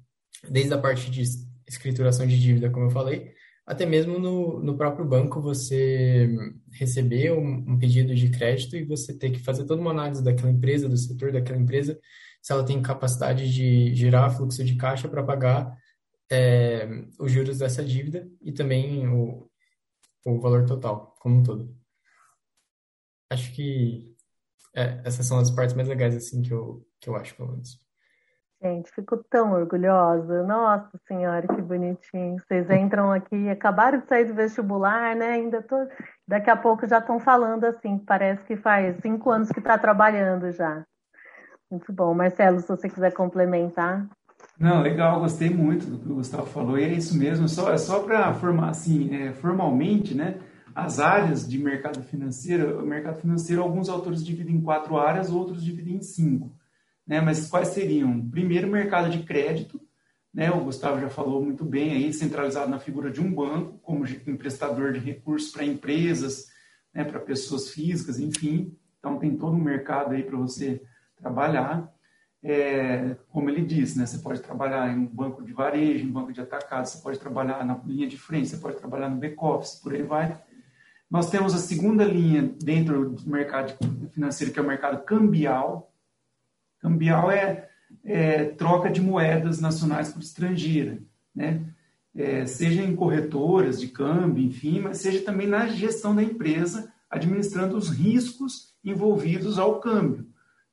desde 0.50 0.74
a 0.74 0.78
parte 0.78 1.10
de 1.10 1.24
escrituração 1.68 2.26
de 2.26 2.40
dívida, 2.40 2.70
como 2.70 2.86
eu 2.86 2.92
falei, 2.92 3.34
até 3.66 3.86
mesmo 3.86 4.18
no, 4.18 4.62
no 4.62 4.78
próprio 4.78 5.06
banco 5.06 5.42
você 5.42 6.30
receber 6.72 7.34
um, 7.34 7.74
um, 7.74 7.78
pedido 7.78 8.16
de 8.16 8.30
crédito 8.30 8.78
e 8.78 8.86
você 8.86 9.14
ter 9.14 9.30
que 9.32 9.40
fazer 9.40 9.66
toda 9.66 9.82
uma 9.82 9.92
análise 9.92 10.24
daquela 10.24 10.50
empresa, 10.50 10.88
do 10.88 10.98
setor 10.98 11.34
daquela 11.34 11.60
empresa, 11.60 12.00
se 12.42 12.54
ela 12.54 12.66
tem 12.66 12.82
capacidade 12.82 13.52
de 13.54 13.94
gerar 13.94 14.30
fluxo 14.30 14.64
de 14.64 14.78
caixa 14.78 15.10
para 15.10 15.24
pagar 15.24 15.78
é, 16.32 16.88
os 17.20 17.30
juros 17.30 17.58
dessa 17.58 17.84
dívida 17.84 18.30
e 18.42 18.54
também 18.54 19.06
o, 19.10 19.50
o 20.26 20.40
valor 20.40 20.66
total, 20.66 21.14
como 21.20 21.40
um 21.40 21.44
todo. 21.44 21.76
Acho 23.30 23.54
que 23.54 24.16
é, 24.74 25.02
essas 25.04 25.26
são 25.26 25.40
as 25.40 25.52
partes 25.52 25.76
mais 25.76 25.90
legais 25.90 26.16
assim 26.16 26.42
que 26.42 26.54
eu, 26.54 26.88
que 27.02 27.10
eu 27.10 27.16
acho, 27.18 27.36
pelo 27.36 27.52
menos. 27.52 27.87
Gente, 28.62 28.90
fico 28.92 29.24
tão 29.30 29.54
orgulhosa. 29.54 30.42
Nossa 30.44 30.98
Senhora, 31.08 31.48
que 31.48 31.62
bonitinho. 31.62 32.38
Vocês 32.40 32.70
entram 32.72 33.12
aqui, 33.12 33.50
acabaram 33.50 34.00
de 34.00 34.08
sair 34.08 34.26
do 34.26 34.34
vestibular, 34.34 35.16
né? 35.16 35.34
Ainda 35.34 35.62
tô... 35.62 35.76
Daqui 36.28 36.50
a 36.50 36.58
pouco 36.58 36.88
já 36.88 36.98
estão 36.98 37.20
falando 37.20 37.66
assim, 37.66 38.00
parece 38.00 38.44
que 38.46 38.58
faz 38.58 38.98
cinco 39.02 39.30
anos 39.30 39.50
que 39.50 39.60
está 39.60 39.78
trabalhando 39.78 40.52
já. 40.52 40.84
Muito 41.70 41.94
bom. 41.94 42.14
Marcelo, 42.16 42.60
se 42.60 42.68
você 42.68 42.90
quiser 42.90 43.14
complementar. 43.14 44.08
Não, 44.60 44.82
legal, 44.82 45.20
gostei 45.20 45.52
muito 45.52 45.86
do 45.86 46.00
que 46.00 46.12
o 46.12 46.16
Gustavo 46.16 46.48
falou, 46.48 46.80
e 46.80 46.84
é 46.84 46.90
isso 46.90 47.18
mesmo, 47.18 47.48
só, 47.48 47.72
é 47.72 47.78
só 47.78 48.04
para 48.04 48.34
formar 48.34 48.70
assim, 48.70 49.14
é, 49.16 49.34
formalmente, 49.34 50.16
né? 50.16 50.40
As 50.74 51.00
áreas 51.00 51.48
de 51.48 51.58
mercado 51.58 52.02
financeiro, 52.04 52.80
o 52.80 52.86
mercado 52.86 53.20
financeiro, 53.20 53.62
alguns 53.62 53.90
autores 53.90 54.24
dividem 54.24 54.56
em 54.56 54.62
quatro 54.62 54.98
áreas, 54.98 55.32
outros 55.32 55.64
dividem 55.64 55.96
em 55.96 56.02
cinco 56.02 56.52
né? 57.08 57.22
Mas 57.22 57.48
quais 57.48 57.70
seriam? 57.70 58.22
Primeiro, 58.30 58.68
mercado 58.68 59.10
de 59.10 59.24
crédito, 59.24 59.80
né? 60.34 60.52
O 60.52 60.66
Gustavo 60.66 61.00
já 61.00 61.10
falou 61.10 61.44
muito 61.44 61.64
bem 61.64 61.94
aí, 61.94 62.14
centralizado 62.14 62.70
na 62.70 62.80
figura 62.80 63.10
de 63.10 63.22
um 63.22 63.34
banco, 63.34 63.80
como 63.80 64.06
emprestador 64.06 64.92
de 64.92 65.00
recursos 65.00 65.52
para 65.52 65.64
empresas, 65.64 66.48
né? 66.94 67.04
Para 67.04 67.20
pessoas 67.20 67.70
físicas, 67.70 68.20
enfim. 68.20 68.76
Então 69.00 69.18
tem 69.18 69.38
todo 69.38 69.56
um 69.56 69.64
mercado 69.64 70.14
aí 70.14 70.24
para 70.24 70.38
você 70.38 70.82
trabalhar. 71.16 71.92
É, 72.44 73.16
como 73.30 73.50
ele 73.50 73.66
disse, 73.66 73.98
né? 73.98 74.06
Você 74.06 74.20
pode 74.20 74.42
trabalhar 74.42 74.94
em 74.94 75.00
um 75.00 75.08
banco 75.08 75.44
de 75.44 75.54
varejo, 75.54 76.06
em 76.06 76.10
um 76.10 76.14
banco 76.14 76.34
de 76.34 76.42
atacado, 76.42 76.86
você 76.86 77.02
pode 77.02 77.20
trabalhar 77.20 77.66
na 77.66 77.80
linha 77.86 78.08
de 78.08 78.18
frente, 78.18 78.50
você 78.50 78.58
pode 78.58 78.78
trabalhar 78.78 79.10
no 79.10 79.18
back-office, 79.18 79.80
por 79.82 79.94
aí 79.94 80.04
vai. 80.04 80.40
Nós 81.10 81.30
temos 81.30 81.56
a 81.56 81.58
segunda 81.58 82.04
linha 82.04 82.54
dentro 82.62 83.12
do 83.12 83.30
mercado 83.30 83.74
financeiro, 84.12 84.54
que 84.54 84.60
é 84.60 84.62
o 84.62 84.68
mercado 84.68 85.04
cambial, 85.04 85.92
Cambial 86.88 87.30
é, 87.30 87.70
é 88.04 88.46
troca 88.46 88.90
de 88.90 89.02
moedas 89.02 89.60
nacionais 89.60 90.10
por 90.10 90.22
estrangeira, 90.22 91.00
né? 91.36 91.62
É, 92.16 92.46
seja 92.48 92.82
em 92.82 92.96
corretoras 92.96 93.80
de 93.80 93.90
câmbio, 93.90 94.44
enfim, 94.44 94.80
mas 94.80 94.98
seja 94.98 95.24
também 95.24 95.46
na 95.46 95.68
gestão 95.68 96.16
da 96.16 96.24
empresa, 96.24 96.92
administrando 97.10 97.78
os 97.78 97.90
riscos 97.90 98.74
envolvidos 98.84 99.60
ao 99.60 99.80
câmbio. 99.80 100.26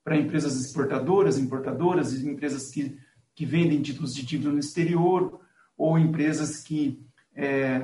Para 0.02 0.16
empresas 0.16 0.58
exportadoras, 0.58 1.38
importadoras, 1.38 2.14
empresas 2.14 2.70
que, 2.70 2.96
que 3.34 3.44
vendem 3.44 3.82
títulos 3.82 4.14
de 4.14 4.24
dívida 4.24 4.50
no 4.50 4.58
exterior, 4.58 5.40
ou 5.76 5.98
empresas 5.98 6.62
que 6.62 7.04
é, 7.34 7.82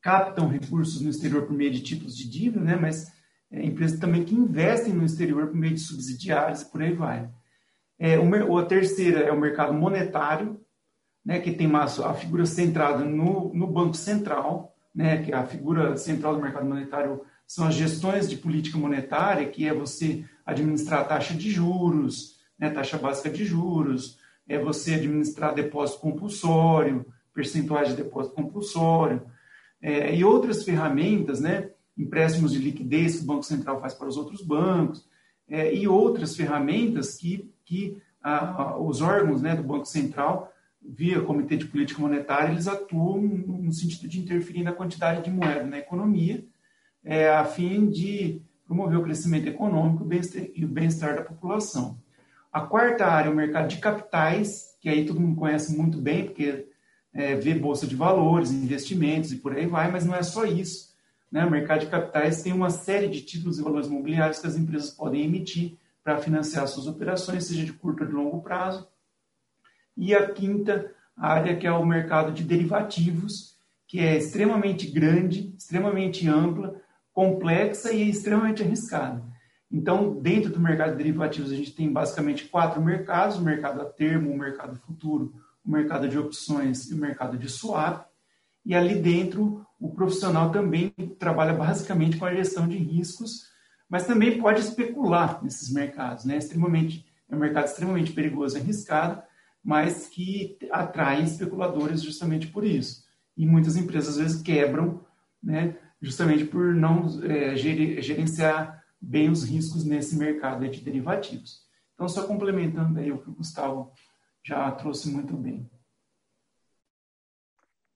captam 0.00 0.48
recursos 0.48 1.00
no 1.00 1.10
exterior 1.10 1.42
por 1.46 1.54
meio 1.54 1.70
de 1.70 1.80
títulos 1.80 2.16
de 2.16 2.28
dívida, 2.28 2.60
né? 2.60 2.76
mas 2.76 3.12
é, 3.54 3.64
empresas 3.64 4.00
também 4.00 4.24
que 4.24 4.34
investem 4.34 4.92
no 4.92 5.04
exterior 5.04 5.46
por 5.46 5.56
meio 5.56 5.74
de 5.74 5.80
subsidiários 5.80 6.62
e 6.62 6.70
por 6.70 6.82
aí 6.82 6.92
vai. 6.92 7.28
É, 7.96 8.18
o, 8.18 8.58
a 8.58 8.66
terceira 8.66 9.20
é 9.20 9.30
o 9.30 9.40
mercado 9.40 9.72
monetário, 9.72 10.60
né, 11.24 11.38
que 11.38 11.52
tem 11.52 11.66
uma, 11.66 11.84
a 11.84 12.14
figura 12.14 12.44
centrada 12.44 13.04
no, 13.04 13.54
no 13.54 13.66
Banco 13.68 13.94
Central, 13.94 14.74
né, 14.92 15.22
que 15.22 15.32
a 15.32 15.46
figura 15.46 15.96
central 15.96 16.34
do 16.34 16.42
mercado 16.42 16.66
monetário 16.66 17.22
são 17.46 17.66
as 17.68 17.74
gestões 17.74 18.28
de 18.28 18.36
política 18.36 18.76
monetária, 18.76 19.48
que 19.48 19.66
é 19.68 19.72
você 19.72 20.24
administrar 20.44 21.00
a 21.00 21.04
taxa 21.04 21.34
de 21.34 21.48
juros, 21.50 22.40
né, 22.58 22.70
taxa 22.70 22.98
básica 22.98 23.30
de 23.30 23.44
juros, 23.44 24.18
é 24.48 24.58
você 24.58 24.94
administrar 24.94 25.54
depósito 25.54 26.00
compulsório, 26.00 27.06
percentuais 27.32 27.88
de 27.88 27.96
depósito 27.96 28.34
compulsório, 28.34 29.22
é, 29.80 30.14
e 30.14 30.24
outras 30.24 30.64
ferramentas, 30.64 31.40
né, 31.40 31.70
empréstimos 31.96 32.52
de 32.52 32.58
liquidez 32.58 33.16
que 33.16 33.22
o 33.22 33.26
Banco 33.26 33.44
Central 33.44 33.80
faz 33.80 33.94
para 33.94 34.08
os 34.08 34.16
outros 34.16 34.42
bancos. 34.42 35.06
é, 35.48 35.74
e 35.74 35.86
outras 35.86 36.34
ferramentas 36.36 37.16
que, 37.16 37.52
que 37.64 38.00
a, 38.22 38.62
a, 38.62 38.78
os 38.78 39.02
órgãos 39.02 39.42
né, 39.42 39.54
do 39.54 39.62
Banco 39.62 39.84
Central, 39.84 40.50
via 40.82 41.20
Comitê 41.20 41.56
de 41.56 41.66
Política 41.66 42.00
Monetária, 42.00 42.52
eles 42.52 42.68
atuam 42.68 43.20
no 43.20 43.72
sentido 43.72 44.08
de 44.08 44.20
interferir 44.20 44.62
na 44.62 44.72
quantidade 44.72 45.22
de 45.22 45.30
moeda 45.30 45.64
na 45.64 45.78
economia, 45.78 46.44
é, 47.02 47.28
a 47.28 47.44
fim 47.44 47.88
de 47.88 48.40
promover 48.66 48.98
o 48.98 49.02
crescimento 49.02 49.46
econômico 49.46 50.06
e 50.54 50.64
o 50.64 50.68
bem-estar 50.68 51.16
da 51.16 51.22
população. 51.22 51.98
A 52.50 52.62
quarta 52.62 53.04
área 53.04 53.28
é 53.28 53.32
o 53.32 53.36
mercado 53.36 53.68
de 53.68 53.78
capitais, 53.78 54.76
que 54.80 54.88
aí 54.88 55.04
todo 55.04 55.20
mundo 55.20 55.36
conhece 55.36 55.76
muito 55.76 55.98
bem, 55.98 56.24
porque 56.24 56.66
é, 57.12 57.34
vê 57.34 57.54
bolsa 57.54 57.86
de 57.86 57.96
valores, 57.96 58.50
investimentos 58.50 59.32
e 59.32 59.36
por 59.36 59.54
aí 59.54 59.66
vai, 59.66 59.90
mas 59.90 60.06
não 60.06 60.14
é 60.14 60.22
só 60.22 60.44
isso. 60.44 60.93
Né? 61.34 61.44
O 61.44 61.50
mercado 61.50 61.80
de 61.80 61.86
capitais 61.88 62.44
tem 62.44 62.52
uma 62.52 62.70
série 62.70 63.08
de 63.08 63.20
títulos 63.20 63.58
e 63.58 63.62
valores 63.62 63.88
imobiliários 63.88 64.38
que 64.38 64.46
as 64.46 64.54
empresas 64.54 64.90
podem 64.90 65.24
emitir 65.24 65.76
para 66.04 66.18
financiar 66.18 66.68
suas 66.68 66.86
operações, 66.86 67.44
seja 67.44 67.64
de 67.64 67.72
curto 67.72 68.04
ou 68.04 68.08
de 68.08 68.14
longo 68.14 68.40
prazo. 68.40 68.86
E 69.96 70.14
a 70.14 70.30
quinta 70.30 70.92
área, 71.16 71.56
que 71.56 71.66
é 71.66 71.72
o 71.72 71.84
mercado 71.84 72.30
de 72.30 72.44
derivativos, 72.44 73.56
que 73.88 73.98
é 73.98 74.16
extremamente 74.16 74.86
grande, 74.86 75.52
extremamente 75.58 76.28
ampla, 76.28 76.80
complexa 77.12 77.92
e 77.92 78.08
extremamente 78.08 78.62
arriscada. 78.62 79.20
Então, 79.68 80.14
dentro 80.20 80.52
do 80.52 80.60
mercado 80.60 80.92
de 80.92 80.98
derivativos, 80.98 81.50
a 81.50 81.56
gente 81.56 81.74
tem 81.74 81.92
basicamente 81.92 82.44
quatro 82.44 82.80
mercados: 82.80 83.38
o 83.38 83.42
mercado 83.42 83.80
a 83.80 83.86
termo, 83.86 84.30
o 84.30 84.38
mercado 84.38 84.76
futuro, 84.76 85.34
o 85.64 85.70
mercado 85.72 86.08
de 86.08 86.16
opções 86.16 86.88
e 86.92 86.94
o 86.94 86.98
mercado 86.98 87.36
de 87.36 87.48
swap. 87.48 88.06
E 88.64 88.74
ali 88.74 88.94
dentro, 88.96 89.64
o 89.78 89.90
profissional 89.90 90.50
também 90.50 90.90
trabalha 91.18 91.52
basicamente 91.52 92.16
com 92.16 92.24
a 92.24 92.34
gestão 92.34 92.66
de 92.66 92.78
riscos, 92.78 93.48
mas 93.88 94.06
também 94.06 94.40
pode 94.40 94.60
especular 94.60 95.42
nesses 95.42 95.70
mercados. 95.70 96.24
Né? 96.24 96.38
Extremamente, 96.38 97.04
é 97.28 97.36
um 97.36 97.38
mercado 97.38 97.66
extremamente 97.66 98.12
perigoso 98.12 98.56
arriscado, 98.56 99.22
mas 99.62 100.06
que 100.08 100.58
atrai 100.70 101.22
especuladores 101.22 102.02
justamente 102.02 102.46
por 102.46 102.64
isso. 102.64 103.04
E 103.36 103.46
muitas 103.46 103.76
empresas, 103.76 104.10
às 104.10 104.16
vezes, 104.16 104.42
quebram 104.42 105.04
né, 105.42 105.76
justamente 106.00 106.44
por 106.44 106.74
não 106.74 107.06
é, 107.22 107.56
gerenciar 107.56 108.82
bem 109.00 109.30
os 109.30 109.44
riscos 109.44 109.84
nesse 109.84 110.16
mercado 110.16 110.68
de 110.68 110.80
derivativos. 110.80 111.62
Então, 111.94 112.08
só 112.08 112.26
complementando 112.26 112.98
aí 112.98 113.12
o 113.12 113.18
que 113.18 113.30
o 113.30 113.34
Gustavo 113.34 113.92
já 114.42 114.70
trouxe 114.72 115.10
muito 115.10 115.34
bem. 115.36 115.68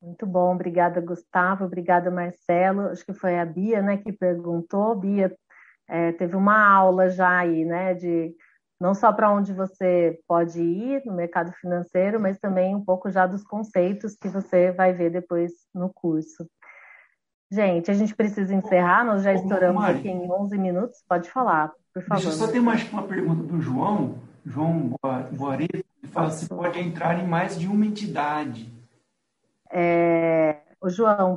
Muito 0.00 0.26
bom, 0.26 0.54
obrigada 0.54 1.00
Gustavo, 1.00 1.64
obrigada 1.64 2.10
Marcelo. 2.10 2.88
Acho 2.88 3.04
que 3.04 3.12
foi 3.12 3.38
a 3.38 3.44
Bia, 3.44 3.82
né, 3.82 3.96
que 3.96 4.12
perguntou. 4.12 4.94
Bia 4.94 5.34
é, 5.88 6.12
teve 6.12 6.36
uma 6.36 6.66
aula 6.66 7.08
já 7.08 7.38
aí, 7.38 7.64
né, 7.64 7.94
de 7.94 8.34
não 8.80 8.94
só 8.94 9.12
para 9.12 9.32
onde 9.32 9.52
você 9.52 10.20
pode 10.28 10.60
ir 10.60 11.02
no 11.04 11.12
mercado 11.12 11.52
financeiro, 11.52 12.20
mas 12.20 12.38
também 12.38 12.76
um 12.76 12.84
pouco 12.84 13.10
já 13.10 13.26
dos 13.26 13.42
conceitos 13.42 14.16
que 14.16 14.28
você 14.28 14.70
vai 14.70 14.92
ver 14.92 15.10
depois 15.10 15.50
no 15.74 15.92
curso. 15.92 16.48
Gente, 17.50 17.90
a 17.90 17.94
gente 17.94 18.14
precisa 18.14 18.54
encerrar, 18.54 19.04
nós 19.04 19.22
já 19.22 19.32
estouramos 19.32 19.82
Mari, 19.82 19.98
aqui 19.98 20.08
em 20.08 20.30
11 20.30 20.58
minutos. 20.58 21.02
Pode 21.08 21.30
falar, 21.30 21.72
por 21.92 22.02
favor. 22.04 22.22
Deixa 22.22 22.36
eu 22.36 22.46
só 22.46 22.52
ter 22.52 22.60
mais 22.60 22.88
uma 22.92 23.02
pergunta 23.02 23.42
do 23.42 23.60
João, 23.60 24.16
João 24.44 24.94
Boareto, 25.32 25.76
ele 26.02 26.12
fala 26.12 26.30
se 26.30 26.48
pode 26.48 26.78
entrar 26.78 27.18
em 27.18 27.26
mais 27.26 27.58
de 27.58 27.66
uma 27.66 27.86
entidade. 27.86 28.77
É, 29.72 30.60
o 30.80 30.88
João, 30.88 31.36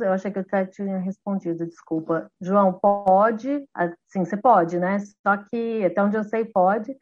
eu 0.00 0.12
achei 0.12 0.30
que 0.30 0.38
eu 0.38 0.42
até 0.42 0.66
tinha 0.66 0.98
respondido, 0.98 1.66
desculpa. 1.66 2.30
João, 2.40 2.72
pode, 2.74 3.66
sim, 4.08 4.24
você 4.24 4.36
pode, 4.36 4.78
né? 4.78 4.98
Só 4.98 5.36
que, 5.36 5.84
até 5.84 6.02
onde 6.02 6.16
eu 6.16 6.24
sei, 6.24 6.44
pode, 6.44 6.96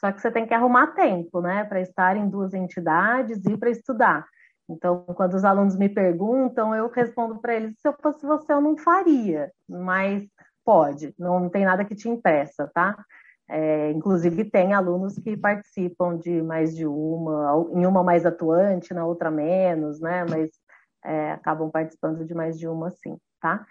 só 0.00 0.12
que 0.12 0.20
você 0.20 0.30
tem 0.30 0.46
que 0.46 0.54
arrumar 0.54 0.88
tempo, 0.88 1.40
né, 1.40 1.64
para 1.64 1.80
estar 1.80 2.16
em 2.16 2.28
duas 2.28 2.52
entidades 2.54 3.44
e 3.46 3.56
para 3.56 3.70
estudar. 3.70 4.26
Então, 4.68 5.04
quando 5.14 5.34
os 5.34 5.44
alunos 5.44 5.76
me 5.76 5.88
perguntam, 5.88 6.74
eu 6.74 6.88
respondo 6.88 7.40
para 7.40 7.54
eles: 7.54 7.74
se 7.78 7.88
eu 7.88 7.94
fosse 8.02 8.24
você, 8.26 8.52
eu 8.52 8.60
não 8.60 8.76
faria, 8.76 9.50
mas 9.68 10.24
pode, 10.64 11.14
não 11.18 11.48
tem 11.50 11.64
nada 11.64 11.84
que 11.84 11.94
te 11.94 12.08
impeça, 12.08 12.70
tá? 12.74 12.96
É, 13.48 13.90
inclusive, 13.90 14.44
tem 14.44 14.72
alunos 14.72 15.18
que 15.18 15.36
participam 15.36 16.16
de 16.16 16.42
mais 16.42 16.74
de 16.74 16.86
uma, 16.86 17.68
em 17.72 17.86
uma 17.86 18.02
mais 18.02 18.24
atuante, 18.24 18.94
na 18.94 19.04
outra 19.04 19.30
menos, 19.30 20.00
né? 20.00 20.24
Mas 20.28 20.50
é, 21.04 21.32
acabam 21.32 21.70
participando 21.70 22.24
de 22.24 22.34
mais 22.34 22.58
de 22.58 22.66
uma, 22.66 22.90
sim, 22.90 23.18
tá? 23.40 23.66